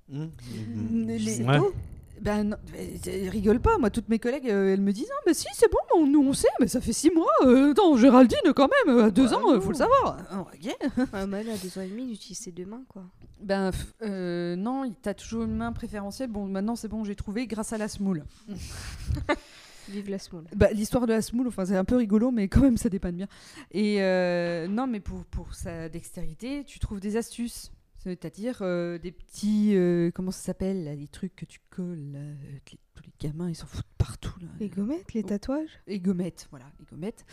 Les- 0.10 1.18
ouais. 1.44 1.58
Ben, 2.22 2.44
non, 2.44 2.58
euh, 2.76 3.30
rigole 3.30 3.60
pas. 3.60 3.78
Moi, 3.78 3.90
toutes 3.90 4.10
mes 4.10 4.20
collègues, 4.20 4.50
euh, 4.50 4.74
elles 4.74 4.82
me 4.82 4.92
disent 4.92 5.10
Ah, 5.12 5.22
mais 5.28 5.34
si, 5.34 5.46
c'est 5.54 5.72
bon, 5.72 5.78
on- 5.96 6.08
nous 6.08 6.22
on 6.28 6.34
sait, 6.34 6.48
mais 6.60 6.68
ça 6.68 6.82
fait 6.82 6.94
six 6.94 7.12
mois. 7.12 7.30
Euh, 7.44 7.72
attends, 7.72 7.96
Géraldine, 7.98 8.40
quand 8.56 8.70
même, 8.86 9.00
à 9.00 9.10
deux 9.12 9.28
Bah, 9.30 9.38
ans, 9.38 9.54
euh, 9.54 9.60
faut 9.60 9.66
non. 9.66 9.70
le 9.70 9.76
savoir. 9.76 10.18
Ah, 10.32 10.42
ok. 10.42 10.76
Ah, 11.14 11.26
bah, 11.28 11.44
là, 11.44 11.54
à 11.54 11.58
deux 11.58 11.78
ans 11.78 11.82
et 11.82 11.88
demi, 11.88 12.04
il 12.08 12.14
utilise 12.14 12.40
ses 12.40 12.52
deux 12.52 12.66
mains, 12.66 12.84
quoi. 12.90 13.04
Ben, 13.42 13.72
euh, 14.02 14.56
non, 14.56 14.84
il- 14.84 14.96
t'as 14.96 15.14
toujours 15.14 15.44
une 15.44 15.56
main 15.56 15.72
préférentielle. 15.72 16.30
Bon, 16.30 16.46
maintenant, 16.48 16.76
c'est 16.76 16.88
bon, 16.88 17.04
j'ai 17.04 17.16
trouvé 17.16 17.46
grâce 17.48 17.72
à 17.74 17.78
la 17.78 17.88
smoule. 17.88 18.24
Vive 19.90 20.10
la 20.10 20.20
small. 20.20 20.44
Bah, 20.54 20.68
L'histoire 20.74 21.06
de 21.08 21.14
la 21.14 21.22
smoule, 21.22 21.48
enfin, 21.48 21.66
c'est 21.66 21.78
un 21.78 21.86
peu 21.86 21.96
rigolo, 21.96 22.30
mais 22.32 22.50
quand 22.50 22.60
même, 22.60 22.76
ça 22.76 22.90
dépanne 22.90 23.16
bien. 23.16 23.28
Et 23.72 24.02
euh, 24.02 24.68
non, 24.68 24.86
mais 24.86 25.00
pour, 25.00 25.24
pour 25.26 25.54
sa 25.54 25.88
dextérité, 25.88 26.64
tu 26.66 26.80
trouves 26.80 27.00
des 27.00 27.16
astuces. 27.16 27.72
C'est-à-dire 28.12 28.60
euh, 28.62 28.98
des 28.98 29.12
petits. 29.12 29.76
euh, 29.76 30.12
comment 30.14 30.32
ça 30.32 30.40
s'appelle 30.42 30.84
là, 30.84 30.96
Les 30.96 31.08
trucs 31.08 31.36
que 31.36 31.46
tu 31.46 31.60
colles. 31.70 32.12
là, 32.14 32.20
euh, 32.20 32.36
que 32.66 32.72
les- 32.74 32.80
tous 32.96 33.04
les 33.04 33.14
gamins, 33.30 33.50
ils 33.50 33.56
s'en 33.56 33.68
foutent 33.68 33.86
partout. 33.98 34.34
Là. 34.42 34.48
Les 34.60 34.70
gommettes, 34.70 35.14
les 35.14 35.24
tatouages? 35.24 35.70
Et 35.86 36.00
gommettes, 36.00 36.48
voilà, 36.50 36.66
les 36.80 36.86
gommettes. 36.86 37.26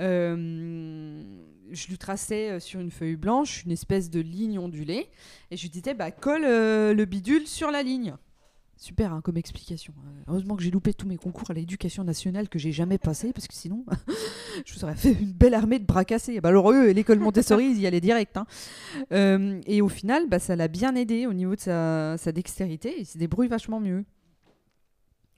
Euh, 0.00 1.22
je 1.70 1.88
lui 1.88 1.98
traçais 1.98 2.60
sur 2.60 2.80
une 2.80 2.90
feuille 2.90 3.16
blanche 3.16 3.64
une 3.64 3.72
espèce 3.72 4.10
de 4.10 4.20
ligne 4.20 4.58
ondulée 4.58 5.08
et 5.50 5.56
je 5.56 5.62
lui 5.62 5.70
disais, 5.70 5.94
bah, 5.94 6.10
colle 6.10 6.42
le 6.42 7.04
bidule 7.04 7.46
sur 7.46 7.70
la 7.70 7.82
ligne. 7.82 8.14
Super 8.78 9.12
hein, 9.14 9.20
comme 9.22 9.38
explication. 9.38 9.94
Euh, 10.04 10.22
heureusement 10.28 10.54
que 10.54 10.62
j'ai 10.62 10.70
loupé 10.70 10.92
tous 10.92 11.06
mes 11.08 11.16
concours 11.16 11.50
à 11.50 11.54
l'éducation 11.54 12.04
nationale 12.04 12.46
que 12.48 12.58
j'ai 12.58 12.72
jamais 12.72 12.98
passé 12.98 13.32
parce 13.32 13.48
que 13.48 13.54
sinon 13.54 13.86
je 14.66 14.74
vous 14.74 14.84
aurais 14.84 14.94
fait 14.94 15.12
une 15.12 15.32
belle 15.32 15.54
armée 15.54 15.78
de 15.78 15.86
bras 15.86 16.04
cassés. 16.04 16.40
Bah, 16.42 16.50
alors 16.50 16.70
eux, 16.72 16.90
l'école 16.90 17.18
Montessori, 17.20 17.64
ils 17.70 17.80
y 17.80 17.86
allaient 17.86 18.02
direct. 18.02 18.36
hein. 18.36 18.46
Euh, 19.12 19.60
et 19.66 19.80
au 19.80 19.88
final, 19.88 20.28
bah, 20.28 20.38
ça 20.38 20.56
l'a 20.56 20.68
bien 20.68 20.94
aidé 20.94 21.26
au 21.26 21.32
niveau 21.32 21.54
de 21.56 21.60
sa, 21.60 22.18
sa 22.18 22.32
dextérité. 22.32 22.94
Il 22.98 23.06
se 23.06 23.16
débrouille 23.16 23.48
vachement 23.48 23.80
mieux. 23.80 24.04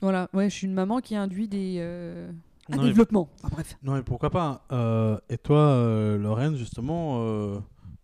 Voilà, 0.01 0.28
ouais, 0.32 0.51
je 0.51 0.55
suis 0.55 0.66
une 0.66 0.74
maman 0.74 0.99
qui 1.01 1.14
induit 1.16 1.47
des, 1.49 1.76
euh, 1.78 2.30
un 2.70 2.76
Non, 2.76 2.82
mais- 2.82 2.89
développement. 2.89 3.28
Bref. 3.51 3.76
Non, 3.84 3.95
mais 3.95 4.03
pourquoi 4.03 4.30
pas 4.30 4.64
euh, 4.72 5.16
Et 5.28 5.39
toi, 5.39 6.16
Lorraine, 6.18 6.57
justement, 6.57 7.61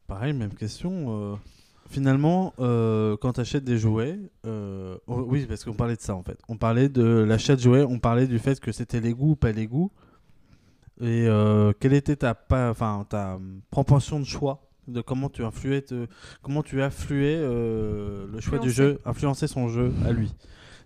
pareil, 0.07 0.33
même 0.33 0.55
question. 0.55 1.39
Finalement, 1.89 2.55
euh, 2.59 3.17
quand 3.17 3.35
tu 3.35 3.41
achètes 3.41 3.65
des 3.65 3.79
jouets, 3.79 4.19
euh, 4.47 4.97
oh, 5.07 5.25
oui, 5.29 5.47
parce 5.47 5.65
qu'on 5.65 5.75
parlait 5.75 5.97
de 5.97 6.01
ça 6.01 6.15
en 6.15 6.23
fait. 6.23 6.39
On 6.49 6.57
parlait 6.57 6.89
de 6.89 7.03
l'achat 7.03 7.57
de 7.57 7.61
jouets, 7.61 7.85
on 7.85 7.99
parlait 7.99 8.27
du 8.27 8.39
fait 8.39 8.59
que 8.61 8.73
c'était 8.73 9.01
les 9.01 9.13
goûts 9.13 9.33
ou 9.33 9.37
pas 9.37 9.53
les 9.53 9.67
goûts. 9.67 9.91
Et 11.01 11.27
euh, 11.27 11.73
quelle 11.81 11.93
était 11.93 12.17
ta, 12.17 12.39
enfin, 12.51 13.05
ta 13.09 13.39
propension 13.71 14.21
de 14.21 14.25
choix 14.25 14.69
de 14.87 15.01
comment 15.01 15.29
tu 15.29 15.43
influais, 15.43 15.83
te- 15.83 16.07
comment 16.43 16.63
tu 16.63 16.83
affluais 16.83 17.39
le 17.39 18.39
choix 18.41 18.59
du 18.59 18.71
jeu, 18.71 19.01
influencer 19.05 19.47
son 19.47 19.69
jeu 19.69 19.93
à 20.05 20.13
lui. 20.13 20.35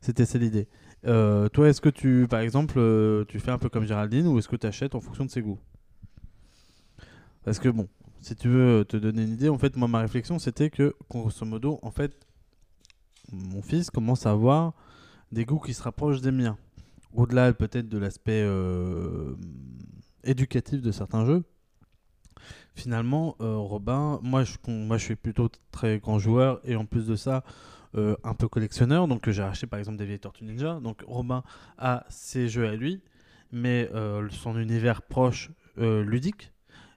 C'était 0.00 0.24
ça 0.24 0.38
l'idée. 0.38 0.68
Toi, 1.04 1.68
est-ce 1.68 1.80
que 1.80 1.88
tu, 1.88 2.26
par 2.28 2.40
exemple, 2.40 2.80
tu 3.28 3.38
fais 3.38 3.50
un 3.50 3.58
peu 3.58 3.68
comme 3.68 3.84
Géraldine 3.84 4.26
ou 4.28 4.38
est-ce 4.38 4.48
que 4.48 4.56
tu 4.56 4.66
achètes 4.66 4.94
en 4.94 5.00
fonction 5.00 5.24
de 5.24 5.30
ses 5.30 5.42
goûts? 5.42 5.58
Parce 7.44 7.58
que 7.58 7.68
bon, 7.68 7.88
si 8.20 8.34
tu 8.34 8.48
veux 8.48 8.84
te 8.84 8.96
donner 8.96 9.22
une 9.22 9.32
idée, 9.32 9.48
en 9.48 9.58
fait, 9.58 9.76
moi, 9.76 9.88
ma 9.88 10.00
réflexion, 10.00 10.38
c'était 10.38 10.70
que, 10.70 10.94
grosso 11.08 11.44
modo, 11.44 11.78
en 11.82 11.90
fait, 11.90 12.18
mon 13.32 13.62
fils 13.62 13.90
commence 13.90 14.26
à 14.26 14.30
avoir 14.30 14.72
des 15.32 15.44
goûts 15.44 15.60
qui 15.60 15.74
se 15.74 15.82
rapprochent 15.82 16.20
des 16.20 16.30
miens. 16.30 16.56
Au-delà 17.14 17.52
peut-être 17.52 17.88
de 17.88 17.98
l'aspect 17.98 18.42
euh, 18.42 19.34
éducatif 20.24 20.80
de 20.82 20.92
certains 20.92 21.24
jeux. 21.26 21.44
Finalement, 22.74 23.36
euh, 23.40 23.56
Robin, 23.56 24.20
moi 24.22 24.44
je, 24.44 24.56
moi 24.68 24.98
je 24.98 25.04
suis 25.04 25.16
plutôt 25.16 25.48
très 25.72 25.98
grand 25.98 26.18
joueur 26.18 26.60
et 26.64 26.76
en 26.76 26.84
plus 26.84 27.06
de 27.06 27.16
ça, 27.16 27.42
euh, 27.96 28.14
un 28.24 28.34
peu 28.34 28.48
collectionneur. 28.48 29.08
Donc 29.08 29.28
j'ai 29.28 29.42
acheté 29.42 29.66
par 29.66 29.78
exemple 29.78 29.98
des 29.98 30.06
vieilles 30.06 30.20
Ninja. 30.42 30.80
Donc 30.80 31.02
Robin 31.06 31.42
a 31.76 32.06
ses 32.08 32.48
jeux 32.48 32.68
à 32.68 32.76
lui, 32.76 33.02
mais 33.50 33.90
son 34.30 34.58
univers 34.58 35.02
proche 35.02 35.50
ludique 35.76 36.52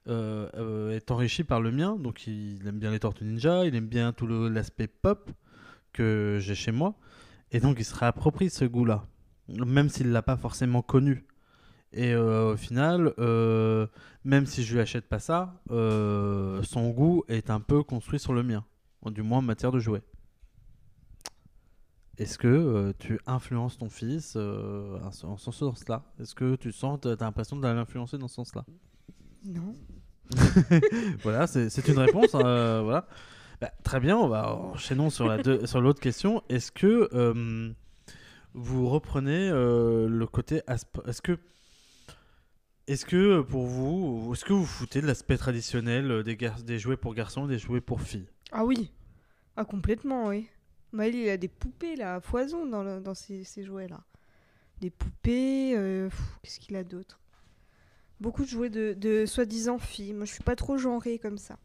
euh, 0.08 0.50
euh, 0.56 0.96
est 0.96 1.12
enrichi 1.12 1.44
par 1.44 1.62
le 1.62 1.72
mien. 1.72 1.96
Donc 1.96 2.28
il 2.28 2.66
aime 2.68 2.80
bien 2.80 2.92
les 2.92 3.00
Tortues 3.00 3.26
Ninja, 3.26 3.66
il 3.66 3.76
aime 3.76 3.88
bien 3.88 4.14
tout 4.14 4.28
l'aspect 4.28 4.88
pop 4.88 5.32
que 5.94 6.38
j'ai 6.40 6.56
chez 6.56 6.72
moi. 6.72 6.96
Et 7.52 7.60
donc 7.60 7.78
il 7.80 7.86
se 7.86 7.96
réapproprie 7.96 8.50
ce 8.50 8.66
goût-là, 8.66 9.06
même 9.50 9.90
s'il 9.90 10.12
l'a 10.12 10.22
pas 10.22 10.38
forcément 10.38 10.82
connu. 10.82 11.26
Et 11.94 12.14
euh, 12.14 12.54
au 12.54 12.58
final, 12.58 13.14
même 14.24 14.46
si 14.46 14.64
je 14.64 14.74
lui 14.74 14.82
achète 14.82 15.08
pas 15.08 15.20
ça, 15.20 15.62
son 15.70 16.90
goût 16.92 17.24
est 17.28 17.50
un 17.50 17.60
peu 17.60 17.84
construit 17.84 18.20
sur 18.20 18.34
le 18.34 18.44
mien, 18.44 18.64
du 19.08 19.22
moins 19.22 19.40
en 19.40 19.44
matière 19.44 19.72
de 19.72 19.80
jouets. 19.80 20.04
Est-ce 22.22 22.38
que 22.38 22.94
tu 23.00 23.20
influences 23.26 23.80
ton 23.80 23.90
fils 23.90 24.34
euh, 24.36 25.00
en 25.02 25.38
ce 25.38 25.52
sens-là? 25.52 26.04
Est-ce 26.20 26.36
que 26.36 26.56
tu 26.56 26.72
sens, 26.72 27.00
tu 27.02 27.08
as 27.08 27.16
l'impression 27.16 27.58
de 27.58 27.68
l'influencer 27.68 28.20
dans 28.20 28.28
ce 28.28 28.36
sens-là? 28.36 28.64
Non. 29.44 29.74
Voilà, 31.24 31.48
c'est 31.48 31.88
une 31.88 32.00
réponse. 32.00 32.32
euh, 32.36 32.82
voilà. 32.84 33.08
Bah, 33.60 33.72
très 33.84 34.00
bien, 34.00 34.18
on 34.18 34.28
va 34.28 34.56
enchaînons 34.56 35.10
sur 35.10 35.28
la 35.28 35.38
deux- 35.38 35.66
sur 35.68 35.82
l'autre 35.82 36.00
question. 36.00 36.42
Est-ce 36.50 36.72
que 36.72 37.10
euh, 37.14 37.72
vous 38.54 38.90
reprenez 38.90 39.50
euh, 39.50 40.08
le 40.10 40.26
côté 40.28 40.62
Est-ce 40.68 41.22
que 41.22 41.38
est-ce 42.88 43.06
que 43.06 43.42
pour 43.42 43.68
vous, 43.68 44.32
est-ce 44.34 44.44
que 44.44 44.54
vous 44.54 44.66
foutez 44.66 45.02
de 45.02 45.08
l'aspect 45.08 45.38
traditionnel 45.38 46.24
des, 46.24 46.36
gar- 46.36 46.62
des 46.64 46.80
jouets 46.80 46.98
pour 46.98 47.14
garçons 47.14 47.46
et 47.46 47.50
des 47.50 47.60
jouets 47.60 47.80
pour 47.82 48.02
filles? 48.02 48.28
Ah 48.52 48.66
oui. 48.66 48.92
Ah, 49.56 49.64
complètement, 49.64 50.28
oui. 50.28 50.48
Maël, 50.92 51.16
il 51.16 51.30
a 51.30 51.38
des 51.38 51.48
poupées, 51.48 51.96
là, 51.96 52.16
à 52.16 52.20
foison 52.22 52.66
dans, 52.66 52.84
le- 52.84 53.00
dans 53.00 53.14
ces, 53.14 53.44
ces 53.46 53.64
jouets-là. 53.64 54.02
Des 54.82 54.90
poupées, 54.90 56.10
qu'est-ce 56.42 56.60
qu'il 56.60 56.76
a 56.76 56.84
d'autre? 56.84 57.20
Beaucoup 58.22 58.44
de 58.44 58.48
jouets 58.50 58.70
de, 58.70 58.94
de 58.94 59.26
soi-disant 59.26 59.78
filles. 59.80 60.14
Moi, 60.14 60.26
je 60.26 60.32
suis 60.34 60.44
pas 60.44 60.56
trop 60.56 60.78
genrée 60.78 61.18
comme 61.20 61.38
ça. 61.38 61.58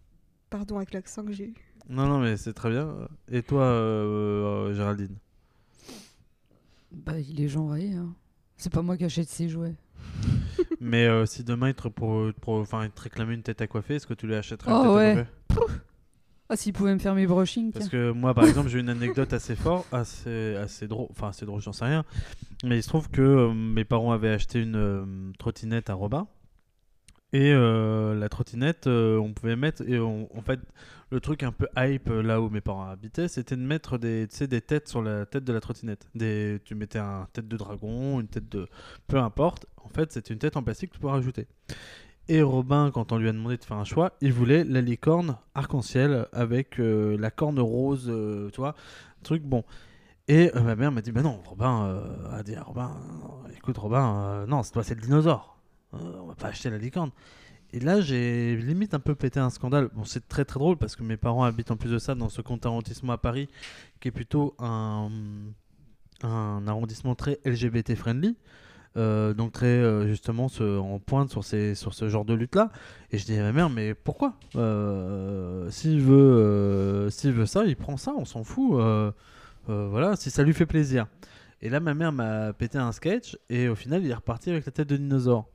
Pardon 0.50 0.76
avec 0.78 0.92
l'accent 0.92 1.22
que 1.24 1.32
j'ai 1.32 1.48
eu. 1.48 1.54
Non, 1.88 2.06
non, 2.08 2.18
mais 2.18 2.36
c'est 2.36 2.54
très 2.54 2.70
bien. 2.70 2.92
Et 3.30 3.42
toi, 3.42 3.62
euh, 3.62 4.68
euh, 4.70 4.74
Géraldine? 4.74 5.16
Bah, 6.92 7.18
il 7.18 7.40
est 7.40 7.48
genré. 7.48 7.92
hein. 7.92 8.14
C'est 8.56 8.72
pas 8.72 8.82
moi 8.82 8.96
qui 8.96 9.04
achète 9.04 9.28
ses 9.28 9.48
jouets. 9.48 9.74
Mais 10.80 11.06
euh, 11.06 11.26
si 11.26 11.44
demain 11.44 11.68
il 11.68 11.74
te, 11.74 11.86
pro- 11.88 12.32
pro- 12.40 12.60
enfin, 12.60 12.84
il 12.84 12.90
te 12.90 13.00
réclamait 13.02 13.34
une 13.34 13.42
tête 13.42 13.60
à 13.60 13.66
coiffer, 13.66 13.96
est-ce 13.96 14.06
que 14.06 14.14
tu 14.14 14.26
lui 14.26 14.34
achèterais 14.34 14.70
une 14.70 14.76
Oh, 14.78 14.82
tête 14.84 14.94
ouais. 14.96 15.26
à 15.50 15.54
coiffer 15.54 15.72
Ah, 16.48 16.56
s'il 16.56 16.72
pouvait 16.72 16.94
me 16.94 16.98
faire 16.98 17.14
mes 17.14 17.26
brushings. 17.26 17.72
Parce 17.72 17.88
que 17.88 18.12
moi, 18.12 18.32
par 18.34 18.44
exemple, 18.46 18.68
j'ai 18.68 18.78
une 18.78 18.88
anecdote 18.88 19.32
assez 19.32 19.56
forte, 19.56 19.86
assez, 19.92 20.54
assez 20.56 20.86
drôle, 20.88 21.08
enfin 21.10 21.28
assez 21.28 21.44
drôle, 21.44 21.60
j'en 21.60 21.72
sais 21.72 21.84
rien. 21.84 22.04
Mais 22.64 22.78
il 22.78 22.82
se 22.82 22.88
trouve 22.88 23.10
que 23.10 23.20
euh, 23.20 23.52
mes 23.52 23.84
parents 23.84 24.12
avaient 24.12 24.30
acheté 24.30 24.60
une 24.62 24.76
euh, 24.76 25.04
trottinette 25.38 25.90
à 25.90 25.94
Robin. 25.94 26.26
Et 27.32 27.52
euh, 27.52 28.14
la 28.14 28.28
trottinette, 28.28 28.86
euh, 28.86 29.18
on 29.18 29.32
pouvait 29.32 29.56
mettre, 29.56 29.82
et 29.88 29.98
en 29.98 30.42
fait, 30.44 30.60
le 31.10 31.20
truc 31.20 31.42
un 31.42 31.52
peu 31.52 31.66
hype 31.76 32.08
euh, 32.08 32.22
là 32.22 32.40
où 32.40 32.48
mes 32.50 32.60
parents 32.60 32.88
habitaient, 32.88 33.26
c'était 33.28 33.56
de 33.56 33.62
mettre 33.62 33.98
des, 33.98 34.26
des 34.26 34.60
têtes 34.60 34.88
sur 34.88 35.02
la 35.02 35.26
tête 35.26 35.44
de 35.44 35.52
la 35.52 35.60
trottinette. 35.60 36.06
Tu 36.14 36.74
mettais 36.74 37.00
un 37.00 37.26
tête 37.32 37.48
de 37.48 37.56
dragon, 37.56 38.20
une 38.20 38.28
tête 38.28 38.48
de, 38.48 38.68
peu 39.08 39.18
importe. 39.18 39.66
En 39.84 39.88
fait, 39.88 40.12
c'était 40.12 40.32
une 40.32 40.38
tête 40.38 40.56
en 40.56 40.62
plastique 40.62 40.90
que 40.90 40.94
tu 40.94 41.00
pouvais 41.00 41.12
rajouter. 41.14 41.46
Et 42.28 42.42
Robin, 42.42 42.90
quand 42.92 43.12
on 43.12 43.18
lui 43.18 43.28
a 43.28 43.32
demandé 43.32 43.56
de 43.56 43.64
faire 43.64 43.76
un 43.76 43.84
choix, 43.84 44.12
il 44.20 44.32
voulait 44.32 44.64
la 44.64 44.80
licorne 44.80 45.36
arc-en-ciel 45.54 46.26
avec 46.32 46.78
la 46.78 47.30
corne 47.30 47.60
rose, 47.60 48.12
tu 48.52 48.56
vois, 48.60 48.70
un 49.20 49.22
truc 49.22 49.42
bon. 49.42 49.64
Et 50.26 50.50
ma 50.54 50.74
mère 50.74 50.90
m'a 50.90 51.02
dit, 51.02 51.12
bah 51.12 51.22
non, 51.22 51.40
Robin 51.44 52.02
a 52.32 52.42
dit 52.42 52.56
à 52.56 52.64
Robin, 52.64 52.96
écoute 53.56 53.78
Robin, 53.78 54.44
non, 54.48 54.64
c'est 54.64 54.72
toi 54.72 54.82
c'est 54.82 54.96
le 54.96 55.02
dinosaure, 55.02 55.55
on 55.92 56.26
va 56.26 56.34
pas 56.34 56.48
acheter 56.48 56.70
la 56.70 56.78
licorne. 56.78 57.10
Et 57.72 57.80
là, 57.80 58.00
j'ai 58.00 58.56
limite 58.56 58.94
un 58.94 59.00
peu 59.00 59.14
pété 59.14 59.40
un 59.40 59.50
scandale. 59.50 59.88
Bon, 59.94 60.04
c'est 60.04 60.28
très 60.28 60.44
très 60.44 60.58
drôle 60.60 60.76
parce 60.76 60.94
que 60.96 61.02
mes 61.02 61.16
parents 61.16 61.44
habitent 61.44 61.70
en 61.72 61.76
plus 61.76 61.90
de 61.90 61.98
ça 61.98 62.14
dans 62.14 62.28
ce 62.28 62.40
compte 62.40 62.64
arrondissement 62.64 63.12
à 63.12 63.18
Paris, 63.18 63.48
qui 64.00 64.08
est 64.08 64.12
plutôt 64.12 64.54
un, 64.60 65.10
un 66.22 66.62
arrondissement 66.68 67.14
très 67.14 67.38
LGBT 67.44 67.94
friendly. 67.96 68.36
Euh, 68.96 69.34
donc 69.34 69.52
très 69.52 69.66
euh, 69.66 70.06
justement 70.08 70.48
se- 70.48 70.78
en 70.78 70.98
pointe 70.98 71.28
sur, 71.30 71.44
ces, 71.44 71.74
sur 71.74 71.92
ce 71.92 72.08
genre 72.08 72.24
de 72.24 72.32
lutte 72.32 72.54
là 72.54 72.70
et 73.10 73.18
je 73.18 73.26
dis 73.26 73.36
à 73.36 73.42
ma 73.42 73.52
mère 73.52 73.68
mais 73.68 73.92
pourquoi 73.92 74.32
Euh, 74.54 75.70
s'il 75.70 76.00
veut 76.00 77.08
s'il 77.10 77.32
veut 77.32 77.44
ça 77.44 77.66
il 77.66 77.76
prend 77.76 77.98
ça 77.98 78.14
on 78.16 78.24
s'en 78.24 78.42
fout 78.42 78.80
voilà 79.66 80.16
si 80.16 80.30
ça 80.30 80.44
lui 80.44 80.54
fait 80.54 80.64
plaisir 80.64 81.08
et 81.60 81.68
là 81.68 81.78
ma 81.78 81.92
mère 81.92 82.10
m'a 82.10 82.54
pété 82.54 82.78
un 82.78 82.90
sketch 82.92 83.36
et 83.50 83.68
au 83.68 83.74
final 83.74 84.02
il 84.02 84.10
est 84.10 84.14
reparti 84.14 84.48
avec 84.48 84.64
la 84.64 84.72
tête 84.72 84.88
de 84.88 84.96
dinosaure 84.96 85.46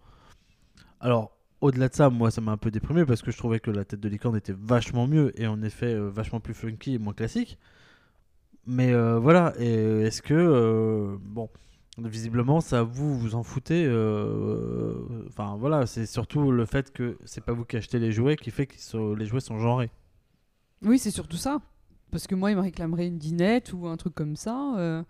alors 1.02 1.32
au-delà 1.62 1.90
de 1.90 1.94
ça 1.94 2.10
moi 2.10 2.32
ça 2.32 2.42
m'a 2.42 2.54
un 2.54 2.58
peu 2.58 2.72
déprimé 2.72 3.06
parce 3.06 3.22
que 3.22 3.32
je 3.32 3.38
trouvais 3.38 3.60
que 3.60 3.72
la 3.72 3.84
tête 3.86 4.00
de 4.00 4.10
licorne 4.10 4.38
était 4.38 4.56
vachement 4.58 5.08
mieux 5.08 5.34
et 5.42 5.48
en 5.48 5.62
effet 5.64 5.94
euh, 5.94 6.10
vachement 6.10 6.40
plus 6.40 6.54
funky 6.54 6.96
et 6.96 7.00
moins 7.00 7.14
classique 7.14 7.58
mais 8.66 8.94
euh, 8.94 9.20
voilà 9.20 9.54
et 9.60 9.74
est-ce 10.04 10.22
que 10.22 10.34
euh, 10.34 11.18
bon 11.22 11.50
Visiblement, 11.98 12.62
ça 12.62 12.84
vous 12.84 13.20
vous 13.20 13.36
en 13.36 13.44
foutez. 13.44 13.84
euh, 13.86 14.96
Enfin 15.28 15.58
voilà, 15.60 15.86
c'est 15.86 16.06
surtout 16.06 16.50
le 16.50 16.66
fait 16.66 16.92
que 16.94 17.18
c'est 17.26 17.44
pas 17.44 17.52
vous 17.52 17.66
qui 17.66 17.76
achetez 17.78 18.00
les 18.00 18.14
jouets 18.14 18.38
qui 18.38 18.50
fait 18.50 18.66
que 18.66 19.14
les 19.14 19.26
jouets 19.26 19.42
sont 19.42 19.60
genrés. 19.60 19.92
Oui, 20.82 20.98
c'est 21.00 21.12
surtout 21.12 21.38
ça. 21.38 21.60
Parce 22.12 22.28
que 22.28 22.36
moi, 22.36 22.52
il 22.52 22.56
me 22.58 22.62
réclamerait 22.62 23.08
une 23.08 23.18
dinette 23.18 23.74
ou 23.74 23.88
un 23.88 23.98
truc 23.98 24.16
comme 24.16 24.36
ça. 24.36 24.76
euh, 24.78 25.04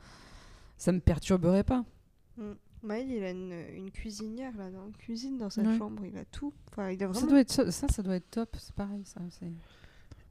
ça 0.77 0.91
me 0.91 0.99
perturberait 0.99 1.63
pas. 1.63 1.85
Maël, 2.83 3.07
il 3.09 3.23
a 3.23 3.29
une, 3.31 3.53
une 3.75 3.91
cuisinière 3.91 4.55
là, 4.57 4.69
dans 4.71 4.85
la 4.85 4.91
cuisine, 4.97 5.37
dans 5.37 5.49
sa 5.49 5.61
Ouais. 5.61 5.77
chambre. 5.77 6.03
Il 6.05 6.17
a 6.17 6.25
tout. 6.25 6.53
Enfin, 6.71 6.89
il 6.91 7.03
a 7.03 7.13
Ça 7.13 7.27
doit 7.27 7.39
être 7.39 7.51
ça, 7.71 7.87
ça, 7.87 8.01
doit 8.03 8.15
être 8.15 8.29
top. 8.31 8.55
C'est 8.57 8.73
pareil, 8.75 9.03
ça. 9.05 9.21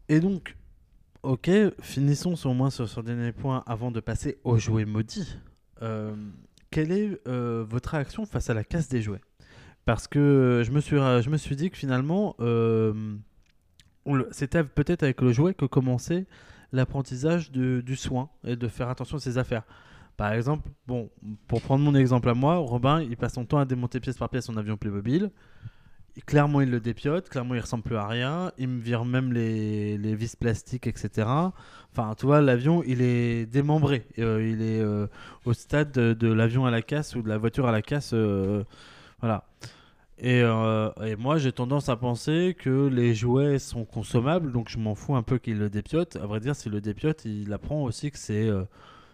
Et 0.09 0.19
donc, 0.21 0.57
ok, 1.23 1.49
finissons 1.81 2.35
sur 2.37 2.51
au 2.51 2.55
moins 2.55 2.71
sur 2.71 2.89
ce 2.89 3.01
dernier 3.01 3.33
point 3.33 3.63
avant 3.67 3.91
de 3.91 4.01
passer 4.01 4.39
aux 4.45 4.59
jouets 4.59 4.85
maudits. 4.85 5.37
Euh, 5.83 6.15
quelle 6.71 6.93
est 6.93 7.21
euh, 7.29 7.65
votre 7.69 7.91
réaction 7.91 8.27
face 8.27 8.51
à 8.51 8.55
la 8.55 8.65
casse 8.65 8.89
des 8.89 9.01
jouets? 9.03 9.21
Parce 9.85 10.09
que 10.09 10.63
je 10.65 10.71
me 10.73 10.81
suis, 10.81 10.97
je 10.97 11.31
me 11.31 11.37
suis 11.37 11.57
dit 11.57 11.71
que 11.71 11.77
finalement, 11.77 12.35
euh, 12.41 13.17
c'était 14.31 14.65
peut-être 14.65 15.03
avec 15.03 15.21
le 15.21 15.33
jouet 15.33 15.55
que 15.55 15.65
commençait 15.65 16.27
l'apprentissage 16.73 17.51
du, 17.51 17.83
du 17.83 17.97
soin 17.97 18.29
et 18.45 18.57
de 18.57 18.69
faire 18.69 18.89
attention 18.89 19.17
à 19.17 19.21
ses 19.21 19.39
affaires. 19.39 19.65
Par 20.21 20.35
exemple, 20.35 20.69
bon, 20.87 21.09
pour 21.49 21.63
prendre 21.63 21.83
mon 21.83 21.95
exemple 21.95 22.29
à 22.29 22.35
moi, 22.35 22.57
Robin, 22.57 23.01
il 23.01 23.17
passe 23.17 23.33
son 23.33 23.47
temps 23.47 23.57
à 23.57 23.65
démonter 23.65 24.01
pièce 24.01 24.19
par 24.19 24.29
pièce 24.29 24.45
son 24.45 24.59
avion 24.59 24.77
Playmobil. 24.77 25.31
Clairement, 26.27 26.61
il 26.61 26.71
le 26.71 26.79
dépiote, 26.79 27.31
clairement, 27.31 27.55
il 27.55 27.61
ressemble 27.61 27.85
plus 27.85 27.97
à 27.97 28.07
rien. 28.07 28.53
Il 28.59 28.69
me 28.69 28.81
vire 28.83 29.07
même 29.07 29.33
les, 29.33 29.97
les 29.97 30.15
vis 30.15 30.37
plastiques, 30.37 30.87
etc. 30.87 31.27
Enfin, 31.91 32.15
tu 32.19 32.27
vois, 32.27 32.43
l'avion, 32.43 32.83
il 32.87 33.01
est 33.01 33.47
démembré. 33.47 34.07
Euh, 34.19 34.47
il 34.47 34.61
est 34.61 34.83
euh, 34.83 35.07
au 35.47 35.55
stade 35.55 35.93
de, 35.93 36.29
l'avion 36.31 36.67
à 36.67 36.71
la 36.71 36.83
casse 36.83 37.17
ou 37.17 37.23
de 37.23 37.29
la 37.31 37.39
voiture 37.39 37.67
à 37.67 37.73
la 37.73 37.81
casse. 37.81 38.11
euh, 38.13 38.63
voilà. 39.23 39.47
Et, 40.19 40.45
moi, 41.17 41.39
j'ai 41.39 41.53
tendance 41.53 41.89
à 41.89 41.97
penser 41.97 42.55
que 42.59 42.89
les 42.89 43.15
jouets 43.15 43.59
sont 43.59 43.87
consommables, 43.87 44.53
donc 44.53 44.69
je 44.69 44.77
m'en 44.77 44.95
fous 44.95 45.17
un 45.17 45.23
peu 45.23 45.39
qu'il 45.39 45.57
le 45.57 45.71
dépiote. 45.71 46.17
À 46.17 46.27
vrai 46.27 46.41
dire, 46.41 46.55
s'il 46.55 46.73
le 46.73 46.83
dépiote, 46.83 47.25
il 47.25 47.51
apprend 47.55 47.85
aussi 47.85 48.11
que 48.11 48.19
c'est 48.19 48.51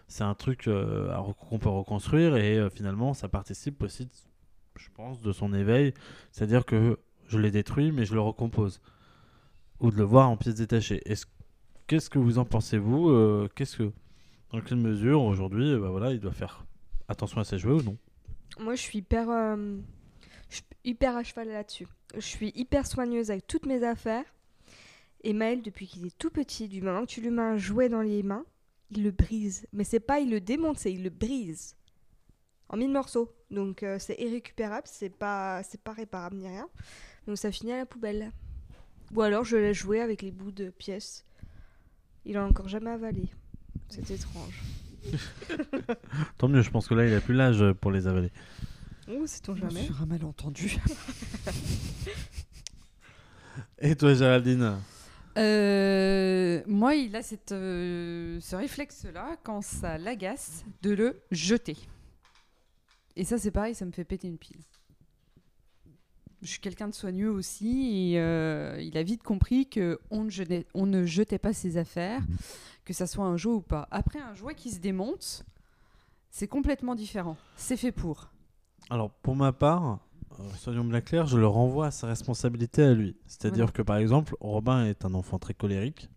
c'est 0.07 0.23
un 0.23 0.33
truc 0.35 0.67
euh, 0.67 1.13
qu'on 1.49 1.59
peut 1.59 1.69
reconstruire 1.69 2.35
et 2.37 2.57
euh, 2.57 2.69
finalement, 2.69 3.13
ça 3.13 3.27
participe 3.27 3.81
aussi, 3.83 4.07
je 4.77 4.87
pense, 4.95 5.21
de 5.21 5.31
son 5.31 5.53
éveil. 5.53 5.93
C'est-à-dire 6.31 6.65
que 6.65 6.97
je 7.27 7.37
l'ai 7.39 7.51
détruit, 7.51 7.91
mais 7.91 8.05
je 8.05 8.13
le 8.13 8.21
recompose. 8.21 8.81
Ou 9.79 9.91
de 9.91 9.97
le 9.97 10.03
voir 10.03 10.29
en 10.29 10.37
pièces 10.37 10.55
détachées. 10.55 11.01
Est-ce- 11.05 11.25
Qu'est-ce 11.87 12.09
que 12.09 12.19
vous 12.19 12.37
en 12.39 12.45
pensez, 12.45 12.77
vous 12.77 13.09
Euh, 13.09 13.47
Qu'est-ce 13.55 13.77
que, 13.77 13.91
Dans 14.51 14.61
quelle 14.61 14.77
mesure, 14.77 15.21
aujourd'hui, 15.23 15.77
bah 15.77 15.89
voilà, 15.89 16.11
il 16.13 16.19
doit 16.21 16.31
faire 16.31 16.65
attention 17.09 17.39
à 17.41 17.43
ses 17.43 17.57
jouets 17.59 17.73
ou 17.73 17.83
non? 17.83 17.97
Moi, 18.59 18.75
je 18.75 18.81
suis 18.81 18.99
hyper, 18.99 19.27
je 20.49 20.61
hyper 20.85 21.17
à 21.17 21.23
cheval 21.23 21.49
là-dessus. 21.49 21.87
Je 22.15 22.21
suis 22.21 22.51
hyper 22.55 22.87
soigneuse 22.87 23.29
avec 23.29 23.45
toutes 23.45 23.65
mes 23.65 23.83
affaires. 23.83 24.23
Et 25.23 25.33
Maël, 25.33 25.61
depuis 25.61 25.85
qu'il 25.87 26.05
est 26.05 26.17
tout 26.17 26.29
petit, 26.29 26.67
du 26.69 26.81
moment 26.81 27.01
que 27.01 27.07
tu 27.11 27.19
lui 27.21 27.29
mets 27.29 27.41
un 27.41 27.57
jouet 27.57 27.89
dans 27.89 28.01
les 28.01 28.23
mains, 28.23 28.45
il 28.91 29.03
le 29.03 29.11
brise. 29.11 29.67
Mais 29.73 29.83
c'est 29.83 29.99
pas 29.99 30.19
il 30.19 30.29
le 30.29 30.39
démonte, 30.39 30.79
c'est 30.79 30.93
il 30.93 31.03
le 31.03 31.09
brise 31.09 31.75
en 32.69 32.77
mille 32.77 32.91
morceaux. 32.91 33.33
Donc 33.51 33.83
euh, 33.83 33.97
c'est 33.99 34.15
irrécupérable, 34.19 34.85
c'est 34.85 35.09
pas, 35.09 35.61
c'est 35.63 35.81
pas 35.81 35.93
réparable 35.93 36.37
ni 36.37 36.47
rien. 36.47 36.67
Donc 37.27 37.37
ça 37.37 37.51
finit 37.51 37.73
à 37.73 37.77
la 37.77 37.85
poubelle. 37.85 38.31
Ou 39.13 39.21
alors 39.21 39.43
je 39.43 39.57
laisse 39.57 39.77
jouer 39.77 40.01
avec 40.01 40.21
les 40.21 40.31
bouts 40.31 40.51
de 40.51 40.69
pièces. 40.69 41.25
Il 42.25 42.37
en 42.37 42.43
a 42.43 42.47
encore 42.47 42.67
jamais 42.67 42.91
avalé. 42.91 43.29
C'est 43.89 44.11
étrange. 44.11 44.61
Tant 46.37 46.49
mieux, 46.49 46.61
je 46.61 46.69
pense 46.69 46.89
que 46.89 46.93
là, 46.93 47.05
il 47.05 47.13
a 47.13 47.21
plus 47.21 47.33
l'âge 47.33 47.63
pour 47.79 47.91
les 47.91 48.05
avaler. 48.05 48.31
Oh, 49.09 49.25
sait-on 49.25 49.55
jamais. 49.55 49.83
Sur 49.83 50.01
un 50.01 50.05
malentendu. 50.05 50.77
Et 53.79 53.95
toi, 53.95 54.13
Géraldine? 54.13 54.77
Euh, 55.37 56.63
moi, 56.65 56.95
il 56.95 57.15
a 57.15 57.21
cette, 57.21 57.51
euh, 57.51 58.39
ce 58.41 58.55
réflexe-là, 58.55 59.37
quand 59.43 59.61
ça 59.61 59.97
l'agace, 59.97 60.65
de 60.81 60.91
le 60.91 61.21
jeter. 61.31 61.77
Et 63.15 63.23
ça, 63.23 63.37
c'est 63.37 63.51
pareil, 63.51 63.75
ça 63.75 63.85
me 63.85 63.91
fait 63.91 64.03
péter 64.03 64.27
une 64.27 64.37
pile. 64.37 64.61
Je 66.41 66.47
suis 66.47 66.59
quelqu'un 66.59 66.87
de 66.87 66.93
soigneux 66.93 67.31
aussi, 67.31 68.13
et 68.13 68.19
euh, 68.19 68.79
il 68.81 68.97
a 68.97 69.03
vite 69.03 69.23
compris 69.23 69.67
que 69.67 69.99
on 70.11 70.23
ne, 70.23 70.29
jetait, 70.29 70.65
on 70.73 70.85
ne 70.85 71.05
jetait 71.05 71.39
pas 71.39 71.53
ses 71.53 71.77
affaires, 71.77 72.21
que 72.85 72.93
ça 72.93 73.07
soit 73.07 73.25
un 73.25 73.37
jouet 73.37 73.55
ou 73.55 73.61
pas. 73.61 73.87
Après, 73.91 74.19
un 74.19 74.33
jouet 74.33 74.55
qui 74.55 74.71
se 74.71 74.79
démonte, 74.79 75.43
c'est 76.29 76.47
complètement 76.47 76.95
différent. 76.95 77.37
C'est 77.55 77.77
fait 77.77 77.91
pour. 77.91 78.29
Alors, 78.89 79.11
pour 79.11 79.35
ma 79.35 79.51
part, 79.51 79.99
soyons 80.57 80.83
bien 80.83 81.01
clairs, 81.01 81.27
je 81.27 81.37
le 81.37 81.47
renvoie 81.47 81.87
à 81.87 81.91
sa 81.91 82.07
responsabilité 82.07 82.83
à 82.83 82.93
lui. 82.93 83.15
C'est-à-dire 83.27 83.73
que, 83.73 83.81
par 83.81 83.97
exemple, 83.97 84.35
Robin 84.39 84.85
est 84.85 85.05
un 85.05 85.13
enfant 85.13 85.39
très 85.39 85.53
colérique. 85.53 86.09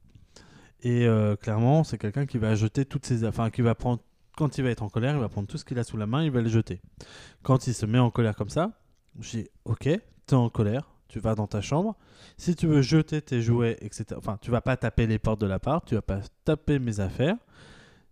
Et 0.83 1.07
euh, 1.07 1.37
clairement, 1.37 1.85
c'est 1.85 1.99
quelqu'un 1.99 2.27
qui 2.27 2.39
va 2.39 2.55
jeter 2.55 2.85
toutes 2.85 3.07
ses 3.07 3.25
affaires. 3.25 3.45
Enfin, 3.45 3.51
qui 3.51 3.63
va 3.63 3.75
prendre. 3.75 4.03
Quand 4.37 4.57
il 4.57 4.65
va 4.65 4.71
être 4.71 4.83
en 4.83 4.89
colère, 4.89 5.15
il 5.15 5.21
va 5.21 5.29
prendre 5.29 5.49
tout 5.49 5.59
ce 5.59 5.65
qu'il 5.65 5.79
a 5.79 5.85
sous 5.85 5.97
la 5.97 6.07
main, 6.07 6.23
il 6.25 6.31
va 6.31 6.41
le 6.41 6.49
jeter. 6.49 6.81
Quand 7.43 7.67
il 7.67 7.75
se 7.75 7.85
met 7.85 7.99
en 7.99 8.11
colère 8.11 8.35
comme 8.35 8.49
ça, 8.49 8.73
je 9.19 9.39
dis 9.39 9.49
Ok, 9.65 9.89
t'es 10.27 10.35
en 10.35 10.49
colère, 10.49 10.89
tu 11.09 11.21
vas 11.21 11.35
dans 11.35 11.47
ta 11.47 11.61
chambre. 11.61 11.97
Si 12.39 12.55
tu 12.55 12.67
veux 12.67 12.81
jeter 12.81 13.21
tes 13.21 13.43
jouets, 13.43 13.77
etc. 13.83 14.07
Enfin, 14.17 14.39
tu 14.41 14.51
vas 14.51 14.63
pas 14.63 14.77
taper 14.77 15.07
les 15.07 15.19
portes 15.19 15.41
de 15.41 15.47
l'appart, 15.47 15.85
tu 15.85 15.95
vas 15.95 16.03
pas 16.03 16.21
taper 16.45 16.79
mes 16.79 17.01
affaires. 17.01 17.37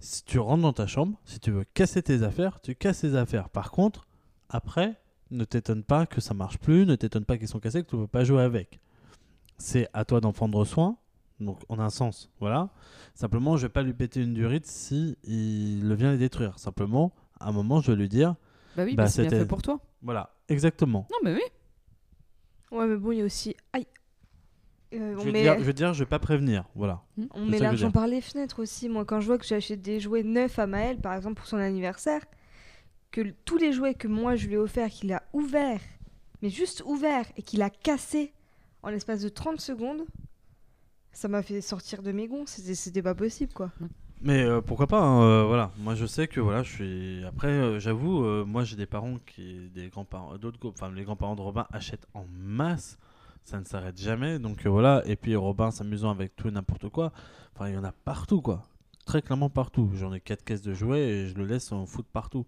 Si 0.00 0.22
tu 0.24 0.38
rentres 0.38 0.62
dans 0.62 0.72
ta 0.72 0.86
chambre, 0.86 1.18
si 1.24 1.40
tu 1.40 1.50
veux 1.50 1.64
casser 1.64 2.02
tes 2.02 2.22
affaires, 2.22 2.61
tu 2.61 2.74
casses 2.74 3.00
tes 3.00 3.14
affaires. 3.14 3.48
Par 3.48 3.70
contre, 3.70 4.06
après, 4.50 5.00
ne 5.30 5.44
t'étonne 5.44 5.82
pas 5.82 6.06
que 6.06 6.20
ça 6.20 6.34
marche 6.34 6.58
plus, 6.58 6.86
ne 6.86 6.94
t'étonne 6.96 7.24
pas 7.24 7.36
qu'ils 7.38 7.48
sont 7.48 7.60
cassés, 7.60 7.82
que 7.82 7.88
tu 7.90 7.96
ne 7.96 8.02
peux 8.02 8.06
pas 8.06 8.24
jouer 8.24 8.42
avec. 8.42 8.80
C'est 9.58 9.88
à 9.92 10.04
toi 10.04 10.20
d'en 10.20 10.32
prendre 10.32 10.64
soin, 10.64 10.96
donc 11.40 11.58
en 11.68 11.78
un 11.78 11.90
sens, 11.90 12.30
voilà. 12.40 12.70
Simplement, 13.14 13.56
je 13.56 13.62
vais 13.66 13.72
pas 13.72 13.82
lui 13.82 13.92
péter 13.94 14.22
une 14.22 14.34
durite 14.34 14.66
si 14.66 15.16
il 15.24 15.92
vient 15.94 16.12
les 16.12 16.18
détruire. 16.18 16.58
Simplement, 16.58 17.12
à 17.40 17.48
un 17.48 17.52
moment, 17.52 17.80
je 17.80 17.90
vais 17.92 17.96
lui 17.98 18.08
dire, 18.08 18.34
Bah 18.76 18.84
oui, 18.84 18.94
Bah, 18.94 19.04
bah, 19.04 19.08
c'est 19.08 19.22
bien 19.26 19.30
fait 19.38 19.46
pour 19.46 19.62
toi. 19.62 19.80
voilà, 20.02 20.30
exactement. 20.48 21.06
Non, 21.10 21.18
mais 21.24 21.34
oui. 21.34 21.42
Ouais, 22.70 22.86
mais 22.86 22.96
bon, 22.96 23.12
il 23.12 23.18
y 23.18 23.22
a 23.22 23.24
aussi. 23.24 23.56
Aïe 23.72 23.86
Je 24.92 24.98
Euh, 24.98 25.16
on 25.18 25.24
vais, 25.24 25.32
met, 25.32 25.42
dire, 25.42 25.58
je 25.58 25.64
vais 25.64 25.72
dire, 25.72 25.92
je 25.94 25.98
vais 26.00 26.08
pas 26.08 26.18
prévenir, 26.18 26.64
voilà. 26.74 27.02
on 27.18 27.24
c'est 27.24 27.30
ça 27.34 27.40
met 27.50 27.56
veux 27.58 27.62
l'argent 27.62 27.90
par 27.90 28.06
les 28.06 28.20
fenêtres 28.20 28.60
aussi. 28.62 28.88
Moi, 28.88 29.04
quand 29.04 29.20
je 29.20 29.26
vois 29.26 29.38
que 29.38 29.44
j'achète 29.46 29.82
des 29.82 30.00
jouets 30.00 30.22
neufs 30.22 30.58
à 30.58 30.66
Maël, 30.66 30.98
par 30.98 31.14
exemple 31.14 31.34
pour 31.36 31.46
son 31.46 31.56
anniversaire, 31.58 32.24
que 33.10 33.22
tous 33.46 33.56
les 33.56 33.72
jouets 33.72 33.94
que 33.94 34.06
moi 34.06 34.36
je 34.36 34.46
lui 34.46 34.54
ai 34.54 34.58
offerts, 34.58 34.90
qu'il 34.90 35.17
a 35.32 35.36
ouverts, 35.36 35.80
mais 36.42 36.50
juste 36.50 36.82
ouverts, 36.86 37.26
et 37.36 37.42
qu'il 37.42 37.62
a 37.62 37.70
cassés 37.70 38.32
en 38.82 38.90
l'espace 38.90 39.22
de 39.22 39.28
30 39.28 39.60
secondes, 39.60 40.02
ça 41.12 41.28
m'a 41.28 41.42
fait 41.42 41.60
sortir 41.60 42.02
de 42.02 42.12
mes 42.12 42.28
gonds. 42.28 42.44
C'était- 42.46 43.02
pas 43.02 43.14
possible, 43.14 43.52
quoi. 43.52 43.70
Mais 44.20 44.42
euh, 44.42 44.60
pourquoi 44.60 44.86
pas, 44.88 45.00
hein, 45.00 45.22
euh, 45.22 45.44
voilà. 45.46 45.70
Moi, 45.78 45.94
je 45.94 46.06
sais 46.06 46.26
que 46.28 46.40
voilà, 46.40 46.62
je 46.64 46.72
suis. 46.72 47.24
Après, 47.24 47.48
euh, 47.48 47.78
j'avoue, 47.78 48.22
moi, 48.44 48.64
j'ai 48.64 48.76
des 48.76 48.86
parents 48.86 49.16
qui, 49.26 49.68
des 49.74 49.88
grands-parents, 49.88 50.36
d'autres, 50.38 50.58
enfin, 50.68 50.90
les 50.90 51.04
grands-parents 51.04 51.36
de 51.36 51.40
Robin 51.40 51.66
achètent 51.72 52.06
en 52.14 52.24
masse. 52.36 52.98
Ça 53.44 53.58
ne 53.58 53.64
s'arrête 53.64 53.98
jamais, 53.98 54.38
donc 54.38 54.66
voilà. 54.66 55.02
Et 55.06 55.16
puis 55.16 55.34
Robin 55.34 55.70
s'amusant 55.70 56.10
avec 56.10 56.36
tout 56.36 56.48
et 56.48 56.50
n'importe 56.50 56.88
quoi. 56.90 57.12
Enfin, 57.54 57.68
il 57.68 57.74
y 57.74 57.78
en 57.78 57.84
a 57.84 57.92
partout, 57.92 58.42
quoi. 58.42 58.62
Très 59.06 59.22
clairement 59.22 59.48
partout. 59.48 59.90
J'en 59.94 60.12
ai 60.12 60.20
quatre 60.20 60.44
caisses 60.44 60.60
de 60.62 60.74
jouets 60.74 61.00
et 61.08 61.28
je 61.28 61.34
le 61.34 61.46
laisse 61.46 61.72
en 61.72 61.86
foutre 61.86 62.10
partout. 62.12 62.44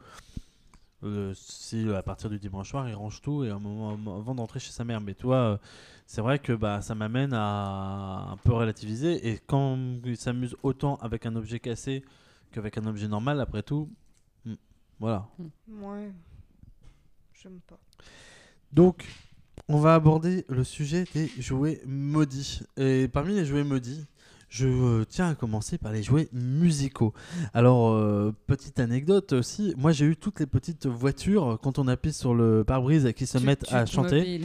Euh, 1.03 1.33
si 1.35 1.89
à 1.91 2.03
partir 2.03 2.29
du 2.29 2.39
dimanche 2.39 2.71
soir, 2.71 2.89
il 2.89 2.95
range 2.95 3.23
tout 3.23 3.45
et 3.45 3.51
un 3.51 3.59
moment, 3.59 3.93
avant 4.17 4.35
d'entrer 4.35 4.61
chez 4.61 4.71
sa 4.71 4.85
mère. 4.85 5.01
Mais 5.01 5.15
toi, 5.15 5.37
euh, 5.37 5.59
c'est 6.07 6.21
vrai 6.21 6.39
que 6.39 6.53
bah, 6.53 6.83
ça 6.83 6.95
m'amène 6.95 7.33
à 7.33 8.29
un 8.33 8.37
peu 8.39 8.53
relativiser. 8.53 9.29
Et 9.29 9.39
quand 9.47 9.79
il 10.05 10.17
s'amuse 10.17 10.57
autant 10.63 10.97
avec 10.97 11.27
un 11.27 11.37
objet 11.37 11.59
cassé 11.59 12.05
qu'avec 12.53 12.77
un 12.77 12.87
objet 12.87 13.09
normal, 13.09 13.41
après 13.41 13.63
tout, 13.63 13.89
hmm, 14.45 14.55
voilà. 14.99 15.27
Ouais. 15.69 16.13
J'aime 17.43 17.61
pas. 17.67 17.79
Donc, 18.73 19.07
on 19.69 19.79
va 19.79 19.95
aborder 19.95 20.45
le 20.49 20.65
sujet 20.65 21.05
des 21.15 21.29
jouets 21.39 21.81
maudits. 21.87 22.61
Et 22.77 23.09
parmi 23.09 23.35
les 23.35 23.47
jouets 23.47 23.65
maudits, 23.65 24.07
je 24.51 24.67
euh, 24.67 25.05
tiens 25.09 25.31
à 25.31 25.35
commencer 25.35 25.79
par 25.79 25.93
les 25.93 26.03
jouets 26.03 26.29
musicaux. 26.33 27.15
Alors, 27.55 27.93
euh, 27.93 28.35
petite 28.47 28.79
anecdote 28.81 29.33
aussi, 29.33 29.75
moi 29.79 29.93
j'ai 29.93 30.05
eu 30.05 30.17
toutes 30.17 30.41
les 30.41 30.47
petites 30.47 30.87
voitures 30.87 31.59
quand 31.63 31.79
on 31.79 31.89
appuie 31.89 32.13
sur 32.13 32.35
le 32.35 32.65
pare-brise 32.65 33.13
qui 33.17 33.27
se 33.27 33.39
Tu- 33.39 33.45
mettent 33.47 33.65
tu 33.67 33.75
à 33.75 33.85
te 33.85 33.91
chanter. 33.91 34.43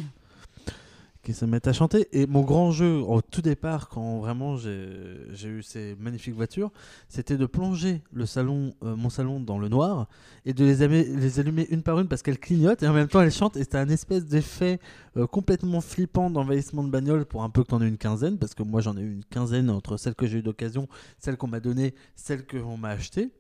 Qui 1.26 1.34
se 1.34 1.44
mettent 1.44 1.68
à 1.68 1.74
chanter. 1.74 2.08
Et 2.14 2.28
mon 2.28 2.42
grand 2.44 2.72
jeu, 2.72 3.00
au 3.00 3.22
tout 3.22 3.42
départ, 3.42 3.90
quand 3.90 4.20
vraiment 4.20 4.56
j'ai 4.56 5.48
eu 5.48 5.62
ces 5.64 5.96
magnifiques 6.00 6.36
voitures, 6.36 6.72
c'était 7.10 7.36
de 7.36 7.46
plonger 7.46 8.02
le 8.14 8.26
salon, 8.26 8.74
euh, 8.84 8.96
mon 8.96 9.10
salon 9.10 9.42
dans 9.42 9.58
le 9.58 9.68
noir 9.68 10.08
et 10.46 10.54
de 10.54 10.64
les, 10.64 10.82
allumer- 10.82 11.14
les 11.18 11.40
allumer 11.40 11.68
une 11.70 11.82
par 11.82 12.00
une 12.00 12.08
parce 12.08 12.22
qu'elles 12.22 12.40
clignotent 12.40 12.84
et 12.84 12.88
en 12.88 12.94
même 12.94 13.08
temps 13.10 13.22
elles 13.22 13.32
chantent. 13.32 13.58
Et 13.58 13.64
c'était 13.64 13.80
un 13.80 13.90
espèce 13.90 14.26
d'effet 14.26 14.80
euh, 15.18 15.28
complètement 15.28 15.82
flippant 15.82 16.30
d'envahissement 16.30 16.84
de 16.84 16.90
bagnole 16.90 17.26
pour 17.26 17.44
un 17.44 17.50
peu 17.50 17.64
que 17.64 17.70
t'en 17.70 17.82
aies 17.82 17.88
une 17.88 17.98
quinzaine, 17.98 18.38
parce 18.38 18.54
que 18.54 18.64
moi 18.64 18.80
j'en 18.80 18.96
ai 18.96 19.02
eu 19.02 19.14
une 19.14 19.26
quinzaine 19.26 19.70
entre 19.70 19.98
celles 19.98 20.16
que 20.16 20.28
j'ai 20.28 20.38
eu 20.38 20.44
d'occasion, 20.44 20.88
celles 21.20 21.36
qu'on 21.38 21.48
m'a 21.48 21.60
données, 21.60 21.96
celles 22.16 22.46
qu'on 22.46 22.78
m'a 22.78 22.90
achetées. 22.90 23.32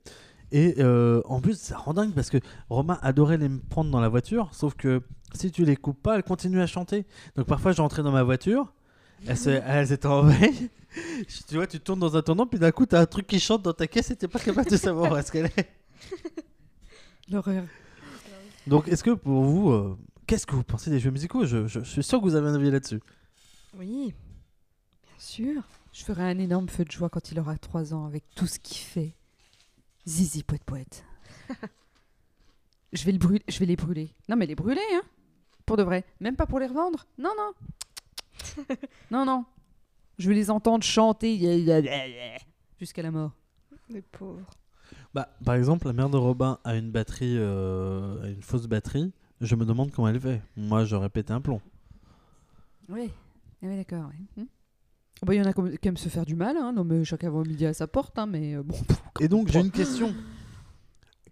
Et 0.51 0.75
euh, 0.79 1.21
en 1.25 1.41
plus, 1.41 1.57
ça 1.59 1.77
rend 1.77 1.93
dingue 1.93 2.13
parce 2.13 2.29
que 2.29 2.37
Romain 2.69 2.99
adorait 3.01 3.37
les 3.37 3.49
prendre 3.49 3.89
dans 3.91 3.99
la 3.99 4.09
voiture, 4.09 4.49
sauf 4.53 4.75
que 4.75 5.01
si 5.33 5.51
tu 5.51 5.65
les 5.65 5.75
coupes 5.75 6.01
pas, 6.01 6.15
elles 6.15 6.23
continuent 6.23 6.61
à 6.61 6.67
chanter. 6.67 7.05
Donc 7.35 7.47
parfois, 7.47 7.71
je 7.71 7.81
rentrais 7.81 8.03
dans 8.03 8.11
ma 8.11 8.23
voiture, 8.23 8.73
elles, 9.27 9.37
se- 9.37 9.49
elles 9.65 9.91
étaient 9.91 10.05
en 10.07 10.21
veille. 10.23 10.69
tu 11.47 11.55
vois, 11.55 11.67
tu 11.67 11.79
tournes 11.79 11.99
dans 11.99 12.15
un 12.15 12.21
tournant, 12.21 12.45
puis 12.47 12.59
d'un 12.59 12.71
coup, 12.71 12.85
t'as 12.85 13.01
un 13.01 13.05
truc 13.05 13.27
qui 13.27 13.39
chante 13.39 13.63
dans 13.63 13.73
ta 13.73 13.87
caisse 13.87 14.11
et 14.11 14.15
t'es 14.15 14.27
pas 14.27 14.39
capable 14.39 14.69
de 14.69 14.77
savoir 14.77 15.11
où 15.11 15.15
est-ce 15.17 15.31
qu'elle 15.31 15.47
est. 15.57 15.69
L'horreur. 17.29 17.63
Donc, 18.67 18.87
est-ce 18.87 19.03
que 19.03 19.11
pour 19.11 19.43
vous, 19.43 19.71
euh, 19.71 19.97
qu'est-ce 20.27 20.45
que 20.45 20.55
vous 20.55 20.63
pensez 20.63 20.89
des 20.89 20.99
jeux 20.99 21.11
musicaux? 21.11 21.45
Je, 21.45 21.67
je- 21.67 21.79
je 21.79 21.85
suis 21.89 22.03
sûr 22.03 22.19
que 22.19 22.23
vous 22.25 22.35
avez 22.35 22.47
un 22.49 22.53
avis 22.55 22.71
là-dessus. 22.71 23.01
Oui, 23.77 24.13
bien 25.03 25.15
sûr. 25.19 25.63
Je 25.91 26.03
ferai 26.03 26.23
un 26.23 26.37
énorme 26.39 26.69
feu 26.69 26.83
de 26.85 26.91
joie 26.91 27.09
quand 27.09 27.31
il 27.31 27.39
aura 27.39 27.57
3 27.57 27.93
ans 27.93 28.05
avec 28.05 28.23
tout 28.35 28.47
ce 28.47 28.59
qu'il 28.59 28.77
fait. 28.77 29.15
Zizi 30.07 30.43
poète 30.43 30.63
poète. 30.63 31.05
je 32.93 33.03
vais 33.05 33.11
le 33.11 33.17
brûler, 33.17 33.43
je 33.47 33.59
vais 33.59 33.65
les 33.65 33.75
brûler. 33.75 34.13
Non 34.29 34.35
mais 34.35 34.45
les 34.45 34.55
brûler 34.55 34.81
hein. 34.93 35.01
Pour 35.65 35.77
de 35.77 35.83
vrai, 35.83 36.05
même 36.19 36.35
pas 36.35 36.45
pour 36.45 36.59
les 36.59 36.67
revendre. 36.67 37.05
Non 37.17 37.31
non. 37.37 38.75
non 39.11 39.25
non. 39.25 39.45
Je 40.17 40.29
vais 40.29 40.35
les 40.35 40.49
entendre 40.51 40.83
chanter 40.83 41.37
jusqu'à 42.79 43.01
la 43.01 43.11
mort. 43.11 43.31
Les 43.89 44.01
pauvres. 44.01 44.49
Bah, 45.13 45.29
par 45.43 45.55
exemple, 45.55 45.87
la 45.87 45.93
mère 45.93 46.09
de 46.09 46.17
Robin 46.17 46.59
a 46.63 46.75
une 46.75 46.91
batterie, 46.91 47.37
euh, 47.37 48.23
a 48.23 48.29
une 48.29 48.41
fausse 48.41 48.67
batterie. 48.67 49.13
Je 49.41 49.55
me 49.55 49.65
demande 49.65 49.91
comment 49.91 50.07
elle 50.07 50.19
fait. 50.19 50.41
Moi, 50.55 50.85
j'aurais 50.85 51.09
pété 51.09 51.33
un 51.33 51.41
plomb. 51.41 51.61
Oui. 52.89 53.11
Ah 53.63 53.67
oui 53.67 53.77
d'accord. 53.77 54.09
ouais. 54.09 54.43
Hmm. 54.43 54.45
Oh, 55.21 55.25
bah, 55.25 55.33
il 55.33 55.37
y 55.37 55.41
en 55.41 55.45
a 55.45 55.53
qui 55.53 55.87
aiment 55.87 55.97
se 55.97 56.09
faire 56.09 56.25
du 56.25 56.35
mal, 56.35 56.57
hein. 56.57 56.73
non 56.73 56.83
mais 56.83 57.03
chacun 57.05 57.29
va 57.29 57.41
midi 57.43 57.65
à 57.65 57.73
sa 57.73 57.87
porte, 57.87 58.17
hein, 58.19 58.25
mais 58.25 58.55
euh, 58.55 58.63
bon. 58.63 58.75
Et 59.21 59.27
donc, 59.27 59.47
j'ai 59.49 59.59
une 59.59 59.71
question. 59.71 60.13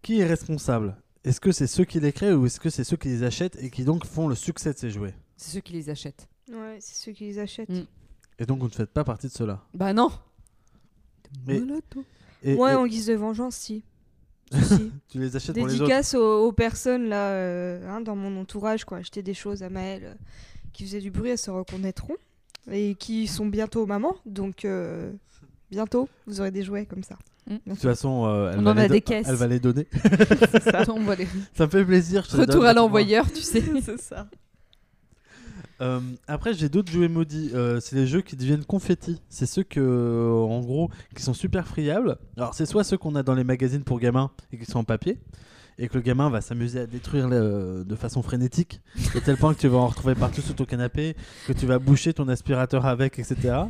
Qui 0.01 0.19
est 0.19 0.25
responsable? 0.25 0.95
Est-ce 1.23 1.39
que 1.39 1.51
c'est 1.51 1.67
ceux 1.67 1.85
qui 1.85 1.99
les 1.99 2.11
créent 2.11 2.33
ou 2.33 2.45
est-ce 2.45 2.59
que 2.59 2.69
c'est 2.69 2.83
ceux 2.83 2.97
qui 2.97 3.07
les 3.09 3.23
achètent 3.23 3.57
et 3.61 3.69
qui 3.69 3.83
donc 3.83 4.05
font 4.05 4.27
le 4.27 4.35
succès 4.35 4.73
de 4.73 4.77
ces 4.77 4.89
jouets? 4.89 5.15
C'est 5.37 5.51
ceux 5.51 5.59
qui 5.61 5.73
les 5.73 5.89
achètent. 5.89 6.27
Ouais, 6.51 6.77
c'est 6.79 6.95
ceux 6.95 7.11
qui 7.13 7.25
les 7.25 7.39
achètent. 7.39 7.69
Mm. 7.69 7.85
Et 8.39 8.45
donc, 8.45 8.59
vous 8.59 8.67
ne 8.67 8.71
faites 8.73 8.91
pas 8.91 9.03
partie 9.03 9.27
de 9.27 9.31
ceux-là? 9.31 9.63
Bah 9.73 9.93
non. 9.93 10.11
Mais-. 11.47 11.61
Et, 12.43 12.55
Ouais, 12.55 12.73
et 12.73 12.75
en 12.75 12.85
guise 12.85 13.07
de 13.07 13.13
vengeance, 13.13 13.55
si. 13.55 13.83
Tu 15.07 15.19
les 15.19 15.35
achètes 15.35 15.55
pour 15.55 15.67
les 15.67 15.73
autres? 15.75 15.83
Dédicace 15.83 16.13
aux, 16.13 16.47
aux 16.47 16.51
personnes 16.51 17.07
là, 17.07 17.29
euh, 17.31 17.89
hein, 17.89 18.01
dans 18.01 18.15
mon 18.15 18.39
entourage, 18.41 18.83
quoi. 18.85 18.97
Acheter 18.97 19.23
des 19.23 19.33
choses 19.33 19.63
à 19.63 19.69
Maëlle 19.69 20.03
euh, 20.05 20.13
qui 20.73 20.83
faisaient 20.83 20.99
du 20.99 21.11
bruit, 21.11 21.29
elles 21.29 21.37
se 21.37 21.51
reconnaîtront. 21.51 22.15
Et 22.71 22.95
qui 22.95 23.27
sont 23.27 23.45
bientôt 23.45 23.85
maman, 23.85 24.15
donc 24.25 24.63
euh, 24.65 25.11
bientôt, 25.69 26.07
vous 26.27 26.39
aurez 26.39 26.51
des 26.51 26.63
jouets 26.63 26.85
comme 26.85 27.03
ça. 27.03 27.17
Mm. 27.47 27.55
De 27.67 27.71
toute 27.73 27.81
façon, 27.81 28.25
euh, 28.25 28.51
elle, 28.53 28.59
On 28.59 28.63
va 28.63 28.71
en 28.71 28.77
a 28.77 28.87
des 28.87 29.01
caisses. 29.01 29.27
elle 29.27 29.35
va 29.35 29.47
les 29.47 29.59
donner. 29.59 29.87
Ça. 30.63 30.85
On 30.87 31.01
va 31.03 31.15
les- 31.15 31.27
Ça 31.53 31.65
me 31.65 31.71
fait 31.71 31.83
plaisir. 31.83 32.25
je 32.29 32.37
Retour 32.37 32.63
à 32.63 32.73
l'envoyeur, 32.73 33.29
tu 33.31 33.41
sais. 33.41 33.61
c'est 33.81 33.99
ça. 33.99 34.27
Euh, 35.81 35.99
après, 36.27 36.53
j'ai 36.53 36.69
d'autres 36.69 36.91
jouets 36.91 37.09
maudits. 37.09 37.51
Euh, 37.53 37.81
c'est 37.81 37.95
les 37.97 38.07
jeux 38.07 38.21
qui 38.21 38.37
deviennent 38.37 38.63
confettis. 38.63 39.19
C'est 39.27 39.45
ceux 39.45 39.63
que, 39.63 39.81
euh, 39.81 40.31
en 40.31 40.61
gros, 40.61 40.89
qui 41.15 41.21
sont 41.23 41.33
super 41.33 41.67
friables. 41.67 42.17
Alors, 42.37 42.53
c'est 42.53 42.65
soit 42.65 42.85
ceux 42.85 42.97
qu'on 42.97 43.15
a 43.15 43.23
dans 43.23 43.33
les 43.35 43.43
magazines 43.43 43.83
pour 43.83 43.99
gamins 43.99 44.31
et 44.53 44.57
qui 44.57 44.65
sont 44.65 44.79
en 44.79 44.83
papier, 44.85 45.17
et 45.77 45.87
que 45.87 45.95
le 45.95 46.01
gamin 46.01 46.29
va 46.29 46.41
s'amuser 46.41 46.81
à 46.81 46.87
détruire 46.87 47.29
de 47.29 47.95
façon 47.95 48.21
frénétique, 48.21 48.81
à 49.15 49.21
tel 49.21 49.37
point 49.37 49.53
que 49.53 49.59
tu 49.59 49.67
vas 49.67 49.77
en 49.77 49.87
retrouver 49.87 50.15
partout 50.15 50.41
sur 50.41 50.55
ton 50.55 50.65
canapé, 50.65 51.15
que 51.47 51.53
tu 51.53 51.65
vas 51.65 51.79
boucher 51.79 52.13
ton 52.13 52.27
aspirateur 52.27 52.85
avec, 52.85 53.19
etc. 53.19 53.63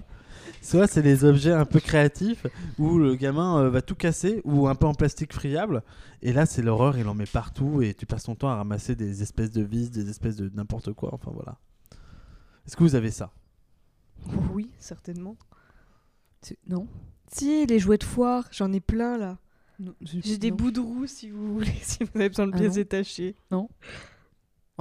Soit 0.63 0.87
c'est 0.87 1.01
les 1.01 1.25
objets 1.25 1.51
un 1.51 1.65
peu 1.65 1.81
créatifs 1.81 2.47
où 2.79 2.97
le 2.97 3.15
gamin 3.15 3.59
euh, 3.59 3.69
va 3.69 3.81
tout 3.81 3.95
casser 3.95 4.41
ou 4.45 4.69
un 4.69 4.75
peu 4.75 4.85
en 4.85 4.93
plastique 4.93 5.33
friable. 5.33 5.83
Et 6.21 6.31
là, 6.31 6.45
c'est 6.45 6.61
l'horreur, 6.61 6.97
il 6.97 7.05
en 7.09 7.13
met 7.13 7.25
partout 7.25 7.81
et 7.81 7.93
tu 7.93 8.05
passes 8.05 8.23
ton 8.23 8.35
temps 8.35 8.47
à 8.47 8.55
ramasser 8.55 8.95
des 8.95 9.21
espèces 9.21 9.51
de 9.51 9.61
vis, 9.61 9.91
des 9.91 10.09
espèces 10.09 10.37
de 10.37 10.49
n'importe 10.55 10.93
quoi. 10.93 11.09
Enfin 11.13 11.31
voilà. 11.33 11.57
Est-ce 12.65 12.77
que 12.77 12.83
vous 12.83 12.95
avez 12.95 13.11
ça? 13.11 13.33
Oui, 14.53 14.71
certainement. 14.79 15.35
Non? 16.65 16.87
Si, 17.27 17.65
les 17.65 17.79
jouets 17.79 17.97
de 17.97 18.05
foire, 18.05 18.45
j'en 18.51 18.71
ai 18.71 18.79
plein 18.79 19.17
là. 19.17 19.37
Non, 19.83 19.93
J'ai 20.01 20.37
des 20.37 20.49
non. 20.51 20.55
bouts 20.57 20.71
de 20.71 20.79
roue 20.79 21.07
si 21.07 21.29
vous 21.29 21.53
voulez, 21.55 21.73
si 21.81 21.99
vous 22.03 22.09
avez 22.15 22.29
besoin 22.29 22.47
de 22.47 22.51
Ah 22.53 22.57
pièces 22.57 22.69
non. 22.69 22.75
détachées. 22.75 23.35
Oh, 23.51 23.69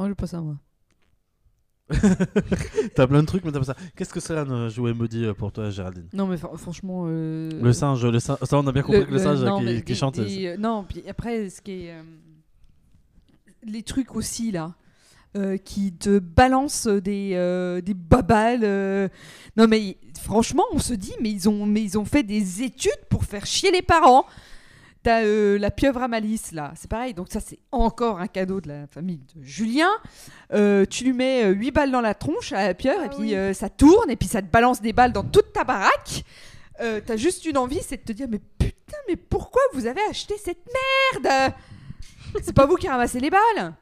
j'ai 0.07 0.15
pas 0.15 0.27
ça, 0.27 0.41
moi. 0.41 0.57
T'as 2.95 3.07
plein 3.07 3.21
de 3.23 3.27
trucs, 3.27 3.45
mais 3.45 3.53
t'as 3.53 3.59
pas 3.59 3.65
ça. 3.67 3.77
Qu'est-ce 3.97 4.13
que 4.15 4.21
c'est 4.21 4.37
un 4.37 4.69
jouet 4.69 4.95
maudit 4.95 5.25
euh, 5.27 5.35
pour 5.35 5.53
toi, 5.53 5.69
Géraldine? 5.71 6.07
Non, 6.15 6.27
mais 6.27 6.37
fr- 6.37 6.57
franchement. 6.57 7.05
euh, 7.07 7.51
Le 7.61 7.73
singe, 7.73 8.05
le 8.07 8.19
singe. 8.19 8.39
Ça, 8.45 8.59
on 8.59 8.67
a 8.67 8.73
bien 8.73 8.83
compris 8.83 9.01
le- 9.01 9.07
que 9.07 9.11
le 9.13 9.19
singe 9.19 9.43
euh, 9.43 9.47
non, 9.47 9.59
qui, 9.59 9.65
mais 9.67 9.77
qui 9.81 9.93
des- 9.93 9.95
chante. 9.95 10.19
euh, 10.19 10.57
non, 10.57 10.85
puis 10.89 11.03
après, 11.09 11.51
ce 11.51 11.61
qui 11.61 11.73
est. 11.87 11.93
euh, 11.93 12.03
les 13.65 13.83
trucs 13.83 14.15
aussi, 14.15 14.53
là. 14.53 14.75
euh, 15.37 15.57
qui 15.57 15.93
te 15.95 16.19
balancent 16.19 16.87
des, 16.89 17.33
euh, 17.35 17.81
des 17.81 17.95
babales. 17.95 18.65
euh. 18.65 19.09
Non, 19.57 19.67
mais 19.67 19.97
franchement, 20.21 20.65
on 20.73 20.79
se 20.79 20.93
dit, 20.95 21.15
mais 21.23 21.31
ils, 21.31 21.49
ont, 21.49 21.65
mais 21.67 21.83
ils 21.83 21.99
ont 21.99 22.05
fait 22.05 22.23
des 22.23 22.63
études 22.63 22.91
pour 23.11 23.25
faire 23.25 23.45
chier 23.47 23.71
les 23.71 23.81
parents. 23.83 24.27
T'as 25.03 25.23
euh, 25.25 25.59
la 25.59 25.71
pieuvre 25.73 26.01
à 26.03 26.07
malice, 26.09 26.53
là, 26.53 26.73
c'est 26.77 26.89
pareil. 26.89 27.13
Donc, 27.13 27.27
ça, 27.31 27.41
c'est 27.41 27.59
encore 27.73 28.21
un 28.21 28.29
cadeau 28.29 28.61
de 28.61 28.69
la 28.69 28.87
famille 28.87 29.21
de 29.35 29.43
Julien. 29.43 29.91
Euh, 30.53 30.85
tu 30.87 31.03
lui 31.05 31.13
mets 31.13 31.49
8 31.51 31.71
balles 31.73 31.91
dans 31.91 32.01
la 32.01 32.15
tronche 32.15 32.53
à 32.53 32.67
la 32.69 32.75
pieuvre, 32.75 33.01
Ah 33.03 33.07
et 33.07 33.09
puis 33.09 33.19
oui. 33.19 33.35
euh, 33.35 33.53
ça 33.53 33.69
tourne, 33.69 34.11
et 34.11 34.17
puis 34.17 34.29
ça 34.29 34.41
te 34.43 34.47
balance 34.47 34.81
des 34.81 34.93
balles 34.93 35.13
dans 35.13 35.25
toute 35.25 35.53
ta 35.53 35.65
baraque. 35.65 36.25
Euh, 36.81 37.01
T'as 37.05 37.17
juste 37.17 37.45
une 37.47 37.59
envie, 37.59 37.81
c'est 37.83 37.97
de 37.97 38.03
te 38.03 38.13
dire, 38.13 38.29
mais 38.31 38.39
putain, 38.59 38.97
mais 39.09 39.17
pourquoi 39.17 39.61
vous 39.75 39.87
avez 39.87 40.03
acheté 40.09 40.35
cette 40.39 40.65
merde? 41.17 41.53
C'est 42.43 42.55
pas 42.55 42.67
vous 42.67 42.77
qui 42.77 42.89
ramassez 42.89 43.21
les 43.21 43.31
balles 43.31 43.75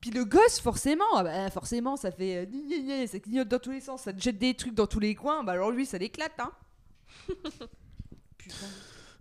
puis 0.00 0.10
le 0.10 0.26
gosse, 0.26 0.60
forcément, 0.60 1.04
ah 1.16 1.22
bah, 1.24 1.48
forcément, 1.50 1.96
ça 1.96 2.10
fait. 2.10 2.46
euh, 2.46 3.06
ça 3.06 3.18
clignote 3.18 3.48
dans 3.48 3.58
tous 3.58 3.70
les 3.70 3.80
sens, 3.80 4.02
ça 4.02 4.12
te 4.12 4.20
jette 4.20 4.36
des 4.38 4.52
trucs 4.52 4.74
dans 4.74 4.86
tous 4.86 5.00
les 5.00 5.14
coins. 5.14 5.42
Bah 5.44 5.52
alors 5.52 5.70
lui, 5.70 5.86
ça 5.86 5.96
l'éclate, 5.96 6.38
hein. 6.40 6.52
Putain. 8.36 8.66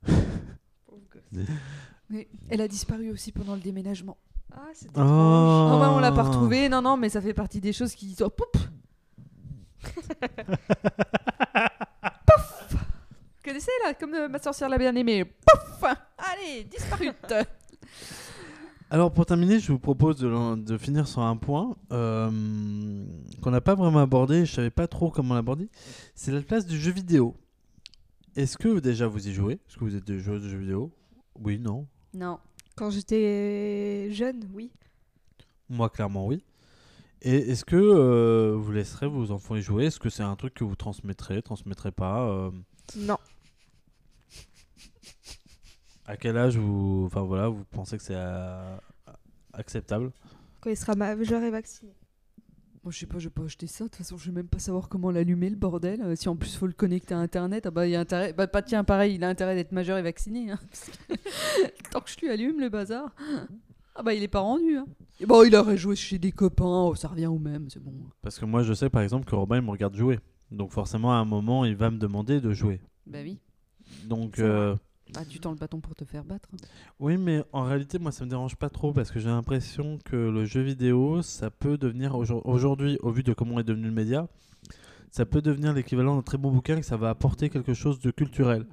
Mais 2.10 2.28
elle 2.50 2.62
a 2.62 2.68
disparu 2.68 3.10
aussi 3.12 3.32
pendant 3.32 3.56
le 3.56 3.62
déménagement. 3.62 4.18
Ah, 4.52 4.68
c'est 4.74 4.88
Oh. 4.96 5.00
Non, 5.00 5.80
bah, 5.80 5.92
on 5.96 6.00
l'a 6.00 6.12
pas 6.12 6.24
retrouvée. 6.24 6.70
Non, 6.70 6.82
non, 6.82 6.98
mais 6.98 7.10
ça 7.10 7.22
fait 7.22 7.34
partie 7.34 7.60
des 7.60 7.74
choses 7.74 7.96
qui 7.96 8.14
sont. 8.14 8.30
Poup 8.30 8.58
Pouf 12.26 12.72
Vous 12.72 12.78
connaissez 13.44 13.72
là, 13.84 13.94
comme 13.94 14.14
euh, 14.14 14.30
ma 14.30 14.40
sorcière 14.40 14.70
l'a 14.70 14.78
bien 14.78 14.96
aimé. 14.96 15.26
Pouf 15.26 15.84
Allez, 16.18 16.66
disparue. 16.66 17.12
Alors 18.90 19.12
pour 19.12 19.26
terminer, 19.26 19.60
je 19.60 19.72
vous 19.72 19.80
propose 19.80 20.18
de 20.18 20.78
finir 20.78 21.08
sur 21.08 21.22
un 21.24 21.36
point 21.36 21.76
euh, 21.92 22.30
qu'on 23.42 23.50
n'a 23.50 23.62
pas 23.62 23.74
vraiment 23.74 23.98
abordé, 24.00 24.46
je 24.46 24.54
savais 24.54 24.70
pas 24.70 24.88
trop 24.88 25.10
comment 25.10 25.34
l'aborder. 25.34 25.68
C'est 26.14 26.32
la 26.32 26.42
place 26.42 26.68
du 26.68 26.80
jeu 26.80 26.92
vidéo. 26.92 27.36
Est-ce 28.36 28.56
que 28.56 28.80
déjà 28.80 29.08
vous 29.08 29.28
y 29.28 29.34
jouez? 29.34 29.54
Est-ce 29.54 29.78
que 29.78 29.84
vous 29.84 29.96
êtes 29.96 30.06
des 30.06 30.20
joueurs 30.20 30.40
de 30.40 30.48
jeux 30.48 30.60
vidéo? 30.60 30.92
Oui, 31.40 31.60
non 31.60 31.88
non. 32.14 32.40
Quand 32.76 32.92
j'étais 32.92 34.12
jeune, 34.12 34.48
oui. 34.54 34.72
Moi 35.70 35.90
clairement 35.90 36.28
oui. 36.28 36.44
Et 37.22 37.38
est-ce 37.52 37.66
que 37.66 37.76
euh, 37.76 38.56
vous 38.56 38.72
laisserez 38.72 39.08
vos 39.08 39.32
enfants 39.32 39.56
y 39.56 39.62
jouer? 39.62 39.86
Est-ce 39.86 40.00
que 40.00 40.10
c'est 40.10 40.24
un 40.24 40.36
truc 40.36 40.54
que 40.54 40.64
vous 40.64 40.76
transmettrez, 40.76 41.42
transmettrez 41.42 41.92
pas 41.92 42.28
euh, 42.28 42.52
Non. 42.98 43.18
À 46.06 46.18
quel 46.18 46.38
âge 46.38 46.58
vous, 46.58 47.04
enfin 47.06 47.22
voilà, 47.22 47.48
vous 47.48 47.64
pensez 47.72 47.98
que 47.98 48.04
c'est 48.04 48.14
euh, 48.16 48.76
acceptable? 49.54 50.12
Quand 50.60 50.70
il 50.70 50.78
sera 50.78 50.96
majeur 50.96 51.42
et 51.44 51.50
vacciné. 51.50 51.94
Moi, 52.84 52.92
je 52.92 53.00
sais 53.00 53.06
pas, 53.06 53.18
je 53.18 53.26
vais 53.30 53.34
pas 53.34 53.44
acheter 53.44 53.66
ça. 53.68 53.86
De 53.86 53.90
toute 53.90 53.98
façon, 53.98 54.18
je 54.18 54.26
vais 54.26 54.34
même 54.34 54.48
pas 54.48 54.60
savoir 54.60 54.90
comment 54.90 55.10
l'allumer, 55.10 55.50
le 55.50 55.56
bordel. 55.56 56.02
Euh, 56.02 56.16
si 56.16 56.28
en 56.28 56.36
plus, 56.36 56.56
faut 56.58 56.68
le 56.68 56.74
connecter 56.74 57.14
à 57.14 57.20
Internet, 57.20 57.66
ah 57.66 57.72
bah, 57.72 57.88
il 57.88 57.96
a 57.96 58.02
intérêt. 58.02 58.34
Bah, 58.34 58.46
pas 58.48 58.62
tiens, 58.62 58.84
pareil, 58.84 59.16
il 59.16 59.24
a 59.24 59.30
intérêt 59.30 59.56
d'être 59.56 59.72
majeur 59.72 59.98
et 59.98 60.02
vacciné. 60.02 60.52
hein. 60.52 60.60
Tant 61.92 62.02
que 62.02 62.10
je 62.10 62.20
lui 62.20 62.30
allume 62.30 62.60
le 62.60 62.68
bazar. 62.68 63.16
Ah 63.96 64.04
bah, 64.04 64.14
il 64.14 64.22
est 64.22 64.28
pas 64.28 64.42
rendu. 64.42 64.76
Hein. 64.78 64.86
Bon, 65.26 65.44
il 65.46 65.56
aurait 65.56 65.78
joué 65.78 65.96
chez 65.96 66.20
des 66.20 66.32
copains, 66.34 66.66
oh, 66.66 66.96
ça 66.96 67.08
revient 67.08 67.28
au 67.28 67.38
même, 67.40 67.70
c'est 67.70 67.82
bon. 67.82 67.94
Parce 68.22 68.38
que 68.38 68.46
moi, 68.46 68.64
je 68.64 68.74
sais 68.74 68.90
par 68.90 69.02
exemple 69.02 69.26
que 69.26 69.36
Robin, 69.36 69.58
il 69.58 69.62
me 69.62 69.72
regarde 69.72 69.96
jouer. 69.96 70.20
Donc 70.52 70.72
forcément, 70.72 71.14
à 71.14 71.18
un 71.18 71.26
moment, 71.26 71.64
il 71.64 71.76
va 71.76 71.90
me 71.90 71.98
demander 71.98 72.42
de 72.42 72.52
jouer. 72.52 72.82
Bah 73.06 73.20
oui. 73.24 73.40
Donc, 74.06 74.40
euh, 74.40 74.76
Bah, 75.14 75.22
tu 75.30 75.40
tends 75.40 75.52
le 75.52 75.58
bâton 75.58 75.80
pour 75.80 75.94
te 75.96 76.06
faire 76.06 76.24
battre. 76.24 76.50
oui, 77.00 77.18
mais 77.18 77.44
en 77.52 77.64
réalité, 77.64 78.00
moi, 78.00 78.12
ça 78.12 78.26
me 78.26 78.30
dérange 78.30 78.56
pas 78.56 78.70
trop 78.70 78.94
parce 78.94 79.12
que 79.12 79.20
j'ai 79.20 79.30
l'impression 79.30 80.00
que 80.06 80.16
le 80.16 80.46
jeu 80.46 80.62
vidéo, 80.62 81.22
ça 81.22 81.50
peut 81.52 81.78
devenir 81.78 82.16
aujourd- 82.16 82.46
aujourd'hui, 82.46 82.98
au 83.04 83.12
vu 83.12 83.22
de 83.24 83.34
comment 83.34 83.60
est 83.60 83.64
devenu 83.64 83.86
le 83.86 83.92
média, 83.94 84.28
ça 85.12 85.26
peut 85.26 85.42
devenir 85.42 85.74
l'équivalent 85.74 86.16
d'un 86.16 86.24
très 86.24 86.38
bon 86.40 86.52
bouquin 86.52 86.78
et 86.78 86.80
que 86.80 86.86
ça 86.86 86.98
va 86.98 87.10
apporter 87.10 87.50
quelque 87.50 87.74
chose 87.76 88.00
de 88.00 88.10
culturel. 88.10 88.66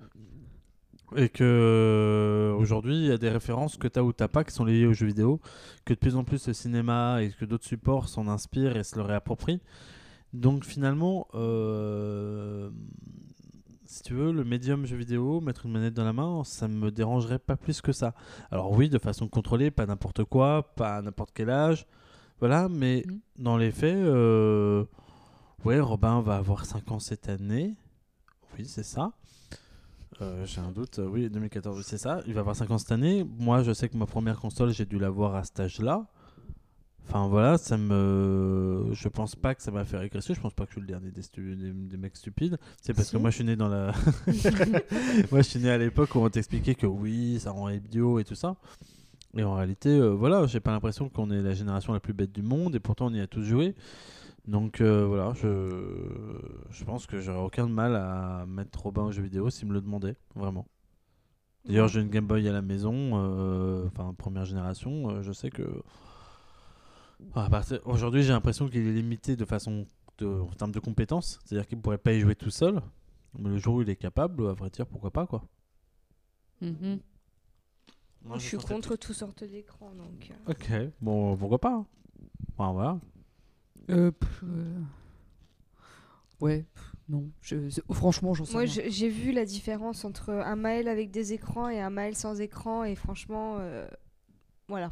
Et 1.17 1.29
que 1.29 2.55
aujourd'hui, 2.57 2.95
il 2.95 3.07
y 3.07 3.11
a 3.11 3.19
des 3.19 3.31
références 3.31 3.77
que 3.77 3.89
tu 3.89 3.99
as 3.99 4.05
ou 4.05 4.13
t'as 4.13 4.29
pas 4.29 4.45
qui 4.45 4.55
sont 4.55 4.65
liées 4.65 4.87
aux 4.87 4.93
jeux 4.93 5.07
vidéo, 5.09 5.41
que 5.85 5.93
de 5.93 5.99
plus 5.99 6.15
en 6.15 6.23
plus 6.23 6.47
le 6.47 6.53
cinéma 6.55 7.21
et 7.23 7.31
que 7.31 7.45
d'autres 7.45 7.67
supports 7.67 8.09
s'en 8.09 8.29
inspirent 8.29 8.77
et 8.77 8.85
se 8.85 8.95
le 8.97 9.03
réapproprient. 9.03 9.61
Donc 10.33 10.65
finalement, 10.65 11.27
euh, 11.35 12.71
si 13.91 14.03
tu 14.03 14.15
veux, 14.15 14.31
le 14.33 14.45
médium 14.45 14.87
jeu 14.87 14.97
vidéo, 14.97 15.41
mettre 15.41 15.67
une 15.67 15.73
manette 15.73 15.95
dans 15.95 16.05
la 16.05 16.13
main, 16.13 16.45
ça 16.45 16.69
me 16.69 16.91
dérangerait 16.93 17.41
pas 17.41 17.57
plus 17.57 17.81
que 17.81 17.91
ça. 17.93 18.15
Alors 18.53 18.71
oui, 18.71 18.89
de 18.89 18.99
façon 18.99 19.27
contrôlée, 19.29 19.71
pas 19.73 19.85
n'importe 19.87 20.23
quoi, 20.25 20.63
pas 20.77 20.97
à 20.99 21.03
n'importe 21.03 21.31
quel 21.35 21.51
âge, 21.51 21.87
voilà, 22.39 22.69
mais 22.69 23.05
Mhm. 23.07 23.19
dans 23.39 23.57
les 23.57 23.73
faits, 23.73 23.97
euh, 23.97 24.85
ouais, 25.65 25.81
Robin 25.81 26.21
va 26.21 26.37
avoir 26.37 26.65
5 26.65 26.91
ans 26.93 27.01
cette 27.01 27.29
année, 27.29 27.75
oui, 28.57 28.65
c'est 28.65 28.85
ça. 28.85 29.13
Euh, 30.23 30.45
j'ai 30.47 30.61
un 30.61 30.71
doute, 30.71 31.01
oui, 31.03 31.29
2014, 31.31 31.77
oui, 31.79 31.85
c'est 31.85 31.99
ça. 31.99 32.21
Il 32.27 32.35
va 32.35 32.41
avoir 32.41 32.55
5 32.55 32.71
ans 32.71 32.79
cette 32.79 32.93
année. 32.93 33.25
Moi, 33.39 33.63
je 33.63 33.73
sais 33.73 33.89
que 33.89 33.97
ma 33.97 34.07
première 34.07 34.39
console, 34.39 34.71
j'ai 34.71 34.85
dû 34.85 34.99
l'avoir 34.99 35.35
à 35.35 35.45
cet 35.45 35.59
âge-là. 35.61 36.07
Enfin 37.13 37.27
voilà, 37.27 37.59
ça 37.59 37.77
me. 37.77 38.89
Je 38.93 39.09
pense 39.09 39.35
pas 39.35 39.57
que 39.57 39.63
ça 39.63 39.73
m'a 39.73 39.85
fait 39.85 39.97
régresser. 39.99 40.33
Je 40.33 40.41
pense 40.41 40.55
pas 40.55 40.65
que 40.65 40.71
je 40.71 40.75
suis 40.75 40.81
le 40.81 40.87
dernier 40.87 41.11
des, 41.11 41.23
stu- 41.23 41.57
des, 41.57 41.73
des 41.73 41.97
mecs 41.97 42.17
stupides. 42.17 42.57
C'est 42.81 42.95
parce 42.95 43.11
que 43.11 43.17
moi 43.17 43.31
je 43.31 43.37
suis 43.37 43.45
né 43.45 43.57
dans 43.57 43.69
la. 43.69 43.93
moi 45.33 45.43
je 45.43 45.49
suis 45.49 45.59
né 45.59 45.71
à 45.71 45.79
l'époque 45.79 46.15
où 46.15 46.21
on 46.21 46.31
t'expliquait 46.31 46.77
que 46.77 46.87
oui, 46.87 47.41
ça 47.41 47.51
rend 47.51 47.69
idiot 47.69 48.21
et 48.21 48.25
tout 48.25 48.37
ça. 48.37 48.55
Et 49.37 49.45
en 49.45 49.55
réalité, 49.55 49.91
euh, 49.91 50.11
voilà, 50.11 50.47
j'ai 50.47 50.61
pas 50.61 50.73
l'impression 50.73 51.09
qu'on 51.09 51.31
est 51.31 51.43
la 51.43 51.55
génération 51.55 51.93
la 51.93 52.01
plus 52.01 52.15
bête 52.15 52.33
du 52.33 52.43
monde 52.43 52.77
et 52.77 52.81
pourtant 52.81 53.07
on 53.07 53.15
y 53.15 53.21
a 53.21 53.27
tous 53.27 53.43
joué. 53.45 53.75
Donc 54.49 54.81
euh, 54.81 55.07
voilà, 55.07 55.33
je, 55.35 55.71
je 56.71 56.85
pense 56.85 57.07
que 57.07 57.21
j'aurais 57.21 57.43
aucun 57.43 57.69
mal 57.69 57.97
à 57.97 58.47
mettre 58.49 58.83
Robin 58.83 59.03
aux 59.05 59.13
jeux 59.13 59.23
vidéo 59.23 59.51
s'il 59.51 59.69
me 59.69 59.75
le 59.75 59.81
demandait, 59.81 60.17
vraiment. 60.37 60.67
D'ailleurs, 61.67 61.89
j'ai 61.89 62.01
une 62.01 62.09
Game 62.09 62.27
Boy 62.27 62.49
à 62.49 62.53
la 62.53 62.63
maison, 62.63 63.13
euh, 63.15 63.89
première 64.19 64.45
génération, 64.45 65.11
euh, 65.11 65.23
je 65.23 65.33
sais 65.33 65.51
que. 65.51 65.63
Aujourd'hui, 67.85 68.23
j'ai 68.23 68.33
l'impression 68.33 68.69
qu'il 68.69 68.87
est 68.87 68.93
limité 68.93 69.37
de 69.37 69.45
façon. 69.45 69.87
De, 70.19 70.27
en 70.27 70.49
termes 70.49 70.73
de 70.73 70.81
compétences, 70.81 71.39
c'est-à-dire 71.47 71.67
qu'il 71.67 71.79
pourrait 71.81 71.97
pas 71.97 72.13
y 72.13 72.21
jouer 72.21 72.35
tout 72.35 72.51
seul, 72.51 72.83
mais 73.39 73.49
le 73.49 73.57
jour 73.57 73.77
où 73.77 73.83
il 73.83 73.89
est 73.89 73.97
capable, 73.97 74.47
à 74.49 74.53
vrai 74.53 74.69
dire, 74.69 74.87
pourquoi 74.87 75.11
pas 75.11 75.27
quoi. 75.27 75.43
Mhm. 76.61 77.01
Moi, 78.23 78.37
je 78.37 78.47
suis 78.49 78.59
contre 78.59 78.97
toutes 78.97 79.17
sortes 79.17 79.45
d'écrans, 79.45 79.95
donc. 79.95 80.31
euh, 80.31 80.53
Ok, 80.53 80.93
bon, 81.01 81.35
pourquoi 81.39 81.59
pas. 81.59 81.73
hein. 81.73 81.87
Enfin, 82.53 82.73
voilà. 82.75 83.01
Euh, 83.89 84.11
pff, 84.11 84.43
euh, 84.45 84.81
Ouais, 86.39 86.67
pff, 86.75 86.93
non. 87.09 87.31
Je... 87.41 87.57
Franchement, 87.91 88.35
j'en 88.35 88.45
sais 88.45 88.53
Moi, 88.53 88.67
j'ai 88.67 89.09
vu 89.09 89.33
la 89.33 89.47
différence 89.47 90.05
entre 90.05 90.29
un 90.33 90.57
Maël 90.57 90.87
avec 90.87 91.11
des 91.11 91.33
écrans 91.33 91.71
et 91.71 91.81
un 91.81 91.89
Maël 91.89 92.15
sans 92.15 92.43
écran, 92.43 92.85
et 92.85 92.95
franchement, 92.95 93.57
euh, 93.59 93.89
voilà. 94.69 94.91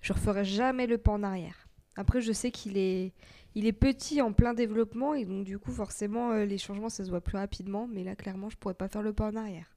Je 0.00 0.12
referai 0.12 0.44
jamais 0.44 0.86
le 0.86 0.98
pas 0.98 1.12
en 1.12 1.22
arrière. 1.22 1.68
Après, 1.96 2.20
je 2.20 2.32
sais 2.32 2.50
qu'il 2.50 2.76
est, 2.76 3.12
il 3.54 3.66
est 3.66 3.72
petit, 3.72 4.20
en 4.22 4.32
plein 4.32 4.54
développement, 4.54 5.14
et 5.14 5.24
donc 5.24 5.44
du 5.44 5.58
coup, 5.58 5.72
forcément, 5.72 6.30
euh, 6.32 6.44
les 6.44 6.58
changements, 6.58 6.88
ça 6.90 7.04
se 7.04 7.10
voit 7.10 7.20
plus 7.22 7.38
rapidement. 7.38 7.88
Mais 7.90 8.04
là, 8.04 8.14
clairement, 8.14 8.50
je 8.50 8.56
pourrais 8.56 8.74
pas 8.74 8.88
faire 8.88 9.02
le 9.02 9.12
pas 9.12 9.28
en 9.30 9.36
arrière. 9.36 9.76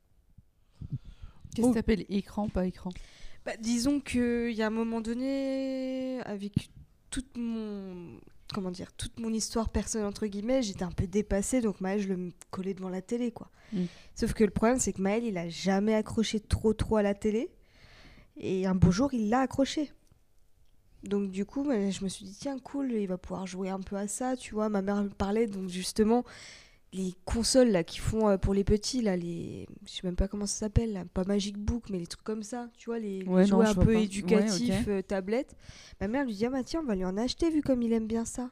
Qu'est-ce 1.56 1.66
Oh. 1.68 1.70
que 1.70 1.76
t'appelles 1.76 2.06
écran, 2.10 2.48
pas 2.50 2.66
écran? 2.68 2.92
Bah, 3.46 3.54
disons 3.60 4.00
qu'il 4.02 4.52
y 4.52 4.62
a 4.62 4.68
un 4.68 4.72
moment 4.72 5.02
donné, 5.02 6.20
avec 6.26 6.70
toute 7.10 7.38
mon 7.38 8.20
comment 8.54 8.72
dire, 8.72 8.92
toute 8.94 9.20
mon 9.20 9.32
histoire 9.32 9.70
personnelle 9.70 10.08
entre 10.08 10.26
guillemets, 10.26 10.64
j'étais 10.64 10.82
un 10.84 10.92
peu 10.92 11.06
dépassée, 11.06 11.62
donc 11.62 11.82
Maël, 11.82 12.00
je 12.02 12.08
le 12.12 12.32
collais 12.50 12.74
devant 12.74 12.90
la 12.90 13.02
télé, 13.04 13.32
quoi. 13.32 13.52
Mm. 13.74 13.84
Sauf 14.16 14.34
que 14.34 14.44
le 14.44 14.50
problème, 14.50 14.80
c'est 14.80 14.92
que 14.92 15.02
Maël, 15.04 15.24
il 15.24 15.38
a 15.38 15.48
jamais 15.50 15.94
accroché 15.94 16.40
trop 16.40 16.74
trop 16.74 16.98
à 16.98 17.04
la 17.04 17.14
télé, 17.14 17.52
et 18.38 18.66
un 18.66 18.74
beau 18.74 18.90
jour, 18.90 19.14
il 19.14 19.30
l'a 19.30 19.42
accroché. 19.42 19.92
Donc 21.04 21.32
du 21.32 21.46
coup, 21.46 21.64
bah, 21.64 21.90
je 21.90 22.04
me 22.04 22.10
suis 22.10 22.26
dit 22.26 22.36
tiens 22.38 22.60
cool, 22.60 22.92
il 22.92 23.08
va 23.08 23.18
pouvoir 23.18 23.48
jouer 23.48 23.70
un 23.70 23.80
peu 23.80 23.96
à 23.96 24.08
ça, 24.08 24.36
tu 24.36 24.54
vois. 24.54 24.70
Ma 24.70 24.82
mère 24.82 25.04
me 25.04 25.10
parlait 25.10 25.48
donc 25.48 25.70
justement 25.70 26.24
les 26.92 27.14
consoles 27.24 27.70
là 27.70 27.84
qui 27.84 28.00
font 28.00 28.30
euh, 28.30 28.38
pour 28.38 28.54
les 28.54 28.64
petits 28.64 29.02
là, 29.02 29.16
les 29.16 29.68
je 29.86 29.92
sais 29.92 30.02
même 30.04 30.16
pas 30.16 30.28
comment 30.28 30.46
ça 30.46 30.58
s'appelle, 30.60 31.06
pas 31.14 31.24
Magic 31.24 31.58
Book 31.58 31.84
mais 31.90 32.00
les 32.00 32.08
trucs 32.08 32.24
comme 32.24 32.44
ça, 32.44 32.70
tu 32.78 32.90
vois 32.90 33.00
les, 33.00 33.24
Ouais, 33.26 33.46
jouets 33.46 33.68
un 33.68 33.76
peu 33.76 33.86
pas. 33.86 33.92
Ouais, 33.92 34.04
éducatifs, 34.06 34.88
euh, 34.88 35.02
tablettes. 35.02 35.56
Ma 36.02 36.08
mère 36.08 36.26
lui 36.26 36.34
dit 36.34 36.46
ah 36.46 36.50
bah 36.50 36.64
tiens 36.64 36.82
on 36.82 36.88
va 36.88 36.96
lui 36.96 37.06
en 37.06 37.18
acheter 37.18 37.50
vu 37.50 37.62
comme 37.62 37.82
il 37.84 37.94
aime 37.94 38.08
bien 38.08 38.26
ça. 38.26 38.50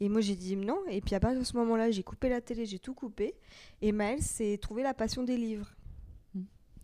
Et 0.00 0.08
moi 0.08 0.20
j'ai 0.20 0.36
dit 0.36 0.56
non 0.56 0.78
et 0.88 1.00
puis 1.00 1.14
à 1.14 1.20
partir 1.20 1.40
de 1.40 1.44
ce 1.44 1.56
moment-là 1.58 1.90
j'ai 1.90 2.02
coupé 2.02 2.28
la 2.28 2.40
télé, 2.40 2.64
j'ai 2.64 2.78
tout 2.78 2.94
coupé 2.94 3.34
et 3.82 3.92
Maël 3.92 4.22
s'est 4.22 4.58
trouvé 4.60 4.82
la 4.82 4.94
passion 4.94 5.22
des 5.22 5.36
livres. 5.36 5.70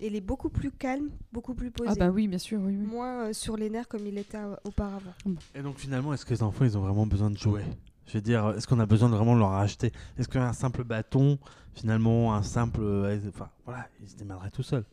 Et 0.01 0.07
il 0.07 0.15
est 0.17 0.21
beaucoup 0.21 0.49
plus 0.49 0.71
calme, 0.71 1.11
beaucoup 1.33 1.55
plus 1.55 1.71
posé. 1.73 1.91
Ah 1.93 1.95
bah 1.97 2.11
oui, 2.11 2.29
bien 2.29 2.39
sûr, 2.39 2.61
oui. 2.61 2.77
oui. 2.79 2.87
Moins 2.87 3.29
euh, 3.29 3.33
sur 3.33 3.57
les 3.57 3.69
nerfs 3.69 3.89
comme 3.89 4.07
il 4.07 4.17
était 4.17 4.37
euh, 4.39 4.55
auparavant. 4.65 5.13
Et 5.55 5.63
donc 5.63 5.79
finalement, 5.79 6.13
est-ce 6.15 6.25
que 6.25 6.31
les 6.35 6.43
enfants, 6.43 6.65
ils 6.65 6.79
ont 6.79 6.83
vraiment 6.83 7.07
besoin 7.07 7.31
de 7.31 7.37
jouer? 7.37 7.65
Je 8.07 8.15
veux 8.15 8.21
dire, 8.23 8.51
est-ce 8.57 8.67
qu'on 8.67 8.79
a 8.79 8.87
besoin 8.87 9.09
de 9.11 9.15
vraiment 9.17 9.35
leur 9.35 9.53
acheter 9.53 9.93
Est-ce 10.17 10.29
qu'un 10.29 10.53
simple 10.53 10.85
bâton, 10.85 11.39
finalement, 11.75 12.35
un 12.35 12.43
simple... 12.43 12.81
euh, 12.81 13.19
Enfin, 13.29 13.51
voilà, 13.65 13.89
ils 14.01 14.09
se 14.09 14.17
démerderaient 14.17 14.51
tout 14.51 14.63
seuls? 14.63 14.85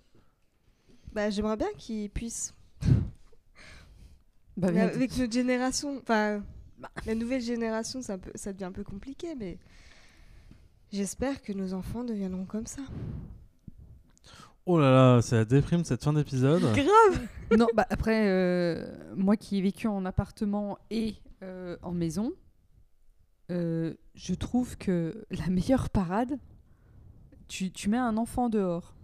Bah, 1.13 1.29
j'aimerais 1.29 1.55
bien 1.57 1.69
qu'il 1.77 2.09
puisse. 2.09 2.53
Bah, 4.57 4.67
Mais 4.67 4.71
bien, 4.71 4.87
avec 4.87 5.17
notre 5.17 5.31
génération, 5.33 5.97
enfin, 6.01 6.43
la 7.05 7.15
nouvelle 7.15 7.41
génération, 7.41 8.01
ça, 8.01 8.17
peut, 8.17 8.31
ça 8.35 8.51
devient 8.53 8.65
un 8.65 8.71
peu 8.71 8.83
compliqué, 8.83 9.35
mais 9.35 9.57
j'espère 10.91 11.41
que 11.41 11.53
nos 11.53 11.73
enfants 11.73 12.03
deviendront 12.03 12.45
comme 12.45 12.65
ça. 12.65 12.81
Oh 14.67 14.79
là 14.79 14.91
là, 14.91 15.21
c'est 15.21 15.35
la 15.35 15.45
déprime 15.45 15.83
cette 15.83 16.03
fin 16.03 16.13
d'épisode. 16.13 16.61
Grave 16.61 17.27
non, 17.57 17.67
bah 17.75 17.85
après, 17.89 18.27
euh, 18.27 18.87
moi 19.15 19.37
qui 19.37 19.59
ai 19.59 19.61
vécu 19.61 19.87
en 19.87 20.05
appartement 20.05 20.79
et 20.89 21.15
euh, 21.43 21.77
en 21.83 21.91
maison, 21.91 22.31
euh, 23.51 23.93
je 24.15 24.33
trouve 24.33 24.75
que 24.77 25.25
la 25.29 25.47
meilleure 25.47 25.89
parade, 25.91 26.39
tu, 27.47 27.69
tu 27.71 27.89
mets 27.89 27.97
un 27.97 28.17
enfant 28.17 28.49
dehors. 28.49 28.95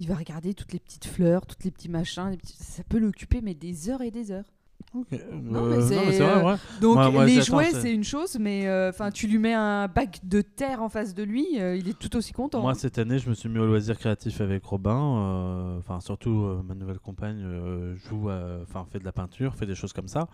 Il 0.00 0.08
va 0.08 0.14
regarder 0.14 0.52
toutes 0.54 0.72
les 0.74 0.78
petites 0.78 1.06
fleurs, 1.06 1.46
toutes 1.46 1.64
les 1.64 1.70
petits 1.70 1.88
machins. 1.88 2.28
les 2.30 2.36
petits- 2.36 2.62
Ça 2.62 2.84
peut 2.84 2.98
l'occuper, 2.98 3.40
mais 3.40 3.54
des 3.54 3.88
heures 3.88 4.02
et 4.02 4.10
des 4.10 4.30
heures. 4.30 4.52
Ok, 4.94 5.06
Non, 5.42 5.64
euh, 5.64 5.76
mais 5.76 5.82
c'est, 5.82 5.96
vrai, 5.96 6.20
euh, 6.22 6.44
ouais. 6.44 6.56
Donc 6.80 6.94
Moi- 6.94 7.10
moi, 7.10 7.26
les 7.26 7.42
jouets, 7.42 7.72
c'est- 7.72 7.92
une 7.92 8.04
chose, 8.04 8.38
mais 8.40 8.66
euh, 8.66 8.88
enfin, 8.88 9.10
tu 9.10 9.26
lui 9.26 9.38
mets 9.38 9.52
un 9.52 9.86
bac 9.86 10.20
de 10.24 10.40
terre 10.40 10.82
en 10.82 10.88
face 10.88 11.14
de 11.14 11.22
lui, 11.22 11.46
euh, 11.60 11.76
il 11.76 11.88
est 11.90 11.98
tout 11.98 12.16
aussi 12.16 12.32
content. 12.32 12.62
Moi, 12.62 12.70
hein. 12.70 12.74
cette 12.74 12.96
année, 12.98 13.18
je 13.18 13.28
me 13.28 13.34
suis 13.34 13.48
mis 13.50 13.58
au 13.58 13.66
loisir 13.66 13.98
créatif 13.98 14.40
avec 14.40 14.64
Robin. 14.64 15.18
euh, 15.18 15.78
Enfin, 15.78 16.00
surtout, 16.00 16.42
euh, 16.44 16.62
ma 16.66 16.74
nouvelle 16.74 16.98
compagne 17.00 17.42
euh, 17.44 17.94
joue, 17.96 18.30
enfin, 18.62 18.86
fait 18.90 18.98
de 18.98 19.04
la 19.04 19.12
peinture, 19.12 19.54
fait 19.54 19.66
des 19.66 19.74
choses 19.74 19.92
comme 19.92 20.08
ça. 20.08 20.26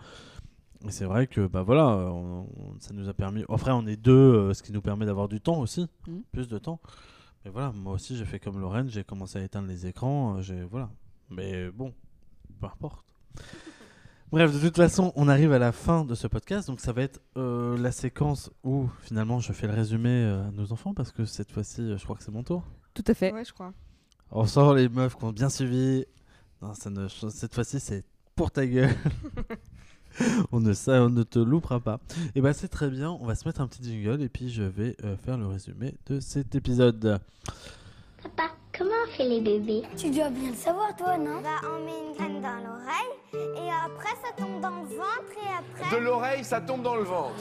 Et 0.87 0.91
c'est 0.91 1.05
vrai 1.05 1.27
que, 1.27 1.47
bah 1.47 1.63
voilà, 1.63 1.87
on- 1.87 2.41
on- 2.43 2.79
ça 2.79 2.93
nous 2.93 3.09
a 3.09 3.13
permis. 3.13 3.43
Après, 3.49 3.71
on 3.71 3.85
est 3.87 3.95
deux, 3.97 4.11
euh, 4.13 4.53
ce 4.53 4.63
qui 4.63 4.71
nous 4.71 4.81
permet 4.81 5.05
d'avoir 5.05 5.27
du 5.27 5.41
temps 5.41 5.59
aussi, 5.59 5.87
Mhm. 6.07 6.21
plus 6.31 6.47
de 6.47 6.57
temps. 6.59 6.79
Mais 7.43 7.51
voilà, 7.51 7.71
moi 7.73 7.93
aussi, 7.93 8.15
j'ai 8.15 8.25
fait 8.25 8.39
comme 8.39 8.59
Lorraine, 8.59 8.87
j'ai 8.89 9.03
commencé 9.03 9.37
à 9.39 9.43
éteindre 9.43 9.67
les 9.67 9.85
écrans. 9.87 10.37
euh, 10.37 10.41
J'ai 10.41 10.63
voilà. 10.63 10.89
Mais 11.29 11.69
bon, 11.71 11.93
peu 12.61 12.67
importe. 12.67 13.03
Bref, 14.31 14.53
de 14.53 14.59
toute 14.59 14.75
façon, 14.75 15.13
on 15.15 15.27
arrive 15.27 15.53
à 15.53 15.59
la 15.59 15.71
fin 15.71 16.03
de 16.03 16.15
ce 16.15 16.27
podcast, 16.27 16.67
donc 16.67 16.79
ça 16.79 16.91
va 16.91 17.03
être 17.03 17.21
euh, 17.37 17.77
la 17.77 17.91
séquence 17.91 18.51
où 18.63 18.89
finalement 19.01 19.39
je 19.39 19.53
fais 19.53 19.67
le 19.67 19.73
résumé 19.73 20.09
euh, 20.09 20.47
à 20.47 20.51
nos 20.51 20.73
enfants 20.73 20.93
parce 20.93 21.11
que 21.11 21.25
cette 21.25 21.51
fois-ci, 21.51 21.81
euh, 21.81 21.97
je 21.97 22.03
crois 22.03 22.15
que 22.15 22.23
c'est 22.23 22.31
mon 22.31 22.43
tour. 22.43 22.63
Tout 22.93 23.03
à 23.07 23.13
fait. 23.13 23.31
Ouais, 23.31 23.45
je 23.45 23.53
crois. 23.53 23.71
On 24.31 24.45
sort 24.45 24.73
les 24.73 24.89
meufs 24.89 25.15
qui 25.15 25.23
ont 25.23 25.31
bien 25.31 25.49
suivi. 25.49 26.05
Non, 26.61 26.73
ça 26.73 26.89
ne, 26.89 27.07
cette 27.07 27.53
fois-ci, 27.53 27.79
c'est 27.79 28.03
pour 28.35 28.51
ta 28.51 28.65
gueule. 28.65 28.93
on, 30.51 30.59
ne, 30.59 30.73
ça, 30.73 31.03
on 31.03 31.09
ne 31.09 31.23
te 31.23 31.39
loupera 31.39 31.79
pas. 31.79 31.99
Et 32.33 32.41
bah, 32.41 32.53
c'est 32.53 32.67
très 32.67 32.89
bien. 32.89 33.11
On 33.11 33.25
va 33.25 33.35
se 33.35 33.47
mettre 33.47 33.61
un 33.61 33.67
petit 33.67 33.83
jingle 33.83 34.21
et 34.21 34.29
puis 34.29 34.49
je 34.49 34.63
vais 34.63 34.95
euh, 35.03 35.15
faire 35.17 35.37
le 35.37 35.45
résumé 35.47 35.95
de 36.07 36.19
cet 36.19 36.55
épisode. 36.55 37.19
Papa, 38.21 38.55
comment 38.77 38.91
on 39.07 39.11
fait 39.11 39.23
les 39.27 39.41
bébés? 39.41 39.83
Tu 39.97 40.09
dois 40.09 40.29
bien 40.29 40.49
le 40.49 40.55
savoir, 40.55 40.95
toi, 40.95 41.17
non? 41.17 41.41
Bah, 41.41 41.61
on 41.63 41.85
met 41.85 41.91
une 42.09 42.15
graine 42.15 42.41
dans 42.41 42.57
l'oreille 42.67 43.13
et 43.33 43.69
après 43.85 44.13
ça 44.23 44.31
tombe 44.37 44.61
dans 44.61 44.69
le 44.81 44.87
ventre 44.87 45.31
et 45.43 45.81
après. 45.83 45.97
De 45.97 46.03
l'oreille, 46.03 46.43
ça 46.43 46.61
tombe 46.61 46.81
dans 46.83 46.95
le 46.95 47.03
ventre. 47.03 47.33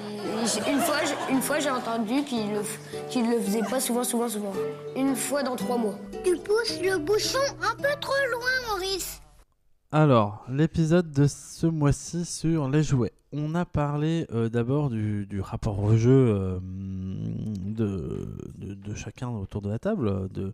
Une 0.68 0.78
fois, 0.80 0.96
j'ai- 1.04 1.32
une 1.34 1.40
fois 1.40 1.58
j'ai 1.60 1.70
entendu 1.70 2.24
qu'il 2.24 2.50
le, 2.52 2.60
le 2.60 3.40
faisait 3.40 3.62
pas 3.62 3.80
souvent, 3.80 4.04
souvent, 4.04 4.28
souvent. 4.28 4.52
Une 4.96 5.14
fois 5.14 5.42
dans 5.42 5.56
trois 5.56 5.76
mois. 5.78 5.94
Tu 6.24 6.36
pousses 6.36 6.80
le 6.82 6.98
bouchon 6.98 7.38
un 7.62 7.74
peu 7.76 7.88
trop 8.00 8.12
loin, 8.32 8.50
Maurice. 8.76 9.20
Alors, 9.92 10.44
l'épisode 10.48 11.12
de 11.12 11.26
ce 11.28 11.66
mois-ci 11.66 12.24
sur 12.24 12.68
les 12.68 12.82
jouets. 12.82 13.12
On 13.32 13.54
a 13.54 13.64
parlé 13.64 14.26
euh, 14.32 14.48
d'abord 14.48 14.90
du, 14.90 15.26
du 15.26 15.40
rapport 15.40 15.78
au 15.80 15.96
jeu 15.96 16.10
euh, 16.10 16.58
de, 17.74 18.94
chacun 18.94 19.28
autour 19.28 19.62
de 19.62 19.68
la 19.68 19.78
table, 19.78 20.28
de, 20.32 20.52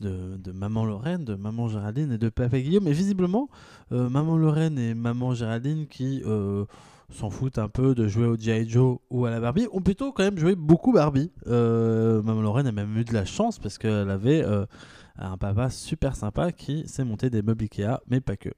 de, 0.00 0.52
Maman 0.52 0.84
Lorraine, 0.84 1.24
de 1.24 1.34
Maman 1.34 1.68
Géraldine 1.68 2.12
et 2.12 2.18
de 2.18 2.28
Papa 2.28 2.58
Guillaume. 2.58 2.88
Et 2.88 2.92
visiblement, 2.92 3.48
euh, 3.92 4.08
Maman 4.08 4.36
Lorraine 4.36 4.78
et 4.78 4.94
Maman 4.94 5.34
Géraldine 5.34 5.86
qui 5.86 6.22
euh, 6.26 6.64
s'en 7.10 7.30
foutent 7.30 7.58
un 7.58 7.68
peu 7.68 7.94
de 7.94 8.08
jouer 8.08 8.26
au 8.26 8.36
G.I. 8.36 8.68
Joe 8.68 8.98
ou 9.10 9.26
à 9.26 9.30
la 9.30 9.40
Barbie 9.40 9.68
ont 9.72 9.80
plutôt 9.80 10.12
quand 10.12 10.24
même 10.24 10.38
joué 10.38 10.54
beaucoup 10.54 10.92
Barbie. 10.92 11.30
Euh, 11.46 12.22
Maman 12.22 12.42
Lorraine 12.42 12.66
a 12.66 12.72
même 12.72 12.96
eu 12.96 13.04
de 13.04 13.12
la 13.12 13.24
chance 13.24 13.58
parce 13.58 13.78
qu'elle 13.78 14.10
avait 14.10 14.44
un 15.18 15.36
papa 15.36 15.70
super 15.70 16.16
sympa 16.16 16.52
qui 16.52 16.88
s'est 16.88 17.04
monté 17.04 17.30
des 17.30 17.42
meubles 17.42 17.64
Ikea, 17.64 18.00
mais 18.08 18.20
pas 18.20 18.36
que. 18.36 18.50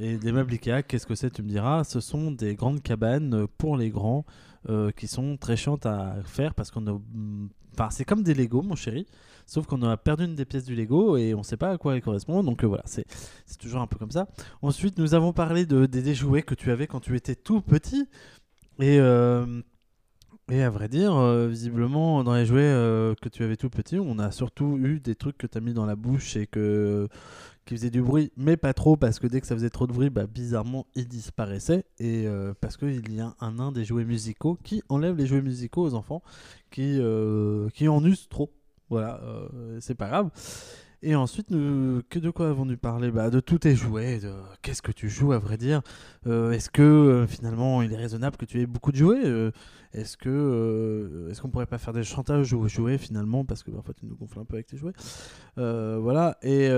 Et 0.00 0.16
des 0.16 0.30
meubles 0.30 0.52
Ikea, 0.52 0.84
qu'est-ce 0.86 1.06
que 1.06 1.16
c'est, 1.16 1.30
tu 1.30 1.42
me 1.42 1.48
diras? 1.48 1.82
Ce 1.82 1.98
sont 1.98 2.30
des 2.30 2.54
grandes 2.54 2.82
cabanes 2.82 3.46
pour 3.58 3.76
les 3.76 3.90
grands 3.90 4.24
euh, 4.68 4.90
qui 4.90 5.06
sont 5.06 5.36
très 5.36 5.56
chiantes 5.56 5.86
à 5.86 6.16
faire 6.24 6.54
parce 6.54 6.70
qu'on 6.70 6.86
a. 6.86 7.00
Enfin, 7.74 7.90
c'est 7.90 8.04
comme 8.04 8.22
des 8.22 8.34
Lego, 8.34 8.62
mon 8.62 8.74
chéri. 8.74 9.06
Sauf 9.46 9.66
qu'on 9.66 9.82
a 9.82 9.96
perdu 9.96 10.24
une 10.24 10.34
des 10.34 10.44
pièces 10.44 10.64
du 10.64 10.74
Lego 10.74 11.16
et 11.16 11.34
on 11.34 11.42
sait 11.42 11.56
pas 11.56 11.70
à 11.70 11.78
quoi 11.78 11.94
elle 11.94 12.02
correspond. 12.02 12.42
Donc 12.42 12.64
euh, 12.64 12.66
voilà, 12.66 12.82
c'est 12.84 13.06
toujours 13.58 13.80
un 13.80 13.86
peu 13.86 13.96
comme 13.96 14.10
ça. 14.10 14.28
Ensuite, 14.62 14.98
nous 14.98 15.14
avons 15.14 15.32
parlé 15.32 15.64
de, 15.64 15.86
des, 15.86 16.14
jouets 16.14 16.42
que 16.42 16.54
tu 16.54 16.70
avais 16.70 16.86
quand 16.86 17.00
tu 17.00 17.16
étais 17.16 17.34
tout 17.34 17.60
petit. 17.60 18.06
Et, 18.80 18.98
euh, 19.00 19.62
et 20.50 20.62
à 20.62 20.70
vrai 20.70 20.88
dire, 20.88 21.46
visiblement, 21.46 22.24
dans 22.24 22.34
les 22.34 22.46
jouets 22.46 23.14
que 23.20 23.28
tu 23.28 23.42
avais 23.42 23.56
tout 23.56 23.70
petit, 23.70 23.98
on 23.98 24.18
a 24.18 24.30
surtout 24.30 24.78
eu 24.78 25.00
des 25.00 25.14
trucs 25.14 25.38
que 25.38 25.46
tu 25.46 25.56
as 25.56 25.60
mis 25.60 25.72
dans 25.72 25.86
la 25.86 25.96
bouche 25.96 26.36
et 26.36 26.46
que, 26.46 27.08
qui 27.68 27.76
faisaient 27.76 27.90
du 27.90 28.00
bruit, 28.00 28.32
mais 28.38 28.56
pas 28.56 28.72
trop, 28.72 28.96
parce 28.96 29.18
que 29.18 29.26
dès 29.26 29.42
que 29.42 29.46
ça 29.46 29.54
faisait 29.54 29.68
trop 29.68 29.86
de 29.86 29.92
bruit, 29.92 30.08
bah, 30.08 30.26
bizarrement, 30.26 30.86
ils 30.94 31.06
disparaissaient. 31.06 31.84
Et 31.98 32.26
euh, 32.26 32.54
parce 32.58 32.78
qu'il 32.78 33.14
y 33.14 33.20
a 33.20 33.34
un 33.40 33.52
nain 33.52 33.72
des 33.72 33.84
jouets 33.84 34.06
musicaux 34.06 34.58
qui 34.64 34.82
enlève 34.88 35.16
les 35.16 35.26
jouets 35.26 35.42
musicaux 35.42 35.82
aux 35.82 35.92
enfants 35.92 36.22
qui, 36.70 36.96
euh, 36.98 37.68
qui 37.74 37.86
en 37.88 38.02
usent 38.02 38.28
trop. 38.30 38.50
Voilà, 38.88 39.20
euh, 39.22 39.78
c'est 39.80 39.94
pas 39.94 40.08
grave. 40.08 40.30
Et 41.00 41.14
ensuite, 41.14 41.50
que 41.50 42.18
de 42.18 42.30
quoi 42.30 42.48
avons-nous 42.48 42.76
parlé? 42.76 43.12
Bah, 43.12 43.30
De 43.30 43.38
tous 43.38 43.60
tes 43.60 43.76
jouets, 43.76 44.18
de 44.18 44.32
qu'est-ce 44.62 44.82
que 44.82 44.90
tu 44.90 45.08
joues 45.08 45.32
à 45.32 45.38
vrai 45.38 45.56
dire? 45.56 45.80
Euh, 46.26 46.50
Est-ce 46.50 46.70
que 46.70 46.82
euh, 46.82 47.26
finalement 47.28 47.82
il 47.82 47.92
est 47.92 47.96
raisonnable 47.96 48.36
que 48.36 48.44
tu 48.44 48.60
aies 48.60 48.66
beaucoup 48.66 48.90
de 48.90 48.96
jouets? 48.96 49.24
Euh, 49.24 49.52
Est-ce 49.92 50.16
que 50.16 51.28
est-ce 51.30 51.40
pourrait 51.42 51.66
pas 51.66 51.78
faire 51.78 51.92
des 51.94 52.02
chantages 52.02 52.52
aux 52.52 52.66
jouets 52.66 52.98
finalement 52.98 53.44
Parce 53.44 53.62
que 53.62 53.70
parfois 53.70 53.94
tu 53.94 54.06
nous 54.06 54.16
gonfles 54.16 54.40
un 54.40 54.44
peu 54.44 54.56
avec 54.56 54.66
tes 54.66 54.76
jouets? 54.76 54.92
Voilà, 55.56 56.36
et 56.42 56.68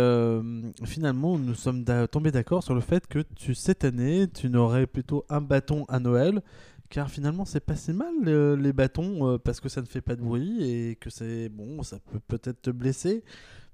finalement 0.84 1.38
nous 1.38 1.54
sommes 1.54 1.84
tombés 2.10 2.30
d'accord 2.30 2.62
sur 2.62 2.74
le 2.74 2.82
fait 2.82 3.06
que 3.06 3.20
tu, 3.36 3.54
cette 3.54 3.84
année 3.84 4.28
tu 4.28 4.50
n'aurais 4.50 4.86
plutôt 4.86 5.24
un 5.30 5.40
bâton 5.40 5.86
à 5.88 5.98
Noël. 5.98 6.42
Car 6.90 7.08
finalement, 7.08 7.44
c'est 7.44 7.60
pas 7.64 7.76
si 7.76 7.92
mal 7.92 8.12
les 8.58 8.72
bâtons 8.72 9.38
parce 9.44 9.60
que 9.60 9.68
ça 9.68 9.80
ne 9.80 9.86
fait 9.86 10.00
pas 10.00 10.16
de 10.16 10.22
bruit 10.22 10.68
et 10.68 10.96
que 10.96 11.08
c'est 11.08 11.48
bon, 11.48 11.84
ça 11.84 11.98
peut 12.00 12.18
peut-être 12.18 12.62
te 12.62 12.70
blesser, 12.70 13.22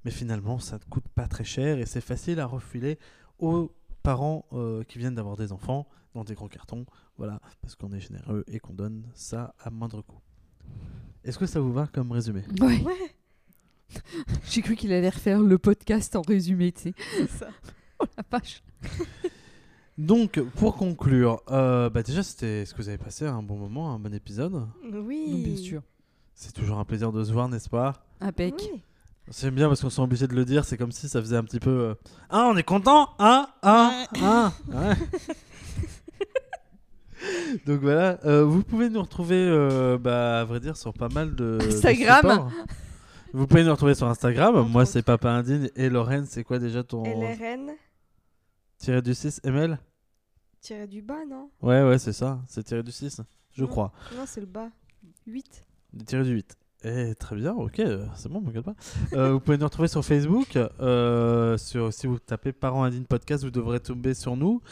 mais 0.06 0.12
finalement 0.12 0.60
ça 0.60 0.76
ne 0.78 0.84
coûte 0.88 1.08
pas 1.08 1.26
très 1.26 1.42
cher 1.42 1.78
et 1.80 1.84
c'est 1.84 2.00
facile 2.00 2.38
à 2.38 2.46
refiler 2.46 2.96
aux 3.40 3.72
parents 4.04 4.46
euh, 4.52 4.84
qui 4.84 4.98
viennent 4.98 5.16
d'avoir 5.16 5.36
des 5.36 5.50
enfants 5.50 5.88
dans 6.14 6.22
des 6.22 6.34
grands 6.34 6.46
cartons, 6.46 6.86
voilà, 7.18 7.40
parce 7.60 7.74
qu'on 7.74 7.92
est 7.92 7.98
généreux 7.98 8.44
et 8.46 8.60
qu'on 8.60 8.72
donne 8.72 9.02
ça 9.14 9.52
à 9.58 9.68
moindre 9.68 10.02
coût. 10.02 10.20
Est-ce 11.24 11.38
que 11.38 11.46
ça 11.46 11.58
vous 11.58 11.72
va 11.72 11.88
comme 11.88 12.12
résumé? 12.12 12.44
Ouais. 12.60 12.80
Ouais, 12.82 13.16
J'ai 14.48 14.62
cru 14.62 14.76
qu'il 14.76 14.92
allait 14.92 15.08
refaire 15.10 15.40
le 15.40 15.58
podcast 15.58 16.14
en 16.14 16.22
résumé, 16.22 16.70
tu 16.70 16.82
sais. 16.82 16.94
c'est 17.16 17.30
ça. 17.30 17.48
Oh 17.98 18.04
la 18.16 18.22
vache. 18.30 18.62
Donc, 19.98 20.38
pour 20.56 20.76
conclure, 20.76 21.42
euh, 21.50 21.88
bah 21.90 22.02
déjà, 22.02 22.22
c'était, 22.22 22.60
est-ce 22.62 22.74
que 22.74 22.82
vous 22.82 22.88
avez 22.90 22.98
passé 22.98 23.24
un 23.26 23.42
bon 23.42 23.56
moment, 23.56 23.92
un 23.92 23.98
bon 23.98 24.12
épisode 24.14 24.68
Oui. 24.92 25.42
bien 25.42 25.56
sûr. 25.56 25.82
C'est 26.34 26.52
toujours 26.52 26.78
un 26.78 26.84
plaisir 26.84 27.10
de 27.10 27.24
se 27.24 27.32
voir, 27.32 27.48
n'est-ce 27.48 27.70
pas? 27.70 28.06
Impec. 28.20 28.54
Oui. 28.70 28.82
C'est 29.30 29.50
bien 29.50 29.68
parce 29.68 29.80
qu'on 29.80 29.90
s'est 29.90 30.00
obligé 30.00 30.26
de 30.28 30.34
le 30.34 30.44
dire, 30.44 30.64
c'est 30.64 30.76
comme 30.76 30.92
si 30.92 31.08
ça 31.08 31.20
faisait 31.20 31.36
un 31.36 31.42
petit 31.44 31.58
peu. 31.60 31.70
euh, 31.70 31.94
Ah, 32.30 32.48
on 32.50 32.56
est 32.56 32.62
content 32.62 33.08
Hein 33.18 33.48
Hein 33.62 34.06
Hein 34.22 34.52
Ouais. 34.68 34.94
Donc 37.66 37.80
voilà, 37.80 38.18
euh, 38.24 38.44
vous 38.44 38.62
pouvez 38.62 38.88
nous 38.88 39.00
retrouver, 39.00 39.36
euh, 39.48 39.98
bah, 39.98 40.40
à 40.40 40.44
vrai 40.44 40.60
dire, 40.60 40.76
sur 40.76 40.92
pas 40.92 41.08
mal 41.08 41.34
de. 41.34 41.58
de 41.60 41.66
Instagram. 41.66 42.20
supports. 42.20 42.50
Vous 43.32 43.46
pouvez 43.46 43.64
nous 43.64 43.70
retrouver 43.72 43.94
sur 43.94 44.06
Instagram. 44.06 44.54
Entre 44.56 44.68
Moi, 44.70 44.86
c'est 44.86 45.02
Papa 45.02 45.30
Indine. 45.30 45.68
Et 45.74 45.88
Lorraine, 45.88 46.26
c'est 46.26 46.44
quoi 46.44 46.58
déjà 46.58 46.82
ton. 46.84 47.02
LRN, 47.02 47.72
Tiré 48.78 49.02
du 49.02 49.14
6 49.14 49.40
ML 49.44 49.78
tiré 50.60 50.86
du 50.88 51.00
bas, 51.00 51.24
non? 51.28 51.48
Ouais, 51.62 51.82
ouais, 51.84 51.98
c'est 51.98 52.12
ça. 52.12 52.40
C'est 52.48 52.62
tiré 52.64 52.82
du 52.82 52.90
6, 52.90 53.20
je 53.52 53.62
Non. 53.62 53.68
crois. 53.68 53.92
Non, 54.16 54.24
c'est 54.26 54.40
le 54.40 54.46
bas. 54.46 54.68
8. 55.26 55.64
Tiré 56.06 56.24
du 56.24 56.30
8. 56.32 56.56
Eh, 56.88 57.16
très 57.16 57.34
bien, 57.34 57.52
ok, 57.52 57.82
c'est 58.14 58.28
bon, 58.28 58.40
me 58.40 58.46
regarde 58.46 58.66
pas. 58.66 58.76
Euh, 59.12 59.32
vous 59.32 59.40
pouvez 59.40 59.58
nous 59.58 59.64
retrouver 59.64 59.88
sur 59.88 60.04
Facebook. 60.04 60.56
euh, 60.80 61.58
si 61.58 62.06
vous 62.06 62.18
tapez 62.20 62.52
Parents 62.52 62.84
Indine 62.84 63.06
Podcast, 63.06 63.42
vous 63.42 63.50
devrez 63.50 63.80
tomber 63.80 64.14
sur 64.14 64.36
nous. 64.36 64.62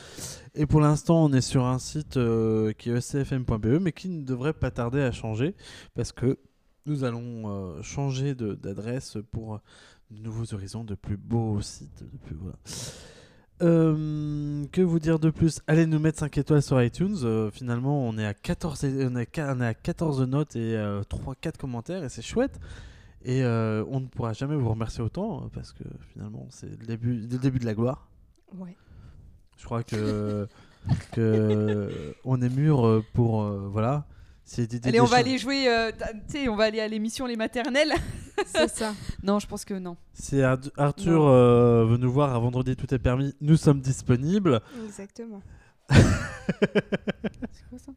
Et 0.54 0.64
pour 0.64 0.80
l'instant, 0.80 1.24
on 1.24 1.32
est 1.32 1.40
sur 1.40 1.64
un 1.64 1.80
site 1.80 2.16
euh, 2.16 2.72
qui 2.72 2.90
est 2.90 2.94
ecfm.be, 2.94 3.66
E, 3.66 3.78
mais 3.80 3.90
qui 3.90 4.08
ne 4.08 4.22
devrait 4.22 4.52
pas 4.52 4.70
tarder 4.70 5.02
à 5.02 5.10
changer 5.10 5.56
parce 5.96 6.12
que 6.12 6.38
nous 6.86 7.02
allons 7.02 7.82
changer 7.82 8.36
d'adresse 8.36 9.18
pour 9.32 9.58
de 10.12 10.22
nouveaux 10.22 10.54
horizons, 10.54 10.84
de 10.84 10.94
plus 10.94 11.16
beaux 11.16 11.60
sites. 11.62 12.04
Euh, 13.62 14.64
que 14.72 14.80
vous 14.80 14.98
dire 14.98 15.18
de 15.18 15.30
plus? 15.30 15.60
Allez 15.66 15.86
nous 15.86 15.98
mettre 15.98 16.18
5 16.18 16.36
étoiles 16.38 16.62
sur 16.62 16.82
iTunes. 16.82 17.16
Euh, 17.22 17.50
finalement, 17.50 18.06
on 18.06 18.18
est 18.18 18.26
à 18.26 18.34
14, 18.34 18.84
et- 18.84 19.06
on 19.06 19.16
est, 19.16 19.38
à 19.38 19.74
14 19.74 20.22
notes 20.22 20.56
et 20.56 20.76
3-4 21.08 21.56
commentaires 21.58 22.02
et 22.04 22.08
c'est 22.08 22.22
chouette. 22.22 22.58
Et 23.24 23.42
euh, 23.42 23.84
on 23.88 24.00
ne 24.00 24.06
pourra 24.06 24.32
jamais 24.34 24.56
vous 24.56 24.68
remercier 24.68 25.02
autant 25.02 25.44
euh, 25.44 25.46
parce 25.52 25.72
que 25.72 25.84
finalement, 26.12 26.46
c'est 26.50 26.68
le 26.78 26.86
début, 26.86 27.14
le 27.14 27.38
début 27.38 27.58
de 27.58 27.64
la 27.64 27.74
gloire. 27.74 28.08
Ouais. 28.58 28.76
Je 29.56 29.64
crois 29.64 29.82
que, 29.82 30.46
que 31.12 32.14
on 32.24 32.42
est 32.42 32.48
mûr 32.50 32.84
euh, 32.86 33.04
pour. 33.14 33.42
euh, 33.42 33.68
voilà. 33.70 34.04
C'est 34.46 34.86
Allez, 34.86 35.00
on 35.00 35.06
va 35.06 35.16
aller 35.18 35.38
jouer. 35.38 35.68
euh, 35.68 35.90
tu 35.92 36.32
sais, 36.32 36.48
on 36.48 36.56
va 36.56 36.64
aller 36.64 36.80
à 36.80 36.86
l'émission 36.88 37.26
Les 37.26 37.36
Maternelles. 37.36 37.92
C'est 38.46 38.68
ça. 38.68 38.92
non, 39.22 39.38
je 39.38 39.46
pense 39.46 39.64
que 39.64 39.74
non. 39.74 39.96
Si 40.12 40.42
Ar- 40.42 40.58
Arthur 40.76 41.20
Non. 41.22 41.28
euh, 41.30 41.84
veut 41.86 41.96
nous 41.96 42.12
voir 42.12 42.34
à 42.34 42.38
vendredi, 42.38 42.76
tout 42.76 42.92
est 42.92 42.98
permis. 42.98 43.34
Nous 43.40 43.56
sommes 43.56 43.80
disponibles. 43.80 44.60
Exactement. 44.84 45.40
C'est 45.90 47.68
quoi 47.70 47.78
ça? 47.78 47.92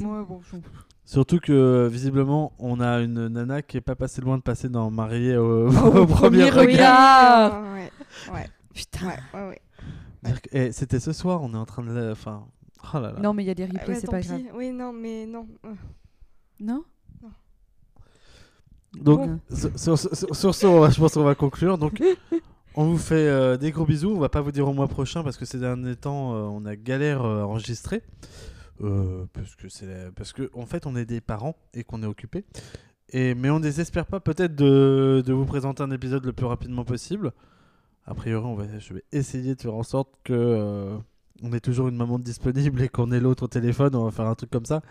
Ouais, 0.00 0.24
bon, 0.24 0.40
je- 0.42 0.56
Surtout 1.04 1.38
que 1.40 1.88
visiblement, 1.90 2.52
on 2.58 2.80
a 2.80 3.00
une 3.00 3.28
nana 3.28 3.62
qui 3.62 3.78
est 3.78 3.80
pas 3.82 3.96
passée 3.96 4.20
loin 4.20 4.36
de 4.36 4.42
passer 4.42 4.68
dans 4.68 4.90
Marié 4.90 5.36
au, 5.38 5.68
Au 5.68 5.70
au 6.02 6.06
premier 6.06 6.50
premier 6.50 6.50
regard. 6.50 7.62
regard. 7.62 7.72
Ouais. 7.72 7.90
Ouais. 8.32 8.46
Putain. 8.74 9.06
Ouais. 9.06 9.16
Ouais. 9.40 9.60
ouais. 10.24 10.34
Eh, 10.52 10.72
C'était 10.72 11.00
ce 11.00 11.12
soir, 11.12 11.40
on 11.42 11.54
est 11.54 11.56
en 11.56 11.64
train 11.64 11.82
de. 11.82 12.10
Enfin. 12.12 12.46
Oh 12.94 12.98
là 13.00 13.12
là. 13.12 13.20
Non, 13.20 13.32
mais 13.34 13.44
il 13.44 13.46
y 13.46 13.50
a 13.50 13.54
des 13.54 13.64
Ah 13.64 13.66
replays, 13.66 13.94
ouais, 13.94 14.00
c'est 14.00 14.10
pas 14.10 14.20
pis. 14.20 14.28
grave. 14.28 14.40
Oui, 14.54 14.70
non, 14.70 14.92
mais 14.92 15.26
non. 15.26 15.46
euh, 15.64 15.74
Non 16.60 16.84
Donc, 18.94 19.20
Bon. 19.28 19.40
sur, 19.76 19.98
sur- 19.98 20.16
sur- 20.16 20.34
sur 20.36 20.54
ce, 20.54 20.66
on 20.66 20.80
va- 20.80 20.90
je 20.90 20.98
pense 20.98 21.12
qu'on 21.14 21.22
va 21.24 21.34
conclure. 21.34 21.76
Donc, 21.78 22.02
on 22.74 22.84
vous 22.86 22.96
fait 22.98 23.14
euh, 23.28 23.56
des 23.56 23.70
gros 23.70 23.84
bisous. 23.84 24.10
On 24.10 24.18
va 24.18 24.28
pas 24.30 24.40
vous 24.40 24.50
dire 24.52 24.66
au 24.66 24.72
mois 24.72 24.88
prochain 24.88 25.22
parce 25.22 25.36
que 25.36 25.44
ces 25.44 25.58
derniers 25.58 25.96
temps, 25.96 26.34
euh, 26.34 26.40
on 26.42 26.64
a 26.64 26.74
galère 26.74 27.22
euh, 27.24 27.42
à 27.42 27.46
enregistrer. 27.46 28.02
Euh, 28.80 29.26
parce 29.32 29.56
que 29.56 29.68
c'est 29.68 30.10
parce 30.14 30.32
que 30.32 30.50
en 30.54 30.64
fait, 30.64 30.86
on 30.86 30.94
est 30.96 31.04
des 31.04 31.20
parents 31.20 31.56
et 31.74 31.84
qu'on 31.84 32.02
est 32.02 32.06
occupés. 32.06 32.44
Et 33.10 33.34
mais 33.34 33.50
on 33.50 33.60
désespère 33.60 34.06
pas 34.06 34.20
peut-être 34.20 34.54
de, 34.54 35.22
de 35.26 35.32
vous 35.32 35.44
présenter 35.46 35.82
un 35.82 35.90
épisode 35.90 36.24
le 36.24 36.32
plus 36.32 36.46
rapidement 36.46 36.84
possible. 36.84 37.32
A 38.06 38.14
priori, 38.14 38.46
on 38.46 38.54
va, 38.54 38.64
je 38.78 38.94
vais 38.94 39.02
essayer 39.12 39.54
de 39.54 39.60
faire 39.60 39.74
en 39.74 39.82
sorte 39.82 40.10
que 40.24 40.32
euh, 40.32 40.96
on 41.42 41.52
ait 41.52 41.60
toujours 41.60 41.88
une 41.88 41.96
maman 41.96 42.18
disponible 42.18 42.82
et 42.82 42.88
qu'on 42.88 43.12
ait 43.12 43.20
l'autre 43.20 43.44
au 43.44 43.48
téléphone. 43.48 43.94
On 43.94 44.04
va 44.04 44.10
faire 44.10 44.26
un 44.26 44.34
truc 44.34 44.50
comme 44.50 44.66
ça. 44.66 44.82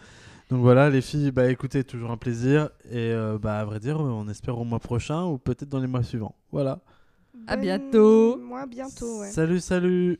Donc 0.49 0.61
voilà, 0.61 0.89
les 0.89 1.01
filles, 1.01 1.31
bah 1.31 1.49
écoutez, 1.51 1.83
toujours 1.83 2.11
un 2.11 2.17
plaisir. 2.17 2.69
Et 2.89 3.11
euh, 3.11 3.37
bah 3.37 3.59
à 3.59 3.65
vrai 3.65 3.79
dire, 3.79 3.99
on 3.99 4.27
espère 4.29 4.57
au 4.57 4.63
mois 4.63 4.79
prochain 4.79 5.25
ou 5.25 5.37
peut-être 5.37 5.69
dans 5.69 5.79
les 5.79 5.87
mois 5.87 6.03
suivants. 6.03 6.35
Voilà. 6.51 6.79
À 7.47 7.57
bientôt. 7.57 8.37
Moi, 8.37 8.65
bientôt, 8.65 9.19
ouais. 9.19 9.29
Salut, 9.29 9.59
salut. 9.59 10.19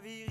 Virilité 0.00 0.27